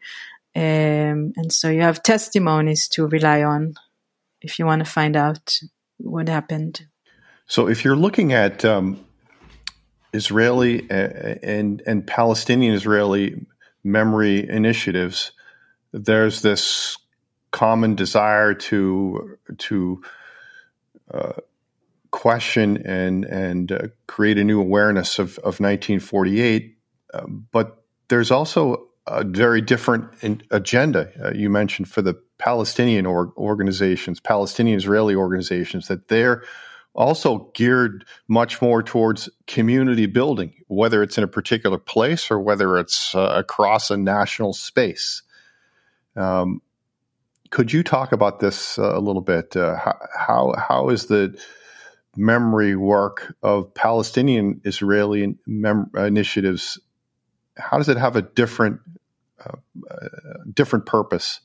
Um, 0.57 1.33
and 1.37 1.53
so 1.53 1.69
you 1.69 1.83
have 1.83 2.03
testimonies 2.03 2.89
to 2.89 3.07
rely 3.07 3.43
on 3.43 3.75
if 4.41 4.59
you 4.59 4.67
want 4.67 4.85
to 4.85 4.91
find 4.91 5.17
out 5.17 5.59
what 5.99 6.29
happened. 6.29 6.87
So 7.47 7.69
if 7.69 7.85
you're 7.85 7.97
looking 7.97 8.33
at 8.33 8.65
um, 8.65 9.05
Israeli 10.13 10.91
uh, 10.91 11.37
and 11.43 11.83
and 11.87 12.07
Palestinian 12.07 12.75
Israeli 12.75 13.47
memory 13.85 14.49
initiatives, 14.49 15.33
there's 15.93 16.43
this 16.43 16.97
common 17.51 17.95
desire 17.95 18.55
to 18.55 19.39
to 19.59 20.03
uh, 21.13 21.33
question 22.11 22.87
and 22.87 23.25
and 23.25 23.73
uh, 23.73 23.89
create 24.07 24.39
a 24.39 24.45
new 24.45 24.61
awareness 24.61 25.19
of, 25.19 25.39
of 25.39 25.61
1948. 25.61 26.77
Uh, 27.13 27.27
but 27.27 27.83
there's 28.09 28.31
also 28.31 28.89
a 29.07 29.25
very 29.25 29.61
different 29.61 30.05
in, 30.23 30.43
agenda. 30.51 31.11
Uh, 31.23 31.33
you 31.33 31.51
mentioned 31.51 31.89
for 31.89 32.03
the 32.03 32.15
Palestinian 32.39 33.07
or, 33.07 33.33
organizations, 33.37 34.21
Palestinian 34.21 34.77
Israeli 34.77 35.15
organizations, 35.15 35.89
that 35.89 36.09
they're 36.09 36.43
also 36.95 37.51
geared 37.55 38.05
much 38.29 38.61
more 38.61 38.83
towards 38.83 39.29
community 39.47 40.07
building, 40.07 40.55
whether 40.67 41.03
it's 41.03 41.19
in 41.19 41.25
a 41.25 41.29
particular 41.29 41.79
place 41.79 42.31
or 42.31 42.41
whether 42.41 42.79
it's 42.79 43.15
uh, 43.15 43.33
across 43.37 43.91
a 43.91 43.97
national 43.97 44.53
space. 44.53 45.23
Um, 46.17 46.61
could 47.51 47.73
you 47.73 47.83
talk 47.83 48.13
about 48.13 48.41
this 48.41 48.79
uh, 48.79 48.97
a 48.97 49.01
little 49.01 49.23
bit? 49.23 49.57
Uh, 49.57 49.77
how 50.17 50.55
how 50.57 50.89
is 50.89 51.07
the 51.07 51.39
memory 52.17 52.77
work 52.77 53.35
of 53.43 53.75
Palestinian 53.75 54.61
Israeli 54.65 55.37
mem- 55.47 55.91
initiatives? 55.97 56.81
How 57.57 57.79
does 57.79 57.89
it 57.89 57.97
have 57.97 58.17
a 58.17 58.23
different 58.23 58.81
uh, 59.45 59.57
uh, 59.91 60.09
different 60.53 60.87
purpose? 60.87 61.41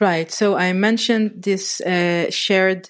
Right. 0.00 0.32
So 0.32 0.56
I 0.56 0.72
mentioned 0.72 1.42
this 1.42 1.80
uh, 1.80 2.30
shared 2.30 2.88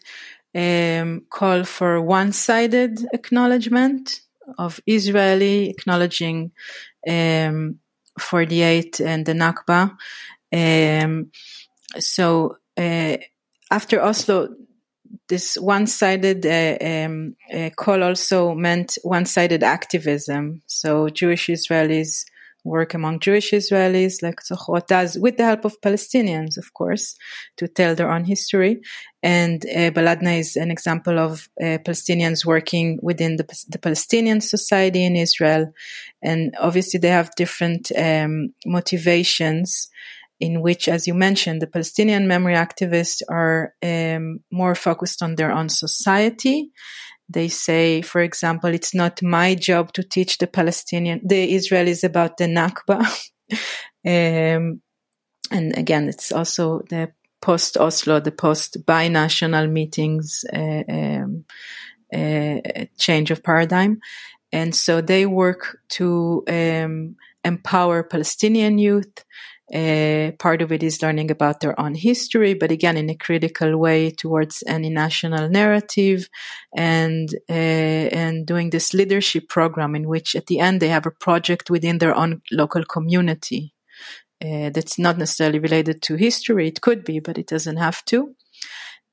um, 0.54 1.26
call 1.28 1.64
for 1.64 2.00
one-sided 2.00 3.06
acknowledgement 3.12 4.20
of 4.58 4.80
Israeli 4.86 5.70
acknowledging 5.70 6.52
um, 7.08 7.78
48 8.18 9.00
and 9.00 9.26
the 9.26 9.32
Nakba. 9.32 9.96
Um, 10.52 11.30
so 11.99 12.57
uh, 12.76 13.16
after 13.70 14.03
Oslo, 14.03 14.49
this 15.28 15.57
one-sided 15.57 16.47
uh, 16.47 16.84
um, 16.84 17.36
uh, 17.53 17.70
call 17.76 18.03
also 18.03 18.55
meant 18.55 18.99
one-sided 19.03 19.62
activism. 19.62 20.62
So 20.66 21.09
Jewish 21.09 21.49
Israelis 21.49 22.24
work 22.64 22.95
among 22.95 23.18
Jewish 23.20 23.51
Israelis, 23.51 24.22
like 24.22 24.40
Zochrot 24.40 24.86
does, 24.86 25.18
with 25.18 25.36
the 25.36 25.45
help 25.45 25.64
of 25.64 25.80
Palestinians, 25.80 26.57
of 26.57 26.72
course, 26.72 27.16
to 27.57 27.66
tell 27.66 27.95
their 27.95 28.11
own 28.11 28.24
history. 28.24 28.80
And 29.22 29.64
uh, 29.66 29.90
Baladna 29.90 30.38
is 30.38 30.57
an 30.57 30.70
example 30.70 31.18
of 31.18 31.49
uh, 31.61 31.78
Palestinians 31.84 32.45
working 32.45 32.99
within 33.03 33.36
the, 33.36 33.64
the, 33.68 33.78
Palestinian 33.78 34.40
society 34.40 35.05
in 35.05 35.16
Israel. 35.16 35.72
And 36.22 36.55
obviously, 36.59 37.01
they 37.01 37.09
have 37.09 37.34
different 37.36 37.90
um, 37.97 38.55
motivations. 38.64 39.88
In 40.47 40.61
which, 40.66 40.88
as 40.88 41.07
you 41.07 41.14
mentioned, 41.14 41.62
the 41.62 41.72
Palestinian 41.76 42.24
memory 42.26 42.57
activists 42.66 43.22
are 43.28 43.74
um, 43.90 44.40
more 44.51 44.74
focused 44.74 45.22
on 45.22 45.36
their 45.36 45.53
own 45.59 45.68
society 45.68 46.72
they 47.32 47.49
say, 47.49 48.03
for 48.03 48.20
example, 48.20 48.70
it's 48.70 48.95
not 48.95 49.22
my 49.22 49.55
job 49.55 49.93
to 49.95 50.03
teach 50.03 50.38
the 50.38 50.47
Palestinian, 50.47 51.20
the 51.24 51.55
Israelis 51.55 52.05
about 52.05 52.36
the 52.36 52.45
Nakba. 52.45 53.01
um, 54.07 54.82
and 55.51 55.78
again, 55.78 56.09
it's 56.09 56.32
also 56.32 56.82
the 56.88 57.12
post 57.40 57.76
Oslo, 57.76 58.20
the 58.20 58.32
post 58.32 58.78
binational 58.86 59.70
meetings, 59.70 60.45
uh, 60.53 60.82
um, 60.88 61.45
uh, 62.12 62.84
change 62.99 63.30
of 63.30 63.43
paradigm. 63.43 64.01
And 64.53 64.74
so 64.74 65.01
they 65.01 65.24
work 65.24 65.78
to 65.90 66.45
um, 66.49 67.16
empower 67.45 68.03
Palestinian 68.03 68.78
youth 68.78 69.24
uh, 69.72 70.32
part 70.38 70.60
of 70.60 70.70
it 70.70 70.82
is 70.82 71.02
learning 71.02 71.30
about 71.30 71.60
their 71.60 71.78
own 71.80 71.94
history, 71.94 72.54
but 72.54 72.70
again, 72.70 72.96
in 72.96 73.08
a 73.08 73.16
critical 73.16 73.76
way 73.76 74.10
towards 74.10 74.62
any 74.66 74.90
national 74.90 75.48
narrative 75.48 76.28
and, 76.76 77.34
uh, 77.48 77.52
and 77.52 78.46
doing 78.46 78.70
this 78.70 78.92
leadership 78.92 79.48
program 79.48 79.94
in 79.94 80.06
which 80.06 80.36
at 80.36 80.46
the 80.46 80.58
end 80.58 80.80
they 80.80 80.88
have 80.88 81.06
a 81.06 81.10
project 81.10 81.70
within 81.70 81.98
their 81.98 82.14
own 82.14 82.42
local 82.50 82.84
community. 82.84 83.72
Uh, 84.44 84.70
that's 84.70 84.98
not 84.98 85.18
necessarily 85.18 85.60
related 85.60 86.02
to 86.02 86.16
history. 86.16 86.66
It 86.68 86.80
could 86.80 87.04
be, 87.04 87.20
but 87.20 87.38
it 87.38 87.46
doesn't 87.46 87.76
have 87.76 88.04
to. 88.06 88.34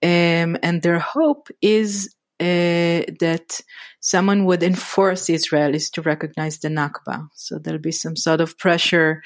Um, 0.02 0.58
and 0.64 0.82
their 0.82 1.00
hope 1.00 1.50
is 1.62 2.16
uh, 2.40 3.04
that 3.20 3.60
someone 4.00 4.46
would 4.46 4.64
enforce 4.64 5.28
Israelis 5.28 5.92
to 5.92 6.02
recognize 6.02 6.60
the 6.60 6.70
Nakba. 6.70 7.28
So 7.36 7.60
there'll 7.60 7.82
be 7.82 7.92
some 7.92 8.16
sort 8.16 8.40
of 8.42 8.58
pressure 8.58 9.22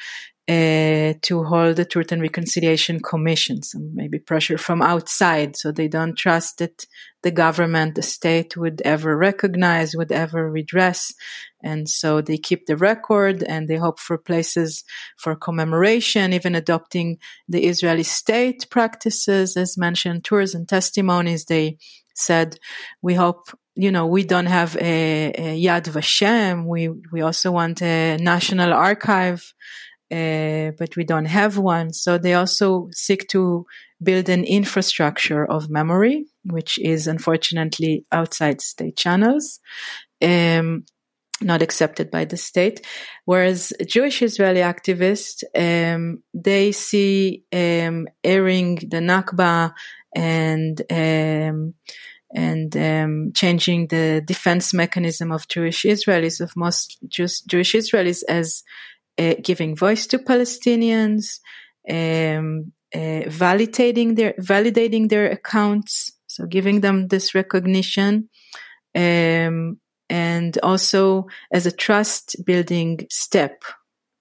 uh, 0.49 1.13
to 1.21 1.43
hold 1.45 1.77
the 1.77 1.85
Truth 1.85 2.11
and 2.11 2.21
Reconciliation 2.21 2.99
Commission, 2.99 3.61
maybe 3.93 4.19
pressure 4.19 4.57
from 4.57 4.81
outside, 4.81 5.55
so 5.55 5.71
they 5.71 5.87
don't 5.87 6.17
trust 6.17 6.57
that 6.57 6.85
the 7.21 7.31
government, 7.31 7.95
the 7.95 8.01
state 8.01 8.57
would 8.57 8.81
ever 8.81 9.15
recognize, 9.15 9.95
would 9.95 10.11
ever 10.11 10.51
redress. 10.51 11.13
And 11.63 11.87
so 11.87 12.19
they 12.19 12.37
keep 12.37 12.65
the 12.65 12.75
record 12.75 13.41
and 13.43 13.69
they 13.69 13.77
hope 13.77 13.99
for 13.99 14.17
places 14.17 14.83
for 15.15 15.33
commemoration, 15.33 16.33
even 16.33 16.55
adopting 16.55 17.19
the 17.47 17.65
Israeli 17.65 18.03
state 18.03 18.67
practices, 18.69 19.55
as 19.55 19.77
mentioned, 19.77 20.25
tours 20.25 20.53
and 20.53 20.67
testimonies. 20.67 21.45
They 21.45 21.77
said, 22.13 22.59
we 23.01 23.13
hope 23.13 23.49
you 23.75 23.91
know, 23.91 24.05
we 24.05 24.23
don't 24.23 24.45
have 24.45 24.75
a, 24.75 25.31
a 25.31 25.59
Yad 25.59 25.85
Vashem. 25.85 26.67
We 26.67 26.89
we 26.89 27.21
also 27.21 27.51
want 27.51 27.81
a 27.81 28.17
national 28.17 28.71
archive 28.71 29.51
uh, 30.13 30.71
but 30.77 30.95
we 30.95 31.03
don't 31.03 31.25
have 31.25 31.57
one. 31.57 31.91
So 31.93 32.17
they 32.17 32.35
also 32.35 32.89
seek 32.91 33.27
to 33.29 33.65
build 34.01 34.29
an 34.29 34.43
infrastructure 34.43 35.43
of 35.45 35.69
memory, 35.69 36.25
which 36.45 36.77
is 36.77 37.07
unfortunately 37.07 38.05
outside 38.11 38.61
state 38.61 38.95
channels. 38.95 39.59
Um, 40.21 40.85
not 41.41 41.61
accepted 41.61 42.09
by 42.09 42.25
the 42.25 42.37
state. 42.37 42.85
Whereas 43.25 43.73
Jewish 43.85 44.21
Israeli 44.21 44.61
activists, 44.61 45.43
um, 45.55 46.23
they 46.33 46.71
see 46.71 47.43
um, 47.51 48.07
airing 48.23 48.75
the 48.75 49.01
Nakba 49.01 49.73
and 50.15 50.81
um, 50.89 51.73
and 52.35 52.75
um, 52.77 53.31
changing 53.33 53.87
the 53.87 54.21
defense 54.25 54.73
mechanism 54.73 55.31
of 55.31 55.47
Jewish 55.47 55.83
Israelis, 55.83 56.41
of 56.41 56.55
most 56.55 56.97
Jewish, 57.07 57.41
Jewish 57.41 57.73
Israelis, 57.73 58.23
as 58.27 58.63
uh, 59.17 59.35
giving 59.41 59.75
voice 59.75 60.07
to 60.07 60.19
Palestinians, 60.19 61.39
um, 61.89 62.71
uh, 62.93 63.25
validating 63.27 64.15
their 64.15 64.33
validating 64.33 65.09
their 65.09 65.29
accounts, 65.31 66.13
so 66.27 66.45
giving 66.45 66.81
them 66.81 67.07
this 67.07 67.35
recognition, 67.35 68.29
um, 68.95 69.79
and 70.09 70.57
also 70.63 71.27
as 71.51 71.65
a 71.65 71.71
trust 71.71 72.35
building 72.45 73.05
step 73.09 73.63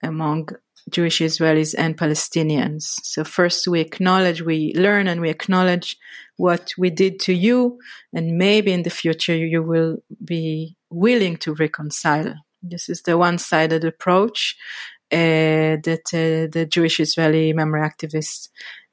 among 0.03 0.49
Jewish 0.91 1.21
Israelis 1.21 1.75
and 1.77 1.97
Palestinians. 1.97 2.95
So 3.03 3.25
first 3.25 3.69
we 3.69 3.81
acknowledge, 3.81 4.43
we 4.43 4.73
learn 4.75 5.07
and 5.07 5.21
we 5.21 5.31
acknowledge 5.31 5.97
what 6.37 6.73
we 6.77 6.91
did 6.91 7.21
to 7.21 7.33
you, 7.33 7.79
and 8.13 8.37
maybe 8.37 8.73
in 8.73 8.83
the 8.83 8.91
future 8.91 9.37
you 9.37 9.63
will 9.63 9.99
be 10.25 10.77
willing 10.91 11.37
to 11.39 11.55
reconcile 11.55 12.35
this 12.63 12.89
is 12.89 13.03
the 13.03 13.19
one 13.19 13.39
sided 13.39 13.85
approach. 13.85 14.57
uh, 15.13 15.77
that 15.85 16.07
uh, 16.15 16.49
the 16.51 16.67
Jewish 16.67 16.99
Israeli 16.99 17.53
memory 17.53 17.83
activists 17.83 18.49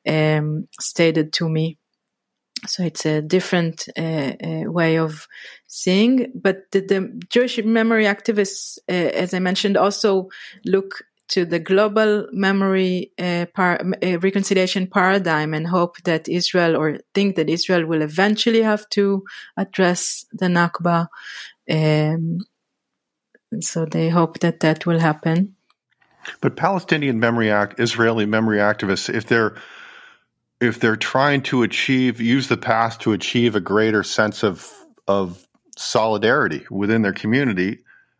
um, 0.07 0.67
stated 0.80 1.32
to 1.34 1.47
me. 1.47 1.78
So 2.67 2.84
it's 2.84 3.05
a 3.05 3.22
different 3.22 3.88
uh, 3.97 4.34
uh, 4.43 4.63
way 4.65 4.97
of 4.97 5.28
seeing. 5.67 6.30
But 6.36 6.72
the, 6.72 6.82
the 6.82 7.22
Jewish 7.30 7.57
memory 7.63 8.03
activists, 8.03 8.78
uh, 8.89 8.91
as 8.91 9.34
I 9.34 9.39
mentioned, 9.39 9.78
also 9.78 10.28
look 10.65 11.03
to 11.30 11.45
the 11.45 11.59
global 11.59 12.28
memory 12.34 13.11
uh, 13.17 13.45
par- 13.53 13.80
reconciliation 14.01 14.88
paradigm 14.88 15.53
and 15.53 15.67
hope 15.67 16.01
that 16.03 16.28
Israel 16.28 16.76
or 16.76 16.97
think 17.13 17.38
that 17.38 17.49
Israel 17.49 17.86
will 17.86 18.01
eventually 18.01 18.63
have 18.63 18.89
to 18.89 19.24
address 19.55 20.26
the 20.34 20.47
Nakba. 20.47 21.07
Um, 21.72 22.39
so 23.62 23.86
they 23.86 24.10
hope 24.10 24.39
that 24.39 24.60
that 24.62 24.86
will 24.86 25.00
happen. 25.00 25.56
But 26.41 26.56
Palestinian 26.56 27.20
memory 27.20 27.52
act, 27.52 27.80
Israeli 27.80 28.26
memory 28.26 28.60
activists, 28.60 29.14
if 29.14 29.26
they're 29.26 29.56
if 30.62 30.80
they're 30.80 30.97
trying 30.97 31.41
to 31.43 31.64
achieve 31.64 32.20
use 32.20 32.47
the 32.47 32.58
past 32.58 33.02
to 33.02 33.14
achieve 33.14 33.56
a 33.56 33.62
greater 33.62 34.04
sense 34.04 34.43
of 34.43 34.72
of 35.08 35.45
solidarity 35.78 36.66
within 36.70 37.02
their 37.02 37.14
community, 37.14 37.80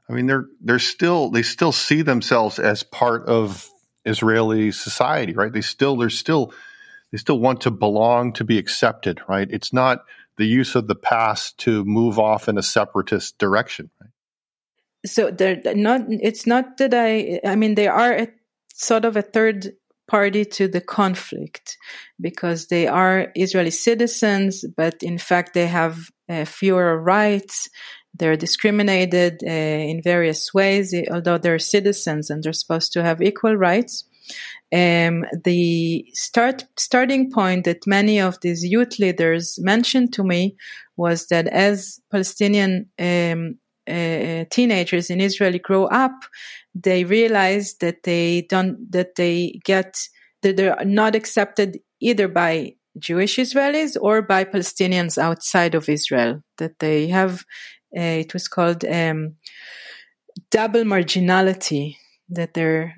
I 0.10 0.14
mean 0.14 0.28
they're 0.28 0.46
they're 0.62 0.80
still 0.80 1.30
they 1.30 1.44
still 1.44 1.72
see 1.72 2.02
themselves 2.02 2.58
as 2.58 2.84
part 2.84 3.28
of 3.28 3.70
Israeli 4.06 4.72
society, 4.72 5.34
right? 5.34 5.52
They 5.52 5.62
still 5.62 5.98
they're 5.98 6.10
still 6.10 6.54
they 7.12 7.18
still 7.18 7.40
want 7.40 7.62
to 7.62 7.72
belong 7.72 8.34
to 8.34 8.44
be 8.44 8.58
accepted, 8.58 9.20
right? 9.28 9.48
It's 9.50 9.74
not 9.74 10.06
the 10.38 10.46
use 10.46 10.76
of 10.76 10.88
the 10.88 10.96
past 10.96 11.58
to 11.60 11.84
move 11.84 12.18
off 12.18 12.48
in 12.48 12.58
a 12.58 12.64
separatist 12.64 13.38
direction, 13.38 13.90
right? 14.00 14.12
So 15.06 15.32
they're 15.32 15.62
not 15.76 16.02
it's 16.10 16.46
not 16.46 16.78
that 16.78 16.94
I 16.94 17.40
I 17.46 17.56
mean 17.56 17.76
they 17.76 17.88
are 17.88 18.14
a, 18.14 18.28
sort 18.74 19.06
of 19.06 19.16
a 19.16 19.22
third 19.22 19.74
party 20.08 20.44
to 20.44 20.68
the 20.68 20.82
conflict 20.82 21.78
because 22.20 22.68
they 22.68 22.88
are 22.88 23.32
Israeli 23.36 23.72
citizens, 23.72 24.66
but 24.76 25.04
in 25.04 25.18
fact 25.18 25.54
they 25.54 25.68
have 25.68 26.10
uh, 26.28 26.46
fewer 26.46 27.00
rights. 27.00 27.70
They're 28.18 28.36
discriminated 28.36 29.44
uh, 29.44 29.50
in 29.50 30.02
various 30.02 30.54
ways, 30.54 30.94
although 31.12 31.38
they're 31.38 31.60
citizens 31.60 32.30
and 32.30 32.44
they're 32.44 32.54
supposed 32.54 32.92
to 32.94 33.04
have 33.04 33.22
equal 33.22 33.56
rights. 33.56 34.04
Um, 34.72 35.26
the 35.44 36.06
start 36.14 36.66
starting 36.78 37.32
point 37.32 37.66
that 37.66 37.88
many 37.88 38.20
of 38.20 38.40
these 38.42 38.64
youth 38.64 39.00
leaders 39.00 39.58
mentioned 39.60 40.14
to 40.14 40.24
me 40.24 40.56
was 40.96 41.28
that 41.28 41.48
as 41.48 42.00
Palestinian 42.12 42.90
um, 43.00 43.58
uh, 43.90 44.46
teenagers 44.50 45.10
in 45.10 45.22
Israel 45.22 45.58
grow 45.60 45.86
up, 45.86 46.12
they 46.76 47.04
realize 47.04 47.76
that 47.78 48.04
they 48.04 48.42
don't 48.50 48.92
that 48.92 49.16
they 49.16 49.60
get 49.64 49.98
that 50.42 50.58
they're 50.58 50.78
not 50.86 51.16
accepted 51.16 51.80
either 52.00 52.28
by 52.28 52.74
Jewish 52.98 53.38
Israelis 53.38 53.98
or 54.00 54.22
by 54.22 54.44
Palestinians 54.44 55.18
outside 55.18 55.76
of 55.76 55.90
Israel. 55.90 56.42
That 56.58 56.80
they 56.80 57.08
have 57.08 57.46
uh, 57.98 58.24
it 58.24 58.34
was 58.34 58.48
called 58.48 58.86
um, 58.86 59.36
double 60.52 60.84
marginality. 60.84 61.98
That 62.30 62.54
they're 62.54 62.96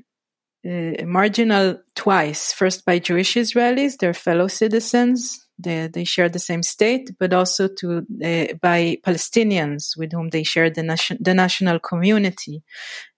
uh, 0.65 1.05
marginal 1.05 1.79
twice. 1.95 2.53
First 2.53 2.85
by 2.85 2.99
Jewish 2.99 3.35
Israelis, 3.35 3.97
their 3.97 4.13
fellow 4.13 4.47
citizens, 4.47 5.47
they, 5.63 5.87
they 5.87 6.03
share 6.03 6.29
the 6.29 6.39
same 6.39 6.63
state, 6.63 7.11
but 7.19 7.33
also 7.33 7.67
to 7.67 7.99
uh, 7.99 8.53
by 8.61 8.97
Palestinians 9.03 9.97
with 9.97 10.11
whom 10.11 10.29
they 10.29 10.43
share 10.43 10.69
the, 10.69 10.83
nation, 10.83 11.17
the 11.19 11.33
national 11.33 11.79
community. 11.79 12.63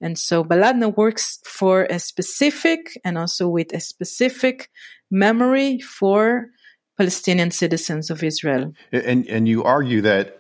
And 0.01 0.17
so 0.17 0.43
Baladna 0.43 0.95
works 0.95 1.39
for 1.45 1.83
a 1.89 1.99
specific 1.99 2.99
and 3.03 3.17
also 3.17 3.47
with 3.47 3.73
a 3.73 3.79
specific 3.79 4.69
memory 5.09 5.79
for 5.79 6.47
Palestinian 6.97 7.51
citizens 7.51 8.09
of 8.09 8.23
Israel. 8.23 8.73
And 8.91 9.27
and 9.27 9.47
you 9.47 9.63
argue 9.63 10.01
that 10.01 10.39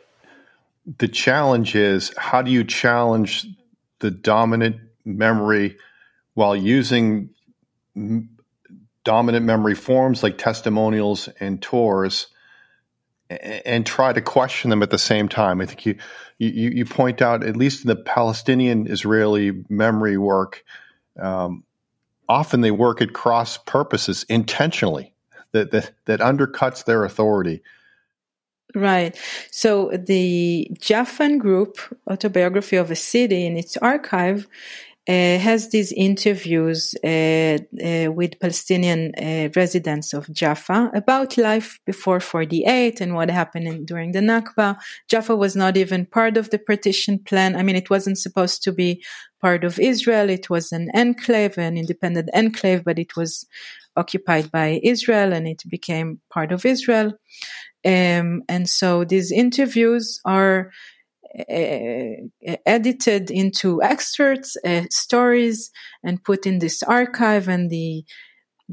the 0.97 1.07
challenge 1.07 1.75
is 1.75 2.13
how 2.17 2.41
do 2.41 2.51
you 2.51 2.63
challenge 2.63 3.47
the 3.99 4.11
dominant 4.11 4.77
memory 5.05 5.77
while 6.33 6.55
using 6.55 7.29
dominant 9.03 9.45
memory 9.45 9.75
forms 9.75 10.23
like 10.23 10.37
testimonials 10.37 11.27
and 11.39 11.61
tours 11.61 12.27
and 13.29 13.85
try 13.85 14.13
to 14.13 14.21
question 14.21 14.69
them 14.69 14.83
at 14.83 14.89
the 14.89 14.97
same 14.97 15.27
time. 15.27 15.61
I 15.61 15.65
think 15.65 15.85
you, 15.85 15.97
you, 16.37 16.69
you 16.69 16.85
point 16.85 17.21
out, 17.21 17.43
at 17.43 17.57
least 17.57 17.83
in 17.83 17.87
the 17.87 17.95
Palestinian 17.95 18.87
Israeli 18.87 19.63
memory 19.69 20.17
work, 20.17 20.63
um, 21.19 21.63
often 22.27 22.61
they 22.61 22.71
work 22.71 23.01
at 23.01 23.13
cross 23.13 23.57
purposes 23.57 24.25
intentionally 24.29 25.13
that, 25.51 25.71
that, 25.71 25.91
that 26.05 26.19
undercuts 26.19 26.85
their 26.85 27.03
authority. 27.03 27.61
Right. 28.75 29.15
So 29.51 29.91
the 29.91 30.67
Jaffan 30.79 31.37
Group, 31.37 31.77
Autobiography 32.09 32.75
of 32.75 32.89
a 32.89 32.95
City, 32.95 33.45
in 33.45 33.55
its 33.55 33.77
archive, 33.77 34.47
has 35.07 35.69
these 35.69 35.91
interviews 35.91 36.95
uh, 37.03 37.57
uh, 37.83 38.11
with 38.11 38.39
Palestinian 38.39 39.11
uh, 39.15 39.49
residents 39.55 40.13
of 40.13 40.31
Jaffa 40.31 40.91
about 40.93 41.37
life 41.37 41.79
before 41.85 42.19
48 42.19 43.01
and 43.01 43.13
what 43.13 43.29
happened 43.29 43.67
in, 43.67 43.85
during 43.85 44.13
the 44.13 44.19
Nakba. 44.19 44.77
Jaffa 45.09 45.35
was 45.35 45.55
not 45.55 45.75
even 45.75 46.05
part 46.05 46.37
of 46.37 46.49
the 46.51 46.59
partition 46.59 47.19
plan. 47.19 47.55
I 47.55 47.63
mean, 47.63 47.75
it 47.75 47.89
wasn't 47.89 48.17
supposed 48.17 48.63
to 48.63 48.71
be 48.71 49.03
part 49.41 49.65
of 49.65 49.77
Israel. 49.77 50.29
It 50.29 50.49
was 50.49 50.71
an 50.71 50.89
enclave, 50.93 51.57
an 51.57 51.77
independent 51.77 52.29
enclave, 52.33 52.85
but 52.85 52.97
it 52.97 53.17
was 53.17 53.45
occupied 53.95 54.51
by 54.51 54.79
Israel 54.83 55.33
and 55.33 55.47
it 55.47 55.63
became 55.69 56.19
part 56.31 56.51
of 56.51 56.65
Israel. 56.65 57.13
Um, 57.85 58.43
and 58.47 58.69
so 58.69 59.03
these 59.03 59.31
interviews 59.31 60.19
are 60.23 60.59
uh, 60.69 60.71
edited 61.35 63.31
into 63.31 63.81
excerpts, 63.81 64.55
uh, 64.65 64.83
stories, 64.89 65.71
and 66.03 66.23
put 66.23 66.45
in 66.45 66.59
this 66.59 66.83
archive. 66.83 67.47
And 67.47 67.69
the 67.69 68.05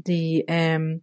the 0.05 0.47
um, 0.47 1.01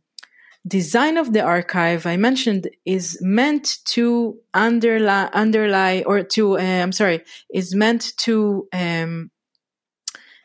design 0.67 1.17
of 1.17 1.33
the 1.33 1.43
archive 1.43 2.07
I 2.07 2.17
mentioned 2.17 2.69
is 2.85 3.19
meant 3.21 3.79
to 3.87 4.39
underlie, 4.55 5.31
underlie 5.33 6.03
or 6.07 6.23
to 6.23 6.59
uh, 6.59 6.63
I'm 6.63 6.93
sorry, 6.93 7.25
is 7.53 7.75
meant 7.75 8.13
to 8.19 8.69
um, 8.73 9.31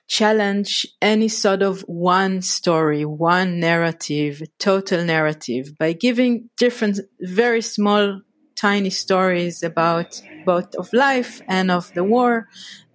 challenge 0.08 0.86
any 1.02 1.28
sort 1.28 1.62
of 1.62 1.82
one 1.82 2.42
story, 2.42 3.06
one 3.06 3.60
narrative, 3.60 4.42
total 4.60 5.04
narrative 5.04 5.78
by 5.78 5.94
giving 5.94 6.50
different, 6.58 7.00
very 7.20 7.62
small 7.62 8.22
tiny 8.56 8.90
stories 8.90 9.64
about 9.64 10.22
both 10.46 10.76
of 10.76 10.92
life 10.94 11.42
and 11.48 11.72
of 11.72 11.94
the 11.94 12.04
war. 12.04 12.48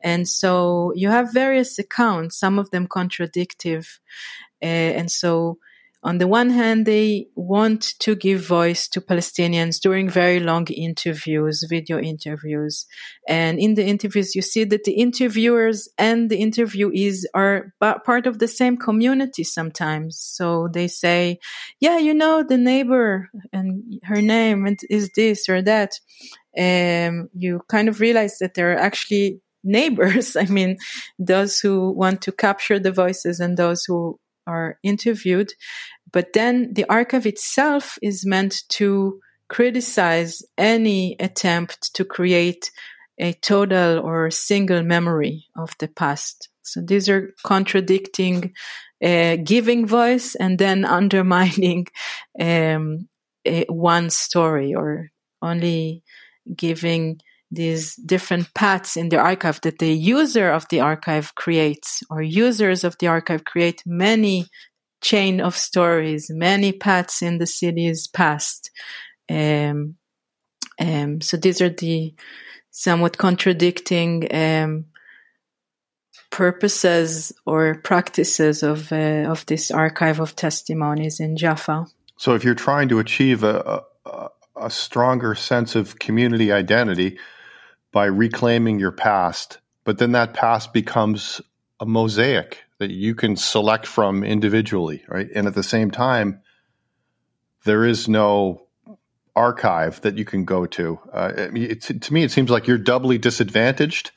And 0.03 0.29
so 0.29 0.93
you 0.95 1.09
have 1.09 1.33
various 1.33 1.79
accounts, 1.79 2.39
some 2.39 2.59
of 2.59 2.71
them 2.71 2.87
contradictive. 2.87 4.01
Uh, 4.63 4.67
and 4.67 5.11
so 5.11 5.59
on 6.01 6.19
the 6.19 6.29
one 6.29 6.51
hand, 6.51 6.87
they 6.87 7.27
want 7.35 7.95
to 7.99 8.15
give 8.15 8.47
voice 8.47 8.87
to 8.89 9.01
Palestinians 9.01 9.81
during 9.81 10.09
very 10.09 10.39
long 10.39 10.65
interviews, 10.69 11.67
video 11.69 11.99
interviews. 11.99 12.87
And 13.27 13.59
in 13.59 13.75
the 13.75 13.85
interviews, 13.85 14.37
you 14.37 14.43
see 14.43 14.63
that 14.63 14.85
the 14.85 14.93
interviewers 14.93 15.89
and 15.99 16.31
the 16.31 16.41
interviewees 16.41 17.25
are 17.35 17.75
part 17.81 18.29
of 18.29 18.39
the 18.39 18.47
same 18.47 18.77
community 18.77 19.43
sometimes. 19.43 20.21
So 20.21 20.69
they 20.73 20.87
say, 20.87 21.41
yeah, 21.81 21.99
you 21.99 22.15
know, 22.15 22.45
the 22.45 22.59
neighbor 22.59 23.29
and 23.53 24.01
her 24.05 24.23
name 24.23 24.77
is 24.89 25.11
this 25.17 25.49
or 25.49 25.63
that. 25.63 25.99
Um, 26.59 27.29
you 27.35 27.63
kind 27.69 27.89
of 27.89 28.01
realize 28.01 28.39
that 28.39 28.55
they're 28.55 28.79
actually 28.79 29.41
neighbors. 29.65 30.37
I 30.37 30.47
mean, 30.47 30.79
those 31.19 31.61
who 31.61 31.91
want 31.91 32.23
to 32.23 32.33
capture 32.33 32.79
the 32.79 32.93
voices 32.93 33.41
and 33.41 33.57
those 33.57 33.85
who 33.85 34.19
are 34.47 34.79
interviewed. 34.83 35.53
But 36.11 36.33
then 36.33 36.73
the 36.73 36.87
archive 36.89 37.27
itself 37.27 37.99
is 38.01 38.25
meant 38.25 38.63
to 38.71 39.21
criticize 39.49 40.43
any 40.57 41.17
attempt 41.21 41.95
to 41.95 42.05
create 42.05 42.71
a 43.19 43.33
total 43.33 43.99
or 43.99 44.31
single 44.31 44.83
memory 44.83 45.47
of 45.57 45.73
the 45.79 45.89
past. 45.89 46.49
So 46.63 46.81
these 46.81 47.09
are 47.09 47.35
contradicting, 47.43 48.55
uh, 49.03 49.37
giving 49.37 49.87
voice 49.87 50.35
and 50.35 50.59
then 50.59 50.85
undermining 50.99 51.87
um, 52.41 53.09
one 53.69 54.11
story 54.11 54.75
or 54.75 55.11
only 55.41 56.03
giving 56.57 57.21
these 57.51 57.97
different 57.97 58.53
paths 58.55 58.97
in 58.97 59.09
the 59.09 59.17
archive 59.17 59.61
that 59.63 59.79
the 59.79 59.93
user 59.93 60.51
of 60.51 60.67
the 60.69 60.81
archive 60.81 61.35
creates 61.35 62.03
or 62.11 62.21
users 62.21 62.85
of 62.85 62.97
the 62.99 63.07
archive 63.07 63.45
create 63.45 63.83
many 63.87 64.47
chain 65.01 65.41
of 65.41 65.57
stories, 65.57 66.31
many 66.31 66.73
paths 66.73 67.23
in 67.23 67.39
the 67.39 67.47
city's 67.47 68.07
past. 68.09 68.71
Um, 69.31 69.97
um, 70.79 71.21
so 71.21 71.37
these 71.37 71.61
are 71.61 71.71
the 71.71 72.15
somewhat 72.71 73.17
contradicting 73.17 74.29
um, 74.35 74.87
purposes 76.31 77.33
or 77.47 77.81
practices 77.83 78.63
of 78.63 78.93
uh, 78.93 79.25
of 79.29 79.47
this 79.47 79.71
archive 79.71 80.21
of 80.21 80.37
testimonies 80.37 81.21
in 81.21 81.37
Jaffa. 81.37 81.87
So, 82.17 82.35
if 82.35 82.45
you're 82.45 82.55
trying 82.55 82.89
to 82.89 82.99
achieve 82.99 83.43
a, 83.45 83.83
a, 84.05 84.29
a 84.61 84.71
stronger 84.71 85.35
sense 85.35 85.75
of 85.75 85.99
community 85.99 86.53
identity 86.53 87.19
by 87.93 88.07
reclaiming 88.07 88.79
your 88.79 88.93
past, 88.93 89.59
but 89.85 89.99
then 89.99 90.13
that 90.13 90.35
past 90.35 90.73
becomes 90.73 91.41
a 91.81 91.87
mosaic 91.87 92.65
that 92.79 92.91
you 92.91 93.15
can 93.15 93.37
select 93.37 93.87
from 93.87 94.23
individually, 94.23 95.05
right? 95.09 95.29
And 95.35 95.47
at 95.47 95.55
the 95.55 95.63
same 95.63 95.91
time, 95.91 96.43
there 97.65 97.85
is 97.85 98.09
no 98.09 98.67
archive 99.35 100.01
that 100.03 100.19
you 100.19 100.25
can 100.25 100.45
go 100.45 100.67
to. 100.67 100.99
Uh, 101.13 101.33
it, 101.37 101.83
to 101.83 102.13
me, 102.13 102.23
it 102.23 102.31
seems 102.31 102.51
like 102.51 102.67
you're 102.67 102.79
doubly 102.79 103.19
disadvantaged. 103.19 104.11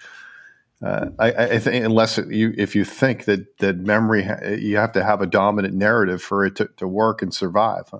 Uh, 0.83 1.09
I, 1.19 1.31
I 1.31 1.59
think 1.59 1.85
unless 1.85 2.17
you, 2.17 2.53
if 2.57 2.75
you 2.75 2.83
think 2.83 3.25
that 3.25 3.57
that 3.59 3.77
memory, 3.77 4.27
you 4.59 4.77
have 4.77 4.93
to 4.93 5.03
have 5.03 5.21
a 5.21 5.27
dominant 5.27 5.75
narrative 5.75 6.23
for 6.23 6.45
it 6.45 6.55
to, 6.55 6.69
to 6.77 6.87
work 6.87 7.21
and 7.21 7.31
survive. 7.31 7.83
Huh? 7.91 7.99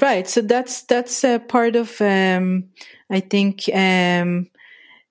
Right. 0.00 0.26
So 0.26 0.40
that's 0.40 0.82
that's 0.84 1.22
a 1.22 1.38
part 1.38 1.76
of, 1.76 2.00
um, 2.00 2.70
I 3.10 3.20
think, 3.20 3.68
um, 3.74 4.48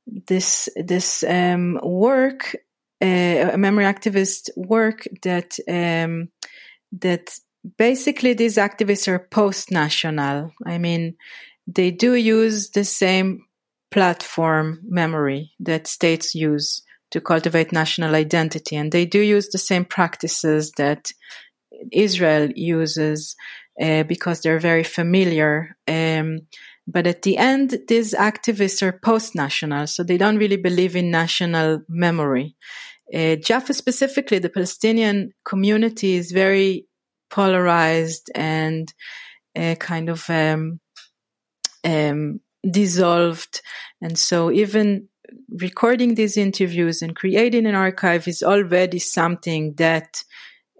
this 0.07 0.69
this 0.75 1.23
um, 1.23 1.79
work, 1.83 2.55
uh, 3.01 3.57
memory 3.57 3.85
activist 3.85 4.49
work 4.57 5.07
that 5.21 5.57
um, 5.69 6.29
that 7.01 7.37
basically 7.77 8.33
these 8.33 8.57
activists 8.57 9.07
are 9.07 9.19
post 9.19 9.71
national. 9.71 10.51
I 10.65 10.79
mean, 10.79 11.15
they 11.67 11.91
do 11.91 12.15
use 12.15 12.71
the 12.71 12.83
same 12.85 13.45
platform 13.91 14.81
memory 14.83 15.51
that 15.59 15.87
states 15.87 16.33
use 16.33 16.81
to 17.11 17.21
cultivate 17.21 17.71
national 17.71 18.15
identity, 18.15 18.77
and 18.77 18.91
they 18.91 19.05
do 19.05 19.19
use 19.19 19.49
the 19.49 19.59
same 19.59 19.85
practices 19.85 20.71
that 20.77 21.11
Israel 21.91 22.49
uses 22.55 23.35
uh, 23.81 24.03
because 24.03 24.41
they're 24.41 24.59
very 24.59 24.83
familiar. 24.83 25.75
Um, 25.87 26.41
but 26.87 27.07
at 27.07 27.21
the 27.21 27.37
end, 27.37 27.79
these 27.87 28.13
activists 28.13 28.81
are 28.81 28.99
post 29.03 29.35
national, 29.35 29.87
so 29.87 30.03
they 30.03 30.17
don't 30.17 30.37
really 30.37 30.57
believe 30.57 30.95
in 30.95 31.09
national 31.09 31.81
memory. 31.87 32.55
Uh, 33.13 33.35
Jaffa 33.35 33.73
specifically, 33.73 34.39
the 34.39 34.49
Palestinian 34.49 35.33
community 35.43 36.15
is 36.15 36.31
very 36.31 36.85
polarized 37.29 38.29
and 38.35 38.93
uh, 39.55 39.75
kind 39.75 40.09
of 40.09 40.29
um, 40.29 40.79
um, 41.83 42.39
dissolved. 42.69 43.61
And 44.01 44.17
so 44.17 44.51
even 44.51 45.07
recording 45.49 46.15
these 46.15 46.37
interviews 46.37 47.01
and 47.01 47.15
creating 47.15 47.65
an 47.65 47.75
archive 47.75 48.27
is 48.27 48.43
already 48.43 48.99
something 48.99 49.73
that 49.75 50.23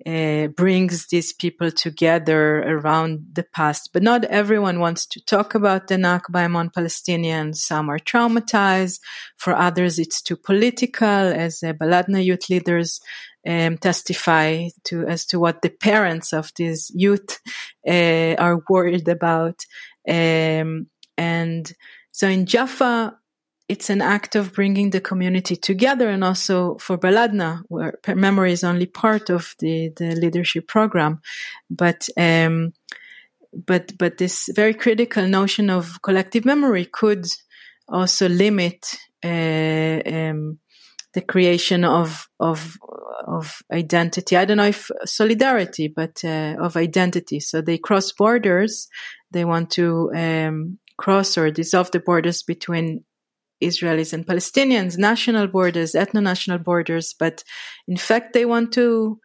uh, 0.06 0.48
brings 0.48 1.08
these 1.08 1.34
people 1.34 1.72
together 1.72 2.60
around 2.64 3.26
the 3.34 3.44
past. 3.44 3.90
But 3.94 4.04
not 4.04 4.26
everyone 4.26 4.80
wants 4.80 5.06
to 5.08 5.24
talk 5.24 5.56
about 5.56 5.88
the 5.88 5.96
Nakba 5.96 6.46
among 6.46 6.72
Palestinians. 6.72 7.58
Some 7.58 7.90
are 7.90 8.00
traumatized. 8.00 9.00
For 9.38 9.54
others, 9.54 10.00
it's 10.00 10.22
too 10.22 10.38
political, 10.38 11.08
as 11.08 11.64
uh, 11.64 11.74
Baladna 11.74 12.24
youth 12.24 12.50
leaders 12.50 13.00
um, 13.48 13.78
testify 13.78 14.68
to 14.86 15.06
as 15.08 15.26
to 15.28 15.40
what 15.40 15.62
the 15.62 15.70
parents 15.70 16.34
of 16.34 16.52
these 16.56 16.92
youth 16.94 17.40
uh, 17.88 18.36
are 18.38 18.62
worried 18.70 19.08
about. 19.08 19.66
Um, 20.08 20.88
and 21.18 21.72
so 22.12 22.28
in 22.28 22.46
Jaffa, 22.46 23.18
it's 23.72 23.90
an 23.90 24.02
act 24.02 24.36
of 24.36 24.52
bringing 24.52 24.90
the 24.90 25.00
community 25.00 25.56
together 25.56 26.10
and 26.10 26.26
also 26.26 26.76
for 26.78 26.98
Baladna, 26.98 27.62
where 27.70 27.94
memory 28.06 28.52
is 28.52 28.66
only 28.66 28.86
part 28.86 29.30
of 29.30 29.56
the, 29.60 29.94
the 29.96 30.14
leadership 30.14 30.68
program. 30.68 31.22
But, 31.70 32.10
um, 32.18 32.74
but, 33.54 33.98
but 33.98 34.18
this 34.18 34.50
very 34.54 34.74
critical 34.74 35.26
notion 35.26 35.70
of 35.70 36.02
collective 36.02 36.44
memory 36.44 36.84
could 36.84 37.26
also 37.88 38.28
limit, 38.28 38.94
uh, 39.24 40.02
um, 40.06 40.60
the 41.14 41.22
creation 41.22 41.84
of 41.84 42.28
of 42.40 42.78
of 43.28 43.62
identity. 43.72 44.38
I 44.38 44.46
don't 44.46 44.58
know 44.58 44.68
if 44.68 44.90
solidarity, 45.04 45.90
but 45.90 46.24
uh, 46.24 46.56
of 46.58 46.78
identity. 46.78 47.42
So 47.42 47.62
they 47.62 47.78
cross 47.78 48.14
borders. 48.14 48.88
They 49.32 49.44
want 49.44 49.72
to 49.72 50.10
um, 50.16 50.80
cross 50.98 51.38
or 51.38 51.52
dissolve 51.52 51.92
the 51.92 52.00
borders 52.00 52.44
between 52.44 53.04
Israelis 53.62 54.14
and 54.14 54.26
Palestinians, 54.26 54.98
national 54.98 55.48
borders, 55.48 55.94
ethno-national 55.94 56.60
borders. 56.60 57.14
But 57.14 57.44
in 57.88 57.98
fact, 57.98 58.34
they 58.34 58.46
want 58.46 58.74
to 58.74 59.20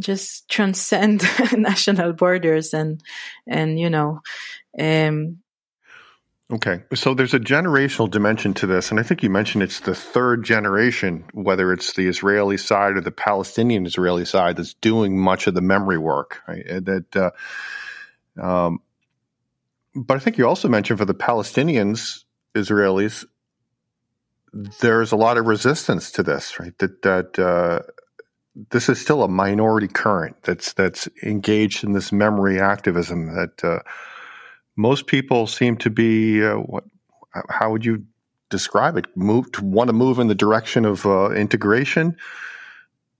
just 0.00 0.48
transcend 0.48 1.22
national 1.52 2.12
borders 2.12 2.72
and 2.72 3.02
and 3.46 3.80
you 3.80 3.90
know 3.90 4.20
um, 4.78 5.38
Okay. 6.50 6.82
So 6.94 7.12
there's 7.12 7.34
a 7.34 7.38
generational 7.38 8.10
dimension 8.10 8.54
to 8.54 8.66
this. 8.66 8.90
And 8.90 8.98
I 8.98 9.02
think 9.02 9.22
you 9.22 9.28
mentioned 9.28 9.62
it's 9.62 9.80
the 9.80 9.94
third 9.94 10.44
generation, 10.44 11.24
whether 11.34 11.74
it's 11.74 11.92
the 11.92 12.08
Israeli 12.08 12.56
side 12.56 12.96
or 12.96 13.02
the 13.02 13.10
Palestinian 13.10 13.84
Israeli 13.84 14.24
side, 14.24 14.56
that's 14.56 14.72
doing 14.74 15.18
much 15.18 15.46
of 15.46 15.54
the 15.54 15.60
memory 15.60 15.98
work. 15.98 16.40
Right? 16.48 16.64
That, 16.66 17.16
uh, 17.16 18.42
um, 18.42 18.80
but 19.94 20.16
I 20.16 20.20
think 20.20 20.38
you 20.38 20.48
also 20.48 20.68
mentioned 20.68 20.98
for 20.98 21.04
the 21.04 21.14
Palestinians, 21.14 22.24
Israelis, 22.54 23.26
there's 24.80 25.12
a 25.12 25.16
lot 25.16 25.38
of 25.38 25.46
resistance 25.46 26.10
to 26.12 26.22
this, 26.22 26.58
right? 26.58 26.76
That, 26.78 27.02
that, 27.02 27.38
uh, 27.38 27.82
this 28.70 28.88
is 28.88 29.00
still 29.00 29.22
a 29.22 29.28
minority 29.28 29.88
current 29.88 30.42
that's 30.42 30.72
that's 30.72 31.08
engaged 31.22 31.84
in 31.84 31.92
this 31.92 32.10
memory 32.10 32.60
activism 32.60 33.34
that 33.34 33.64
uh, 33.64 33.80
most 34.76 35.06
people 35.06 35.46
seem 35.46 35.76
to 35.78 35.90
be 35.90 36.44
uh, 36.44 36.54
what? 36.54 36.84
How 37.48 37.70
would 37.70 37.84
you 37.84 38.04
describe 38.50 38.96
it? 38.96 39.04
Move 39.16 39.52
to 39.52 39.64
want 39.64 39.88
to 39.88 39.92
move 39.92 40.18
in 40.18 40.26
the 40.26 40.34
direction 40.34 40.84
of 40.84 41.06
uh, 41.06 41.30
integration, 41.30 42.16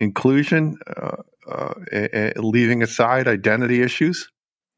inclusion, 0.01 0.79
uh, 0.97 1.23
uh 1.51 2.33
leaving 2.37 2.83
aside 2.83 3.29
identity 3.29 3.83
issues. 3.83 4.29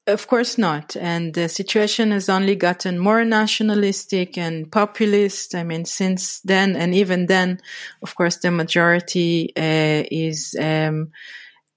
Of 0.07 0.26
course 0.26 0.59
not. 0.59 0.96
And 0.96 1.34
the 1.34 1.48
situation 1.48 2.11
has 2.11 2.28
only 2.28 2.57
gotten 2.57 2.98
more 2.98 3.24
nationalistic 3.24 4.36
and 4.36 4.70
populist. 4.70 5.55
I 5.55 5.62
mean, 5.62 5.84
since 5.84 6.40
then, 6.40 6.74
and 6.74 6.94
even 6.94 7.26
then, 7.26 7.61
of 8.03 8.14
course, 8.16 8.38
the 8.38 8.51
majority 8.51 9.53
uh, 9.57 10.03
is 10.11 10.57
um, 10.61 11.12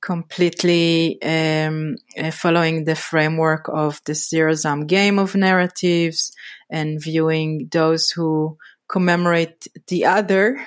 completely 0.02 1.22
um, 1.22 1.96
uh, 2.18 2.32
following 2.32 2.86
the 2.86 2.96
framework 2.96 3.70
of 3.70 4.02
the 4.06 4.16
zero 4.16 4.56
sum 4.56 4.88
game 4.88 5.20
of 5.20 5.36
narratives 5.36 6.34
and 6.70 7.02
viewing 7.02 7.68
those 7.72 8.10
who 8.10 8.58
commemorate 8.90 9.68
the 9.88 10.06
other 10.06 10.66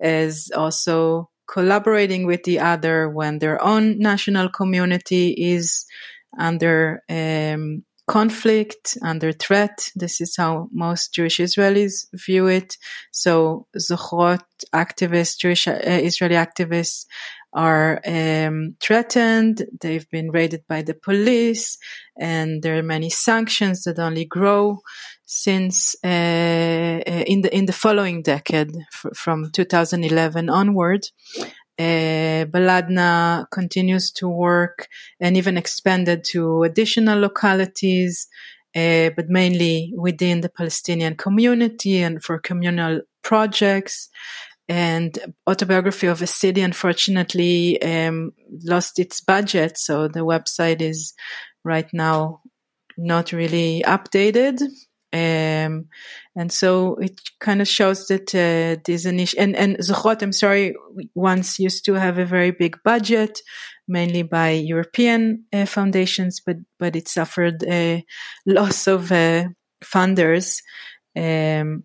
as 0.00 0.50
also 0.54 1.30
collaborating 1.48 2.26
with 2.26 2.44
the 2.44 2.60
other 2.60 3.08
when 3.08 3.38
their 3.38 3.62
own 3.62 3.98
national 3.98 4.48
community 4.50 5.30
is 5.30 5.86
under 6.38 7.02
um, 7.08 7.84
conflict, 8.08 8.96
under 9.02 9.32
threat. 9.32 9.90
This 9.94 10.20
is 10.20 10.34
how 10.36 10.68
most 10.72 11.14
Jewish 11.14 11.38
Israelis 11.38 12.06
view 12.14 12.46
it. 12.46 12.76
So 13.12 13.66
Zochrot 13.76 14.40
activists, 14.74 15.38
Jewish 15.38 15.68
uh, 15.68 15.78
Israeli 15.84 16.34
activists 16.34 17.04
are 17.52 18.00
um, 18.06 18.76
threatened. 18.80 19.66
They've 19.80 20.08
been 20.10 20.30
raided 20.30 20.64
by 20.68 20.82
the 20.82 20.94
police, 20.94 21.78
and 22.18 22.62
there 22.62 22.78
are 22.78 22.82
many 22.82 23.10
sanctions 23.10 23.84
that 23.84 23.98
only 23.98 24.24
grow 24.24 24.80
since 25.24 25.94
uh, 26.02 26.08
uh 26.08 27.24
in 27.26 27.42
the 27.42 27.50
in 27.54 27.66
the 27.66 27.72
following 27.72 28.22
decade, 28.22 28.74
f- 28.92 29.16
from 29.16 29.50
2011 29.52 30.48
onward. 30.48 31.02
Uh, 31.78 32.44
Baladna 32.46 33.46
continues 33.50 34.10
to 34.12 34.28
work 34.28 34.88
and 35.20 35.36
even 35.36 35.56
expanded 35.56 36.24
to 36.24 36.64
additional 36.64 37.20
localities, 37.20 38.26
uh, 38.74 39.10
but 39.16 39.28
mainly 39.28 39.92
within 39.96 40.40
the 40.40 40.48
Palestinian 40.48 41.14
community 41.16 41.98
and 42.02 42.22
for 42.22 42.38
communal 42.38 43.02
projects. 43.22 44.08
And 44.68 45.18
autobiography 45.48 46.08
of 46.08 46.20
a 46.20 46.26
city 46.26 46.60
unfortunately 46.60 47.80
um, 47.80 48.32
lost 48.64 48.98
its 48.98 49.22
budget 49.22 49.78
so 49.78 50.08
the 50.08 50.20
website 50.20 50.82
is 50.82 51.14
right 51.64 51.88
now 51.94 52.42
not 52.98 53.32
really 53.32 53.82
updated 53.86 54.60
um, 55.12 55.86
and 56.36 56.52
so 56.52 56.96
it 56.96 57.20
kind 57.40 57.60
of 57.60 57.68
shows 57.68 58.08
that 58.08 58.34
uh, 58.34 58.80
this 58.84 59.06
initiative 59.06 59.42
and, 59.42 59.56
and 59.56 59.78
Zochrot, 59.78 60.22
I'm 60.22 60.32
sorry, 60.32 60.74
once 61.14 61.58
used 61.58 61.84
to 61.86 61.94
have 61.94 62.18
a 62.18 62.26
very 62.26 62.50
big 62.50 62.78
budget, 62.84 63.40
mainly 63.86 64.22
by 64.22 64.50
European 64.50 65.44
uh, 65.52 65.64
foundations, 65.64 66.40
but 66.44 66.56
but 66.78 66.96
it 66.96 67.08
suffered 67.08 67.62
a 67.64 68.04
loss 68.46 68.86
of 68.86 69.10
uh, 69.10 69.44
funders. 69.82 70.62
Um, 71.16 71.84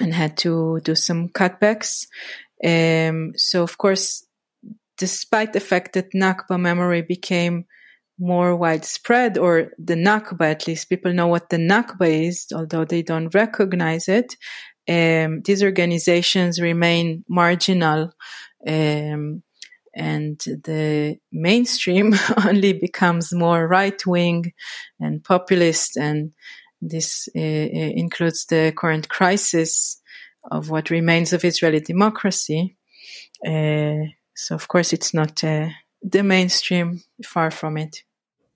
and 0.00 0.12
had 0.12 0.36
to 0.38 0.80
do 0.82 0.94
some 0.94 1.28
cutbacks. 1.28 2.06
Um, 2.64 3.32
so 3.36 3.62
of 3.62 3.78
course, 3.78 4.26
despite 4.98 5.52
the 5.52 5.60
fact 5.60 5.92
that 5.94 6.12
Nakba 6.12 6.58
memory 6.58 7.02
became 7.02 7.66
more 8.18 8.54
widespread, 8.54 9.38
or 9.38 9.72
the 9.78 9.94
Nakba, 9.94 10.42
at 10.42 10.66
least 10.66 10.88
people 10.88 11.12
know 11.12 11.26
what 11.26 11.50
the 11.50 11.56
Nakba 11.56 12.28
is, 12.28 12.46
although 12.54 12.84
they 12.84 13.02
don't 13.02 13.34
recognize 13.34 14.08
it. 14.08 14.36
Um, 14.88 15.40
these 15.42 15.62
organizations 15.62 16.60
remain 16.60 17.24
marginal, 17.28 18.12
um, 18.66 19.42
and 19.94 20.38
the 20.40 21.18
mainstream 21.32 22.14
only 22.46 22.72
becomes 22.74 23.32
more 23.32 23.66
right 23.66 24.04
wing 24.06 24.52
and 25.00 25.24
populist, 25.24 25.96
and 25.96 26.32
this 26.80 27.28
uh, 27.34 27.40
uh, 27.40 27.42
includes 27.42 28.46
the 28.46 28.72
current 28.76 29.08
crisis 29.08 30.00
of 30.50 30.68
what 30.70 30.90
remains 30.90 31.32
of 31.32 31.44
Israeli 31.44 31.80
democracy. 31.80 32.76
Uh, 33.44 34.10
so, 34.36 34.54
of 34.54 34.68
course, 34.68 34.92
it's 34.92 35.14
not 35.14 35.42
uh, 35.42 35.68
the 36.04 36.22
mainstream, 36.22 37.02
far 37.24 37.50
from 37.50 37.76
it. 37.78 38.02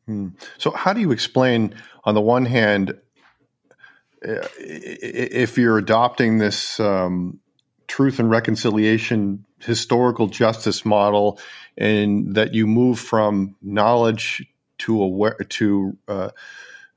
Hmm. 0.06 0.28
So, 0.58 0.70
how 0.70 0.92
do 0.92 1.00
you 1.00 1.10
explain, 1.10 1.74
on 2.04 2.14
the 2.14 2.20
one 2.20 2.44
hand, 2.44 2.90
uh, 4.26 4.46
if 4.58 5.56
you're 5.56 5.78
adopting 5.78 6.38
this 6.38 6.78
um, 6.78 7.40
truth 7.88 8.18
and 8.18 8.30
reconciliation 8.30 9.44
historical 9.60 10.28
justice 10.28 10.84
model, 10.84 11.40
and 11.76 12.34
that 12.34 12.54
you 12.54 12.66
move 12.66 12.98
from 12.98 13.56
knowledge 13.62 14.46
to 14.78 15.02
aware 15.02 15.36
to 15.48 15.96
uh, 16.06 16.30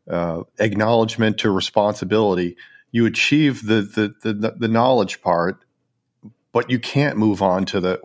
uh, 0.09 0.43
acknowledgement 0.59 1.39
to 1.39 1.49
responsibility, 1.49 2.57
you 2.91 3.05
achieve 3.05 3.65
the, 3.65 3.81
the 3.81 4.33
the 4.33 4.51
the 4.51 4.67
knowledge 4.67 5.21
part, 5.21 5.63
but 6.51 6.69
you 6.69 6.79
can't 6.79 7.17
move 7.17 7.41
on 7.41 7.65
to 7.65 7.79
the 7.79 7.99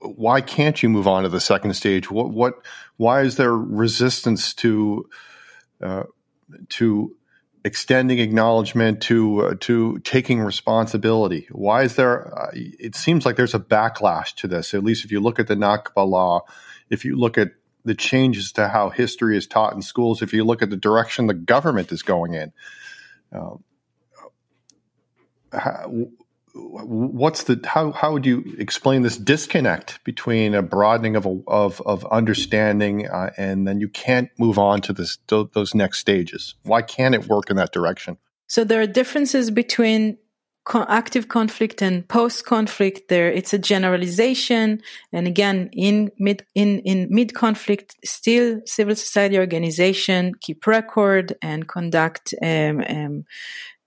why 0.00 0.40
can't 0.40 0.82
you 0.82 0.88
move 0.88 1.06
on 1.06 1.24
to 1.24 1.28
the 1.28 1.40
second 1.40 1.74
stage? 1.74 2.10
What 2.10 2.30
what 2.30 2.54
why 2.96 3.22
is 3.22 3.36
there 3.36 3.52
resistance 3.52 4.54
to 4.54 5.08
uh, 5.82 6.04
to 6.70 7.16
extending 7.64 8.18
acknowledgement 8.18 9.02
to 9.02 9.40
uh, 9.40 9.54
to 9.60 9.98
taking 10.00 10.40
responsibility? 10.40 11.48
Why 11.50 11.82
is 11.82 11.96
there? 11.96 12.38
Uh, 12.38 12.50
it 12.54 12.96
seems 12.96 13.26
like 13.26 13.36
there's 13.36 13.54
a 13.54 13.60
backlash 13.60 14.34
to 14.36 14.48
this. 14.48 14.72
At 14.72 14.84
least 14.84 15.04
if 15.04 15.12
you 15.12 15.20
look 15.20 15.38
at 15.38 15.48
the 15.48 15.56
Nakba 15.56 16.08
law, 16.08 16.42
if 16.88 17.04
you 17.04 17.16
look 17.16 17.36
at 17.36 17.48
the 17.84 17.94
changes 17.94 18.52
to 18.52 18.68
how 18.68 18.90
history 18.90 19.36
is 19.36 19.46
taught 19.46 19.72
in 19.74 19.82
schools, 19.82 20.22
if 20.22 20.32
you 20.32 20.44
look 20.44 20.62
at 20.62 20.70
the 20.70 20.76
direction 20.76 21.26
the 21.26 21.34
government 21.34 21.92
is 21.92 22.02
going 22.02 22.34
in. 22.34 22.52
Um, 23.32 23.64
how, 25.52 26.08
what's 26.60 27.44
the 27.44 27.60
how 27.64 27.92
how 27.92 28.12
would 28.12 28.26
you 28.26 28.44
explain 28.58 29.02
this 29.02 29.16
disconnect 29.16 30.02
between 30.04 30.54
a 30.54 30.62
broadening 30.62 31.16
of 31.16 31.26
a, 31.26 31.40
of 31.46 31.80
of 31.82 32.04
understanding 32.06 33.08
uh, 33.08 33.30
and 33.36 33.66
then 33.66 33.80
you 33.80 33.88
can't 33.88 34.30
move 34.38 34.58
on 34.58 34.80
to 34.82 34.92
this 34.92 35.18
those 35.28 35.74
next 35.74 35.98
stages? 35.98 36.54
Why 36.62 36.82
can't 36.82 37.14
it 37.14 37.28
work 37.28 37.50
in 37.50 37.56
that 37.56 37.72
direction? 37.72 38.16
So 38.46 38.64
there 38.64 38.80
are 38.80 38.86
differences 38.86 39.50
between 39.50 40.18
active 40.88 41.28
conflict 41.28 41.82
and 41.82 42.06
post 42.06 42.44
conflict 42.44 43.08
there 43.08 43.30
it's 43.30 43.52
a 43.52 43.58
generalization. 43.58 44.80
And 45.12 45.26
again 45.26 45.70
in 45.72 46.10
mid 46.18 46.44
in 46.54 46.80
in 46.80 47.08
mid 47.10 47.34
conflict 47.34 47.96
still 48.04 48.60
civil 48.66 48.94
society 48.94 49.38
organization 49.38 50.34
keep 50.40 50.66
record 50.66 51.36
and 51.42 51.66
conduct 51.66 52.34
um, 52.42 52.84
um, 52.88 53.24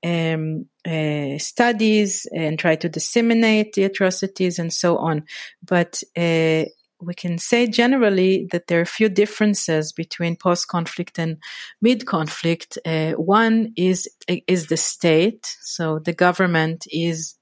um, 0.03 0.65
uh, 0.85 1.37
studies 1.37 2.27
and 2.35 2.59
try 2.59 2.75
to 2.75 2.89
disseminate 2.89 3.73
the 3.73 3.83
atrocities 3.83 4.59
and 4.59 4.73
so 4.73 4.97
on. 4.97 5.23
But 5.65 6.01
uh, 6.17 6.65
we 6.99 7.13
can 7.13 7.37
say 7.37 7.67
generally 7.67 8.47
that 8.51 8.67
there 8.67 8.79
are 8.79 8.83
a 8.83 8.85
few 8.85 9.09
differences 9.09 9.91
between 9.91 10.35
post-conflict 10.35 11.19
and 11.19 11.37
mid-conflict. 11.81 12.77
Uh, 12.85 13.11
one 13.13 13.73
is 13.75 14.07
is 14.47 14.67
the 14.67 14.77
state, 14.77 15.45
so 15.61 15.99
the 15.99 16.13
government 16.13 16.85
is 16.91 17.35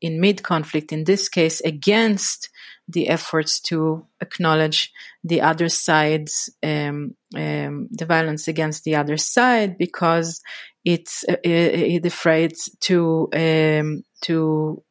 in 0.00 0.20
mid-conflict. 0.20 0.92
In 0.92 1.04
this 1.04 1.28
case, 1.28 1.60
against 1.60 2.50
the 2.88 3.08
efforts 3.08 3.60
to 3.60 4.06
acknowledge 4.20 4.92
the 5.24 5.40
other 5.40 5.68
side's 5.68 6.50
um, 6.62 7.14
um, 7.34 7.88
the 7.90 8.06
violence 8.06 8.48
against 8.48 8.84
the 8.84 8.96
other 8.96 9.16
side 9.16 9.78
because 9.78 10.42
it's 10.84 11.24
uh, 11.28 11.36
it 11.44 12.04
afraid 12.04 12.54
to 12.80 13.28
um, 13.32 14.02
to 14.22 14.82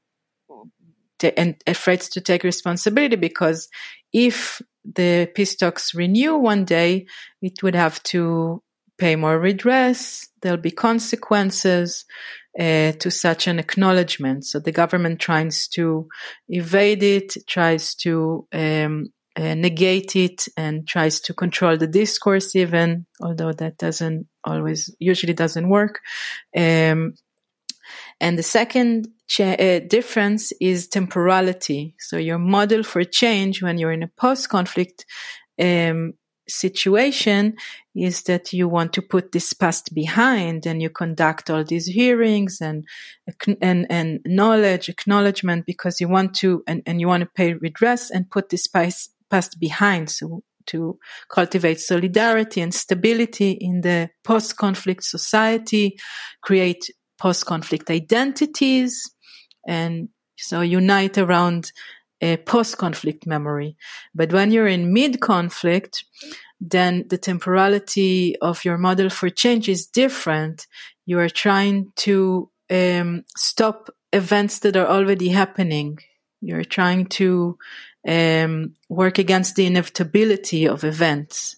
and 1.37 1.55
afraid 1.67 2.01
to 2.01 2.21
take 2.21 2.43
responsibility 2.43 3.15
because 3.15 3.69
if 4.13 4.61
the 4.83 5.29
peace 5.35 5.55
talks 5.55 5.93
renew 5.93 6.35
one 6.35 6.65
day, 6.65 7.05
it 7.41 7.61
would 7.61 7.75
have 7.75 8.01
to 8.03 8.63
pay 9.02 9.16
more 9.16 9.39
redress. 9.39 10.30
There'll 10.41 10.70
be 10.70 10.72
consequences 10.89 12.06
uh, 12.60 12.91
to 12.91 13.10
such 13.10 13.47
an 13.47 13.58
acknowledgement. 13.58 14.45
So 14.45 14.60
the 14.60 14.72
government 14.72 15.20
tries 15.20 15.68
to 15.70 16.08
evade 16.47 17.02
it, 17.02 17.36
tries 17.47 17.95
to 17.95 18.47
um, 18.54 19.08
uh, 19.36 19.56
negate 19.56 20.16
it, 20.16 20.47
and 20.56 20.88
tries 20.88 21.20
to 21.22 21.34
control 21.34 21.78
the 21.78 21.88
discourse, 21.88 22.56
even 22.56 23.08
although 23.20 23.54
that 23.54 23.78
doesn't 23.78 24.28
always, 24.43 24.95
usually 24.99 25.34
doesn't 25.34 25.68
work. 25.68 25.99
Um, 26.56 27.16
and 28.20 28.38
the 28.38 28.43
second 28.43 29.08
cha- 29.28 29.58
uh, 29.68 29.80
difference 29.80 30.54
is 30.62 30.88
temporality. 30.88 31.95
So 31.97 32.18
your 32.18 32.39
model 32.39 32.84
for 32.84 33.04
change 33.04 33.64
when 33.64 33.80
you're 33.80 33.97
in 33.97 34.04
a 34.04 34.12
post-conflict 34.16 35.06
um, 35.60 36.14
situation 36.47 37.55
is 37.95 38.23
that 38.23 38.53
you 38.53 38.67
want 38.67 38.93
to 38.93 39.01
put 39.01 39.31
this 39.31 39.53
past 39.53 39.93
behind 39.93 40.65
and 40.65 40.81
you 40.81 40.89
conduct 40.89 41.49
all 41.49 41.63
these 41.63 41.85
hearings 41.85 42.59
and 42.61 42.85
and 43.61 43.85
and 43.89 44.19
knowledge 44.25 44.89
acknowledgement 44.89 45.65
because 45.65 46.01
you 46.01 46.07
want 46.07 46.33
to 46.33 46.63
and, 46.67 46.81
and 46.85 46.99
you 46.99 47.07
want 47.07 47.21
to 47.21 47.29
pay 47.35 47.53
redress 47.53 48.09
and 48.09 48.29
put 48.29 48.49
this 48.49 48.67
past, 48.67 49.13
past 49.29 49.59
behind 49.59 50.09
so 50.09 50.43
to 50.67 50.97
cultivate 51.29 51.79
solidarity 51.79 52.61
and 52.61 52.73
stability 52.73 53.51
in 53.51 53.81
the 53.81 54.09
post-conflict 54.23 55.03
society 55.03 55.97
create 56.41 56.89
post-conflict 57.19 57.89
identities 57.89 59.11
and 59.67 60.09
so 60.37 60.61
unite 60.61 61.17
around 61.17 61.71
a 62.22 62.38
post-conflict 62.38 63.26
memory. 63.26 63.76
But 64.13 64.32
when 64.32 64.51
you're 64.51 64.67
in 64.67 64.93
mid-conflict, 64.93 66.03
then 66.59 67.07
the 67.09 67.17
temporality 67.17 68.38
of 68.39 68.63
your 68.63 68.78
model 68.78 69.09
for 69.09 69.30
change 69.30 69.67
is 69.67 69.88
different. 69.88 70.67
You 71.05 71.19
are 71.19 71.30
trying 71.30 71.91
to 71.97 72.49
um, 72.69 73.24
stop 73.36 73.89
events 74.13 74.59
that 74.59 74.76
are 74.76 74.88
already 74.88 75.30
happening. 75.30 75.97
You're 76.41 76.63
trying 76.63 77.07
to 77.07 77.57
um, 78.07 78.76
work 78.89 79.17
against 79.17 79.55
the 79.55 79.65
inevitability 79.65 80.67
of 80.67 80.84
events. 80.84 81.57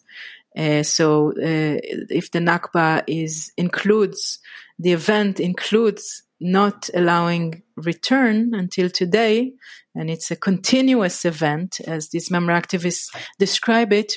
Uh, 0.56 0.84
so, 0.84 1.32
uh, 1.32 1.80
if 2.10 2.32
the 2.32 2.40
Nakba 2.40 3.04
is 3.08 3.52
includes 3.58 4.40
the 4.80 4.92
event 4.92 5.40
includes 5.40 6.24
not 6.44 6.90
allowing 6.94 7.64
return 7.76 8.54
until 8.54 8.90
today, 8.90 9.54
and 9.96 10.10
it's 10.10 10.30
a 10.32 10.36
continuous 10.36 11.26
event, 11.26 11.80
as 11.88 12.10
these 12.10 12.30
memory 12.30 12.56
activists 12.56 13.16
describe 13.40 13.94
it. 13.94 14.14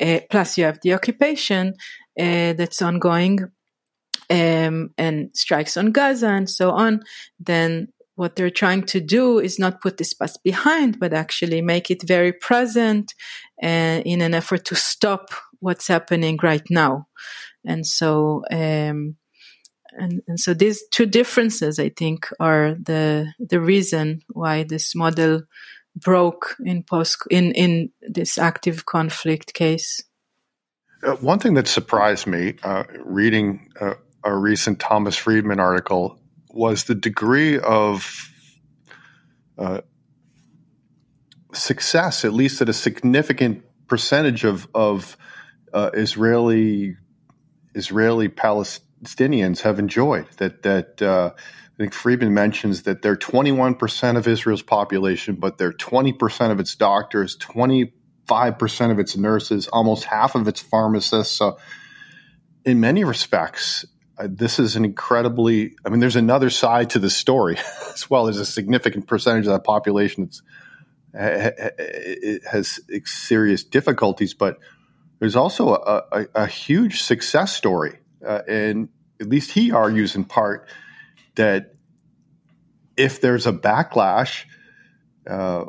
Uh, 0.00 0.20
plus, 0.30 0.56
you 0.56 0.64
have 0.64 0.78
the 0.82 0.94
occupation 0.94 1.74
uh, 2.18 2.52
that's 2.52 2.82
ongoing 2.82 3.40
um, 4.30 4.90
and 4.96 5.30
strikes 5.34 5.76
on 5.76 5.92
Gaza 5.92 6.28
and 6.28 6.48
so 6.48 6.70
on. 6.70 7.00
Then 7.38 7.88
what 8.14 8.36
they're 8.36 8.50
trying 8.50 8.82
to 8.84 9.00
do 9.00 9.38
is 9.38 9.58
not 9.58 9.80
put 9.80 9.98
this 9.98 10.14
past 10.14 10.42
behind, 10.42 10.98
but 10.98 11.12
actually 11.12 11.60
make 11.62 11.90
it 11.90 12.02
very 12.02 12.32
present 12.32 13.14
uh, 13.62 14.00
in 14.04 14.22
an 14.22 14.34
effort 14.34 14.64
to 14.66 14.74
stop 14.74 15.30
what's 15.60 15.88
happening 15.88 16.38
right 16.42 16.66
now. 16.70 17.06
And 17.64 17.86
so, 17.86 18.42
um, 18.50 19.16
and, 19.98 20.22
and 20.28 20.38
so 20.40 20.54
these 20.54 20.82
two 20.90 21.06
differences, 21.06 21.78
I 21.78 21.88
think, 21.90 22.28
are 22.38 22.74
the 22.74 23.32
the 23.38 23.60
reason 23.60 24.22
why 24.28 24.64
this 24.64 24.94
model 24.94 25.42
broke 25.94 26.56
in 26.64 26.82
post 26.82 27.18
in 27.30 27.52
in 27.52 27.90
this 28.00 28.38
active 28.38 28.86
conflict 28.86 29.54
case. 29.54 30.02
Uh, 31.02 31.16
one 31.16 31.38
thing 31.38 31.54
that 31.54 31.68
surprised 31.68 32.26
me 32.26 32.54
uh, 32.62 32.84
reading 33.04 33.70
uh, 33.80 33.94
a 34.24 34.34
recent 34.34 34.78
Thomas 34.78 35.16
Friedman 35.16 35.60
article 35.60 36.18
was 36.50 36.84
the 36.84 36.94
degree 36.94 37.58
of 37.58 38.30
uh, 39.58 39.80
success, 41.52 42.24
at 42.24 42.32
least 42.32 42.60
at 42.60 42.68
a 42.68 42.72
significant 42.72 43.64
percentage 43.88 44.44
of 44.44 44.68
of 44.74 45.16
uh, 45.72 45.90
Israeli 45.94 46.96
Israeli 47.74 48.28
Palestinian 48.28 48.85
Palestinians 49.02 49.60
have 49.60 49.78
enjoyed. 49.78 50.26
That 50.38 50.62
that 50.62 51.02
uh, 51.02 51.32
I 51.34 51.76
think 51.76 51.92
Friedman 51.92 52.32
mentions 52.32 52.84
that 52.84 53.02
they're 53.02 53.16
21% 53.16 54.16
of 54.16 54.26
Israel's 54.26 54.62
population, 54.62 55.34
but 55.34 55.58
they're 55.58 55.72
20% 55.72 56.50
of 56.50 56.58
its 56.58 56.74
doctors, 56.74 57.36
25% 57.36 58.90
of 58.90 58.98
its 58.98 59.16
nurses, 59.16 59.68
almost 59.68 60.04
half 60.04 60.34
of 60.34 60.48
its 60.48 60.60
pharmacists. 60.60 61.36
So, 61.36 61.58
in 62.64 62.80
many 62.80 63.04
respects, 63.04 63.84
uh, 64.16 64.26
this 64.30 64.58
is 64.58 64.76
an 64.76 64.86
incredibly, 64.86 65.76
I 65.84 65.90
mean, 65.90 66.00
there's 66.00 66.16
another 66.16 66.48
side 66.48 66.90
to 66.90 66.98
the 66.98 67.10
story 67.10 67.58
as 67.94 68.08
well. 68.08 68.24
There's 68.24 68.38
a 68.38 68.46
significant 68.46 69.06
percentage 69.06 69.46
of 69.46 69.52
that 69.52 69.64
population 69.64 70.24
that's 70.24 70.42
has 72.50 72.80
serious 73.04 73.64
difficulties, 73.64 74.34
but 74.34 74.58
there's 75.18 75.36
also 75.36 75.74
a, 75.74 76.04
a, 76.12 76.26
a 76.34 76.46
huge 76.46 77.02
success 77.02 77.54
story. 77.54 77.98
Uh, 78.26 78.42
and 78.48 78.88
at 79.20 79.28
least 79.28 79.52
he 79.52 79.72
argues 79.72 80.16
in 80.16 80.24
part 80.24 80.68
that 81.36 81.74
if 82.96 83.20
there's 83.20 83.46
a 83.46 83.52
backlash, 83.52 84.44
uh, 85.28 85.66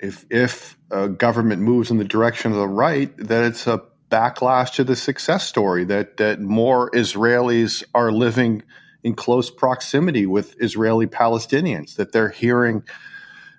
if 0.00 0.26
if 0.30 0.76
a 0.90 1.08
government 1.08 1.62
moves 1.62 1.90
in 1.90 1.98
the 1.98 2.04
direction 2.04 2.52
of 2.52 2.58
the 2.58 2.68
right, 2.68 3.16
that 3.16 3.44
it's 3.44 3.66
a 3.66 3.82
backlash 4.10 4.74
to 4.74 4.84
the 4.84 4.96
success 4.96 5.46
story 5.46 5.84
that 5.84 6.18
that 6.18 6.40
more 6.40 6.90
Israelis 6.90 7.82
are 7.94 8.12
living 8.12 8.62
in 9.02 9.14
close 9.14 9.50
proximity 9.50 10.26
with 10.26 10.56
Israeli 10.60 11.06
Palestinians, 11.06 11.96
that 11.96 12.12
they're 12.12 12.30
hearing 12.30 12.82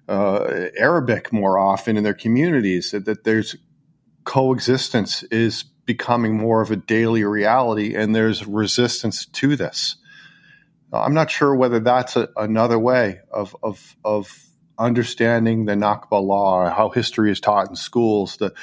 uh, 0.07 0.67
Arabic 0.77 1.31
more 1.31 1.57
often 1.57 1.97
in 1.97 2.03
their 2.03 2.13
communities, 2.13 2.91
that, 2.91 3.05
that 3.05 3.23
there's 3.23 3.55
coexistence 4.23 5.23
is 5.23 5.65
becoming 5.85 6.37
more 6.37 6.61
of 6.61 6.71
a 6.71 6.75
daily 6.75 7.23
reality, 7.23 7.95
and 7.95 8.15
there's 8.15 8.45
resistance 8.45 9.25
to 9.27 9.55
this. 9.55 9.97
I'm 10.93 11.13
not 11.13 11.29
sure 11.29 11.55
whether 11.55 11.79
that's 11.79 12.15
a, 12.15 12.29
another 12.37 12.79
way 12.79 13.19
of, 13.31 13.55
of, 13.61 13.95
of 14.03 14.31
understanding 14.77 15.65
the 15.65 15.73
Nakba 15.73 16.21
law, 16.23 16.69
how 16.69 16.89
history 16.89 17.31
is 17.31 17.39
taught 17.39 17.69
in 17.69 17.75
schools, 17.75 18.37
the 18.37 18.53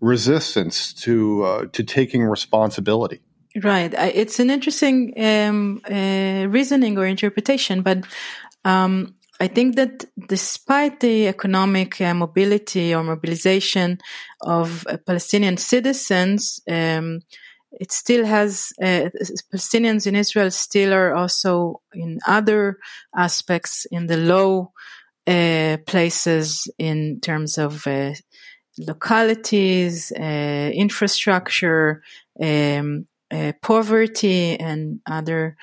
resistance 0.00 0.92
to 0.92 1.44
uh, 1.44 1.64
to 1.72 1.82
taking 1.84 2.22
responsibility. 2.22 3.20
Right. 3.62 3.92
It's 3.94 4.40
an 4.40 4.50
interesting 4.50 5.12
um, 5.22 5.82
uh, 5.88 6.46
reasoning 6.48 6.98
or 6.98 7.06
interpretation, 7.06 7.82
but 7.82 8.04
um, 8.64 9.14
I 9.42 9.48
think 9.48 9.74
that 9.74 10.04
despite 10.28 11.00
the 11.00 11.26
economic 11.26 12.00
uh, 12.00 12.14
mobility 12.14 12.94
or 12.94 13.02
mobilization 13.02 13.98
of 14.40 14.86
uh, 14.86 14.98
Palestinian 15.04 15.56
citizens, 15.56 16.60
um, 16.70 17.22
it 17.72 17.90
still 17.90 18.24
has 18.24 18.72
uh, 18.80 19.10
Palestinians 19.52 20.06
in 20.06 20.14
Israel 20.14 20.52
still 20.52 20.92
are 20.94 21.12
also 21.16 21.80
in 21.92 22.20
other 22.24 22.78
aspects 23.16 23.84
in 23.90 24.06
the 24.06 24.16
low 24.16 24.70
uh, 25.26 25.78
places 25.86 26.70
in 26.78 27.18
terms 27.20 27.58
of 27.58 27.84
uh, 27.88 28.12
localities, 28.78 30.12
uh, 30.12 30.70
infrastructure, 30.72 32.00
um, 32.40 33.06
poverty, 33.60 34.56
and 34.60 35.00
other 35.04 35.56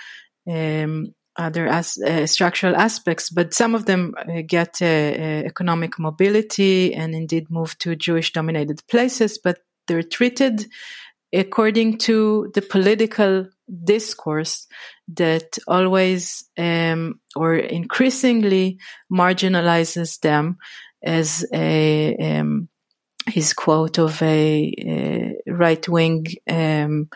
um, 0.51 1.13
other 1.39 1.67
as, 1.67 1.97
uh, 1.97 2.27
structural 2.27 2.75
aspects, 2.75 3.29
but 3.29 3.53
some 3.53 3.73
of 3.73 3.85
them 3.85 4.13
uh, 4.17 4.41
get 4.45 4.81
uh, 4.81 4.85
economic 4.85 5.97
mobility 5.97 6.93
and 6.93 7.15
indeed 7.15 7.49
move 7.49 7.77
to 7.79 7.95
Jewish 7.95 8.33
dominated 8.33 8.85
places, 8.87 9.39
but 9.39 9.59
they're 9.87 10.03
treated 10.03 10.67
according 11.31 11.97
to 11.97 12.51
the 12.53 12.61
political 12.61 13.47
discourse 13.83 14.67
that 15.07 15.57
always 15.67 16.43
um, 16.57 17.19
or 17.35 17.55
increasingly 17.55 18.79
marginalizes 19.11 20.19
them 20.19 20.57
as 21.03 21.45
a 21.53 22.15
um, 22.17 22.67
his 23.27 23.53
quote 23.53 23.99
of 23.99 24.21
a, 24.21 24.73
a 24.79 25.51
right 25.51 25.87
wing 25.87 26.25
um, 26.49 27.09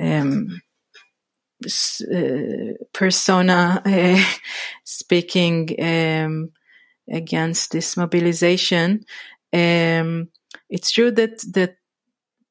um, 0.00 0.48
uh, 0.48 0.69
persona 2.92 3.82
uh, 3.84 4.24
speaking 4.84 5.68
um, 5.82 6.50
against 7.10 7.72
this 7.72 7.96
mobilization. 7.96 9.04
Um, 9.52 10.28
it's 10.68 10.90
true 10.90 11.10
that 11.12 11.42
that 11.52 11.76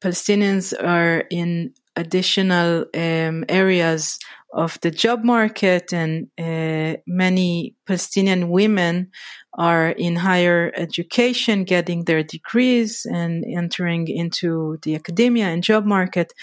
Palestinians 0.01 0.73
are 0.81 1.25
in 1.29 1.73
additional 1.95 2.85
um, 2.95 3.45
areas 3.49 4.17
of 4.53 4.79
the 4.81 4.89
job 4.89 5.23
market, 5.23 5.93
and 5.93 6.27
uh, 6.39 6.99
many 7.05 7.75
Palestinian 7.85 8.49
women 8.49 9.11
are 9.53 9.89
in 9.89 10.15
higher 10.15 10.71
education, 10.75 11.65
getting 11.65 12.05
their 12.05 12.23
degrees 12.23 13.05
and 13.05 13.45
entering 13.45 14.07
into 14.07 14.77
the 14.81 14.95
academia 14.95 15.47
and 15.47 15.63
job 15.63 15.85
market. 15.85 16.33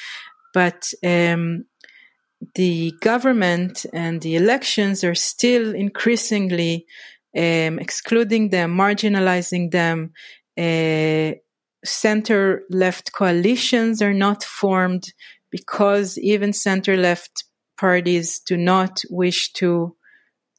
But 0.54 0.92
um, 1.04 1.64
the 2.54 2.92
government 3.00 3.86
and 3.92 4.20
the 4.20 4.36
elections 4.36 5.04
are 5.04 5.14
still 5.14 5.74
increasingly 5.74 6.86
um, 7.36 7.78
excluding 7.78 8.50
them, 8.50 8.76
marginalizing 8.76 9.70
them. 9.70 10.12
Uh, 10.58 11.38
center 11.84 12.62
left 12.70 13.12
coalitions 13.12 14.02
are 14.02 14.14
not 14.14 14.42
formed 14.42 15.12
because 15.50 16.18
even 16.18 16.52
center 16.52 16.96
left 16.96 17.44
parties 17.78 18.40
do 18.40 18.56
not 18.56 19.02
wish 19.10 19.52
to 19.52 19.94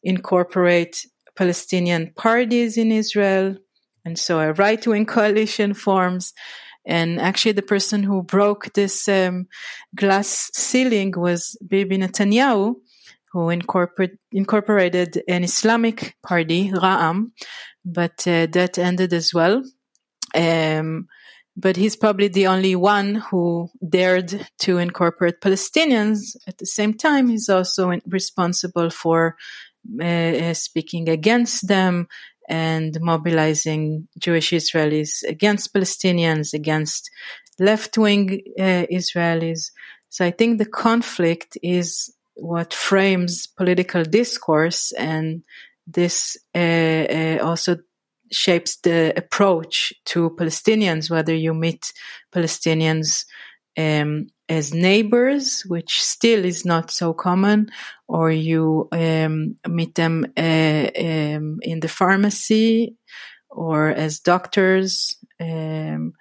incorporate 0.04 1.06
Palestinian 1.36 2.14
parties 2.16 2.78
in 2.78 2.92
Israel. 2.92 3.58
And 4.06 4.18
so 4.18 4.40
a 4.40 4.54
right 4.54 4.86
wing 4.86 5.06
coalition 5.06 5.74
forms. 5.74 6.34
And 6.88 7.20
actually, 7.20 7.52
the 7.52 7.62
person 7.62 8.02
who 8.02 8.24
broke 8.24 8.74
this 8.74 9.10
um, 9.10 9.48
glass 9.94 10.50
ceiling 10.54 11.14
was 11.18 11.58
Bibi 11.68 11.98
Netanyahu, 11.98 12.76
who 13.34 13.50
incorporate, 13.50 14.18
incorporated 14.32 15.22
an 15.28 15.44
Islamic 15.44 16.16
party, 16.24 16.72
Ra'am, 16.72 17.34
but 17.84 18.26
uh, 18.26 18.48
that 18.52 18.78
ended 18.78 19.12
as 19.12 19.34
well. 19.34 19.64
Um, 20.34 21.08
but 21.58 21.76
he's 21.76 21.98
probably 21.98 22.30
the 22.30 22.48
only 22.48 22.76
one 22.76 23.16
who 23.16 23.70
dared 23.88 24.48
to 24.60 24.78
incorporate 24.78 25.42
Palestinians. 25.42 26.38
At 26.48 26.58
the 26.58 26.66
same 26.66 26.94
time, 26.94 27.28
he's 27.28 27.50
also 27.50 28.00
responsible 28.08 28.90
for 28.92 29.36
uh, 30.02 30.06
uh 30.06 30.54
speaking 30.54 31.10
against 31.10 31.68
them 31.68 32.08
and 32.48 32.98
mobilizing 33.02 34.08
Jewish 34.18 34.52
Israelis 34.52 35.24
against 35.28 35.74
Palestinians, 35.74 36.54
against 36.54 37.10
left 37.60 37.98
wing 37.98 38.42
uh, 38.60 38.86
Israelis. 38.92 39.72
So 40.10 40.26
I 40.26 40.32
think 40.32 40.58
the 40.58 40.66
conflict 40.66 41.58
is 41.62 42.14
what 42.36 42.74
frames 42.74 43.48
political 43.48 44.04
discourse, 44.04 44.92
and 44.94 45.44
this 45.86 46.38
uh, 46.56 46.60
uh, 46.60 47.38
also 47.42 47.78
shapes 48.32 48.78
the 48.78 49.14
approach 49.18 49.94
to 50.06 50.30
Palestinians, 50.32 51.10
whether 51.10 51.34
you 51.34 51.54
meet 51.54 51.94
Palestinians 52.34 53.26
um, 53.78 54.28
as 54.50 54.74
neighbors, 54.74 55.64
which 55.68 56.02
still 56.02 56.46
is 56.46 56.66
not 56.66 56.92
so 56.92 57.14
common, 57.14 57.70
or 58.08 58.32
you 58.32 58.88
um, 58.92 59.56
meet 59.68 59.96
them 59.96 60.26
uh, 60.38 60.90
um, 60.98 61.60
in 61.62 61.80
the 61.82 61.90
pharmacy 61.90 62.96
or 63.50 63.90
as 63.90 64.20
doctors. 64.20 65.18
Um, 65.40 66.14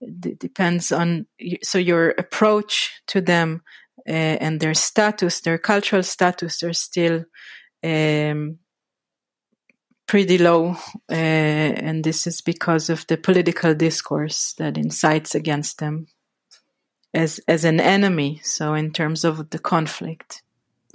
it 0.00 0.38
depends 0.38 0.92
on 0.92 1.26
so 1.62 1.78
your 1.78 2.10
approach 2.10 3.00
to 3.08 3.20
them 3.20 3.62
uh, 4.08 4.12
and 4.12 4.60
their 4.60 4.74
status, 4.74 5.40
their 5.40 5.58
cultural 5.58 6.02
status, 6.02 6.62
are 6.62 6.72
still 6.72 7.24
um, 7.82 8.58
pretty 10.06 10.38
low, 10.38 10.76
uh, 11.10 11.14
and 11.14 12.04
this 12.04 12.26
is 12.26 12.40
because 12.40 12.90
of 12.90 13.06
the 13.06 13.16
political 13.16 13.74
discourse 13.74 14.54
that 14.58 14.76
incites 14.76 15.34
against 15.34 15.78
them 15.78 16.06
as 17.14 17.40
as 17.48 17.64
an 17.64 17.80
enemy. 17.80 18.40
So 18.42 18.74
in 18.74 18.92
terms 18.92 19.24
of 19.24 19.50
the 19.50 19.58
conflict. 19.58 20.42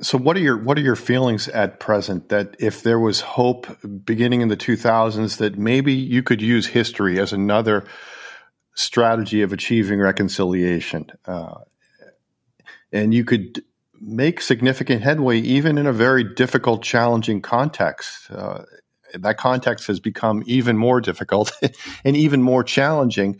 So 0.01 0.17
what 0.17 0.37
are 0.37 0.41
your 0.41 0.57
what 0.57 0.77
are 0.77 0.81
your 0.81 0.95
feelings 0.95 1.47
at 1.49 1.79
present 1.79 2.29
that 2.29 2.55
if 2.59 2.83
there 2.83 2.99
was 2.99 3.21
hope 3.21 3.67
beginning 4.05 4.41
in 4.41 4.47
the 4.47 4.57
2000s 4.57 5.37
that 5.37 5.57
maybe 5.57 5.93
you 5.93 6.23
could 6.23 6.41
use 6.41 6.67
history 6.67 7.19
as 7.19 7.33
another 7.33 7.85
strategy 8.75 9.41
of 9.41 9.51
achieving 9.51 9.99
reconciliation 9.99 11.07
uh, 11.25 11.55
and 12.93 13.13
you 13.13 13.25
could 13.25 13.61
make 13.99 14.39
significant 14.39 15.01
headway 15.01 15.37
even 15.39 15.77
in 15.77 15.85
a 15.85 15.91
very 15.91 16.23
difficult 16.23 16.81
challenging 16.81 17.41
context 17.41 18.31
uh, 18.31 18.63
that 19.13 19.37
context 19.37 19.87
has 19.87 19.99
become 19.99 20.43
even 20.45 20.77
more 20.77 21.01
difficult 21.01 21.51
and 22.05 22.15
even 22.15 22.41
more 22.41 22.63
challenging 22.63 23.37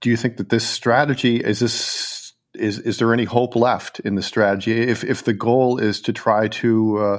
do 0.00 0.10
you 0.10 0.16
think 0.16 0.38
that 0.38 0.48
this 0.48 0.66
strategy 0.66 1.36
is 1.36 1.60
this 1.60 2.32
is 2.54 2.78
is 2.80 2.98
there 2.98 3.12
any 3.12 3.24
hope 3.24 3.54
left 3.54 4.00
in 4.00 4.14
the 4.14 4.22
strategy? 4.22 4.72
If 4.72 5.04
if 5.04 5.24
the 5.24 5.34
goal 5.34 5.78
is 5.78 6.00
to 6.02 6.12
try 6.12 6.48
to 6.48 6.98
uh, 6.98 7.18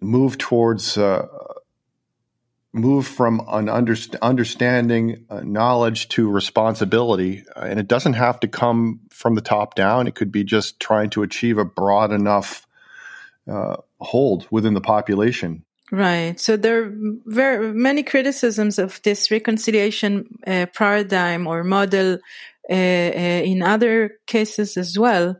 move 0.00 0.38
towards 0.38 0.96
uh, 0.96 1.26
move 2.72 3.06
from 3.06 3.40
an 3.48 3.66
underst- 3.66 4.20
understanding 4.20 5.26
uh, 5.30 5.40
knowledge 5.40 6.08
to 6.08 6.30
responsibility 6.30 7.44
and 7.56 7.80
it 7.80 7.88
doesn't 7.88 8.12
have 8.12 8.38
to 8.40 8.48
come 8.48 9.00
from 9.10 9.34
the 9.34 9.40
top 9.40 9.74
down. 9.74 10.06
It 10.06 10.14
could 10.14 10.30
be 10.30 10.44
just 10.44 10.78
trying 10.78 11.10
to 11.10 11.22
achieve 11.22 11.58
a 11.58 11.64
broad 11.64 12.12
enough 12.12 12.66
uh, 13.50 13.76
hold 13.98 14.46
within 14.50 14.74
the 14.74 14.80
population 14.80 15.64
Right. 15.90 16.38
So 16.38 16.56
there 16.56 16.84
are 16.84 16.92
very 17.24 17.72
many 17.72 18.02
criticisms 18.02 18.78
of 18.78 19.00
this 19.02 19.30
reconciliation 19.30 20.26
uh, 20.46 20.66
paradigm 20.74 21.46
or 21.46 21.64
model 21.64 22.18
uh, 22.70 22.72
uh, 22.72 23.42
in 23.44 23.62
other 23.62 24.18
cases 24.26 24.76
as 24.76 24.98
well, 24.98 25.36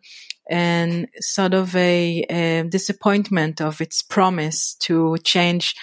and 0.49 1.09
sort 1.21 1.53
of 1.53 1.77
a, 1.77 2.25
a 2.31 2.63
disappointment 2.67 3.61
of 3.61 3.83
its 3.83 4.01
promise 4.01 4.75
to 4.81 5.19
change 5.23 5.75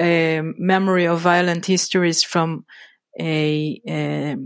um, 0.00 0.56
memory 0.58 1.06
of 1.06 1.20
violent 1.20 1.64
histories 1.66 2.24
from 2.24 2.64
a, 3.20 3.80
a 3.86 4.36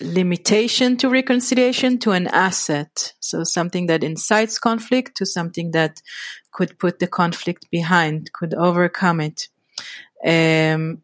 limitation 0.00 0.96
to 0.98 1.08
reconciliation 1.08 1.98
to 1.98 2.12
an 2.12 2.26
asset. 2.26 3.12
So 3.20 3.44
something 3.44 3.86
that 3.86 4.04
incites 4.04 4.58
conflict 4.58 5.16
to 5.18 5.26
something 5.26 5.72
that 5.72 6.00
could 6.52 6.78
put 6.78 6.98
the 6.98 7.06
conflict 7.06 7.70
behind, 7.70 8.32
could 8.32 8.54
overcome 8.54 9.20
it. 9.20 9.48
Um, 10.24 11.02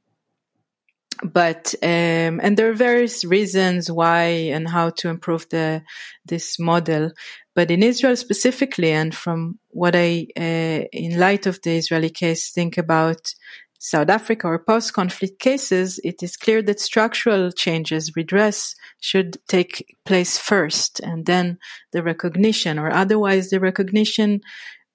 but 1.22 1.74
um, 1.82 2.40
and 2.42 2.56
there 2.56 2.70
are 2.70 2.74
various 2.74 3.24
reasons 3.24 3.90
why 3.90 4.24
and 4.52 4.68
how 4.68 4.90
to 4.90 5.08
improve 5.08 5.48
the 5.48 5.82
this 6.26 6.58
model. 6.58 7.12
But 7.54 7.70
in 7.70 7.82
Israel 7.82 8.16
specifically, 8.16 8.90
and 8.92 9.14
from 9.14 9.58
what 9.70 9.96
I, 9.96 10.26
uh, 10.36 10.84
in 10.92 11.18
light 11.18 11.46
of 11.46 11.62
the 11.62 11.76
Israeli 11.76 12.10
case, 12.10 12.50
think 12.50 12.76
about 12.76 13.32
South 13.78 14.08
Africa 14.08 14.46
or 14.46 14.58
post-conflict 14.58 15.38
cases, 15.38 16.00
it 16.02 16.22
is 16.22 16.36
clear 16.36 16.62
that 16.62 16.80
structural 16.80 17.52
changes, 17.52 18.16
redress, 18.16 18.74
should 19.00 19.36
take 19.48 19.96
place 20.04 20.38
first, 20.38 21.00
and 21.00 21.26
then 21.26 21.58
the 21.92 22.02
recognition, 22.02 22.78
or 22.78 22.90
otherwise 22.90 23.50
the 23.50 23.60
recognition 23.60 24.40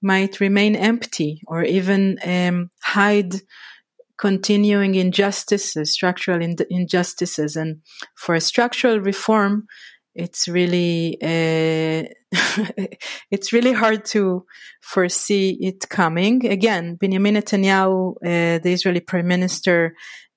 might 0.02 0.40
remain 0.40 0.76
empty 0.76 1.42
or 1.48 1.64
even 1.64 2.18
um, 2.26 2.70
hide 2.84 3.36
continuing 4.18 4.96
injustices, 4.96 5.92
structural 5.92 6.42
in- 6.42 6.56
injustices. 6.70 7.56
And 7.56 7.82
for 8.16 8.36
a 8.36 8.42
structural 8.42 9.00
reform, 9.00 9.66
it's 10.14 10.48
really 10.48 11.18
uh, 11.22 12.04
it's 13.32 13.54
really 13.54 13.74
hard 13.74 14.06
to 14.06 14.46
foresee 14.82 15.58
it 15.62 15.88
coming. 15.90 16.46
Again, 16.46 16.96
Benjamin 16.96 17.36
Netanyahu, 17.36 18.16
uh, 18.16 18.60
the 18.60 18.74
Israeli 18.74 19.02
prime 19.02 19.28
minister, 19.28 19.96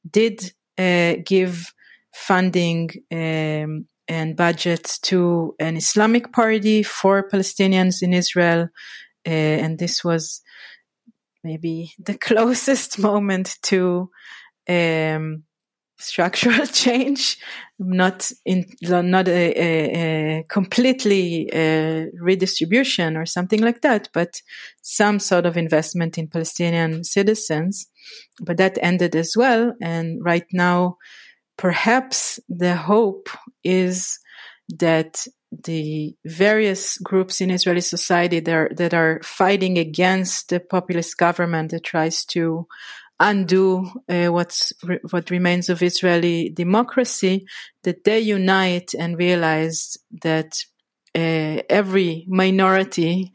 did 0.08 0.52
uh, 0.78 1.14
give 1.24 1.72
funding 2.12 2.90
um, 3.12 3.86
and 4.06 4.36
budgets 4.36 4.98
to 5.00 5.54
an 5.58 5.76
Islamic 5.76 6.32
party 6.32 6.82
for 6.82 7.28
Palestinians 7.28 8.02
in 8.02 8.12
Israel 8.12 8.68
and 9.24 9.78
this 9.78 10.04
was 10.04 10.42
maybe 11.42 11.92
the 11.98 12.16
closest 12.18 12.98
moment 12.98 13.56
to 13.62 14.10
um, 14.68 15.44
structural 15.98 16.66
change, 16.84 17.38
not 17.78 18.30
in 18.44 18.66
not 18.82 19.28
a, 19.28 19.52
a, 19.56 20.38
a 20.38 20.42
completely 20.44 21.52
uh, 21.52 22.06
redistribution 22.20 23.16
or 23.16 23.26
something 23.26 23.60
like 23.60 23.80
that, 23.82 24.08
but 24.12 24.40
some 24.82 25.18
sort 25.18 25.46
of 25.46 25.56
investment 25.56 26.18
in 26.18 26.28
Palestinian 26.28 27.04
citizens. 27.04 27.86
But 28.40 28.58
that 28.58 28.78
ended 28.82 29.16
as 29.16 29.34
well, 29.36 29.72
and 29.80 30.22
right 30.22 30.46
now, 30.52 30.98
perhaps 31.56 32.38
the 32.48 32.76
hope 32.76 33.28
is 33.62 34.18
that 34.78 35.26
the 35.64 36.14
various 36.24 36.98
groups 36.98 37.40
in 37.40 37.50
Israeli 37.50 37.80
society 37.80 38.40
that 38.40 38.52
are, 38.52 38.70
that 38.76 38.94
are 38.94 39.20
fighting 39.22 39.78
against 39.78 40.48
the 40.48 40.60
populist 40.60 41.16
government 41.16 41.70
that 41.70 41.84
tries 41.84 42.24
to 42.26 42.66
undo 43.20 43.86
uh, 44.08 44.26
what's 44.26 44.72
re- 44.82 45.00
what 45.10 45.30
remains 45.30 45.68
of 45.68 45.82
Israeli 45.82 46.50
democracy, 46.50 47.46
that 47.82 48.04
they 48.04 48.20
unite 48.20 48.94
and 48.98 49.18
realize 49.18 49.96
that 50.22 50.56
uh, 51.14 51.62
every 51.68 52.26
minority 52.28 53.32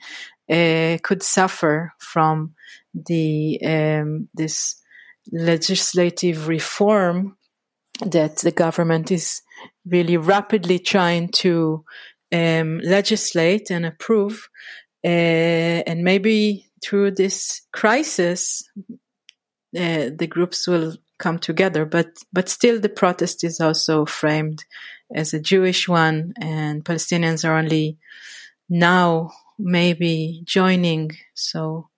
uh, 0.49 0.97
could 1.03 1.23
suffer 1.23 1.93
from 1.99 2.53
the 2.93 3.59
um, 3.63 4.29
this 4.33 4.75
legislative 5.31 6.47
reform 6.47 7.37
that 8.05 8.37
the 8.37 8.51
government 8.51 9.11
is 9.11 9.41
really 9.85 10.17
rapidly 10.17 10.79
trying 10.79 11.29
to 11.29 11.83
um, 12.33 12.79
legislate 12.83 13.69
and 13.69 13.85
approve. 13.85 14.49
Uh, 15.03 15.83
and 15.87 16.03
maybe 16.03 16.65
through 16.83 17.11
this 17.11 17.61
crisis, 17.71 18.63
uh, 19.77 20.09
the 20.15 20.27
groups 20.27 20.67
will 20.67 20.95
come 21.17 21.39
together. 21.39 21.85
But 21.85 22.17
but 22.33 22.49
still, 22.49 22.79
the 22.79 22.89
protest 22.89 23.43
is 23.43 23.59
also 23.59 24.05
framed 24.05 24.65
as 25.13 25.33
a 25.33 25.39
Jewish 25.39 25.87
one, 25.87 26.33
and 26.39 26.83
Palestinians 26.83 27.47
are 27.47 27.57
only 27.57 27.97
now 28.69 29.31
maybe 29.57 30.41
joining. 30.45 31.11
So 31.33 31.89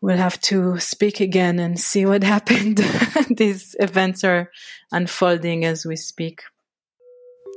we'll 0.00 0.16
have 0.16 0.40
to 0.40 0.78
speak 0.78 1.20
again 1.20 1.58
and 1.58 1.78
see 1.78 2.06
what 2.06 2.22
happened. 2.34 2.78
These 3.30 3.76
events 3.78 4.24
are 4.24 4.50
unfolding 4.92 5.64
as 5.64 5.86
we 5.86 5.96
speak. 5.96 6.42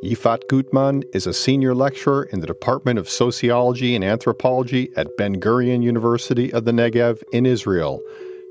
Yifat 0.04 0.48
Gutman 0.50 1.04
is 1.14 1.28
a 1.28 1.34
senior 1.34 1.76
lecturer 1.76 2.24
in 2.24 2.40
the 2.40 2.48
Department 2.48 2.98
of 2.98 3.08
Sociology 3.08 3.96
and 3.96 4.04
Anthropology 4.04 4.90
at 4.98 5.16
Ben 5.16 5.40
Gurion 5.40 5.84
University 5.84 6.52
of 6.52 6.66
the 6.66 6.72
Negev 6.72 7.22
in 7.32 7.46
Israel. 7.46 8.02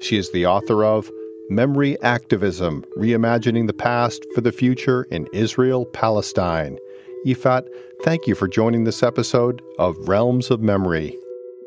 She 0.00 0.16
is 0.16 0.30
the 0.30 0.46
author 0.46 0.82
of 0.82 1.10
Memory 1.50 2.00
Activism 2.00 2.84
Reimagining 2.96 3.66
the 3.66 3.74
Past 3.74 4.24
for 4.34 4.40
the 4.40 4.50
Future 4.50 5.02
in 5.10 5.28
Israel 5.34 5.84
Palestine. 5.84 6.78
Yifat, 7.26 7.68
thank 8.02 8.26
you 8.26 8.34
for 8.34 8.48
joining 8.48 8.84
this 8.84 9.02
episode 9.02 9.60
of 9.78 9.94
Realms 10.08 10.50
of 10.50 10.62
Memory. 10.62 11.18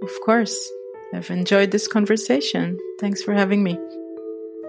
Of 0.01 0.10
course. 0.26 0.57
I've 1.14 1.30
enjoyed 1.30 1.69
this 1.69 1.88
conversation. 1.88 2.80
Thanks 2.99 3.22
for 3.22 3.34
having 3.34 3.64
me. 3.64 3.77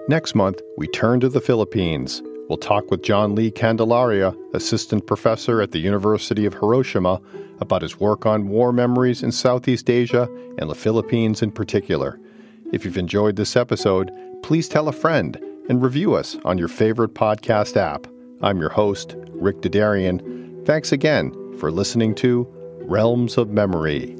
Next 0.08 0.34
month, 0.34 0.60
we 0.76 0.86
turn 0.88 1.20
to 1.20 1.30
the 1.30 1.40
Philippines. 1.40 2.22
We'll 2.50 2.58
talk 2.58 2.90
with 2.90 3.02
John 3.02 3.34
Lee 3.34 3.50
Candelaria, 3.50 4.36
assistant 4.52 5.06
professor 5.06 5.62
at 5.62 5.72
the 5.72 5.78
University 5.78 6.44
of 6.44 6.52
Hiroshima, 6.52 7.18
about 7.60 7.80
his 7.80 7.98
work 7.98 8.26
on 8.26 8.48
war 8.48 8.74
memories 8.74 9.22
in 9.22 9.32
Southeast 9.32 9.88
Asia 9.88 10.28
and 10.58 10.68
the 10.68 10.74
Philippines 10.74 11.40
in 11.40 11.50
particular. 11.50 12.20
If 12.74 12.84
you've 12.84 12.98
enjoyed 12.98 13.36
this 13.36 13.54
episode, 13.54 14.10
please 14.42 14.68
tell 14.68 14.88
a 14.88 14.92
friend 14.92 15.40
and 15.68 15.80
review 15.80 16.14
us 16.14 16.36
on 16.44 16.58
your 16.58 16.66
favorite 16.66 17.14
podcast 17.14 17.76
app. 17.76 18.08
I'm 18.42 18.58
your 18.58 18.68
host, 18.68 19.14
Rick 19.28 19.60
Dadarian. 19.60 20.66
Thanks 20.66 20.90
again 20.90 21.30
for 21.56 21.70
listening 21.70 22.16
to 22.16 22.48
Realms 22.80 23.38
of 23.38 23.48
Memory. 23.48 24.16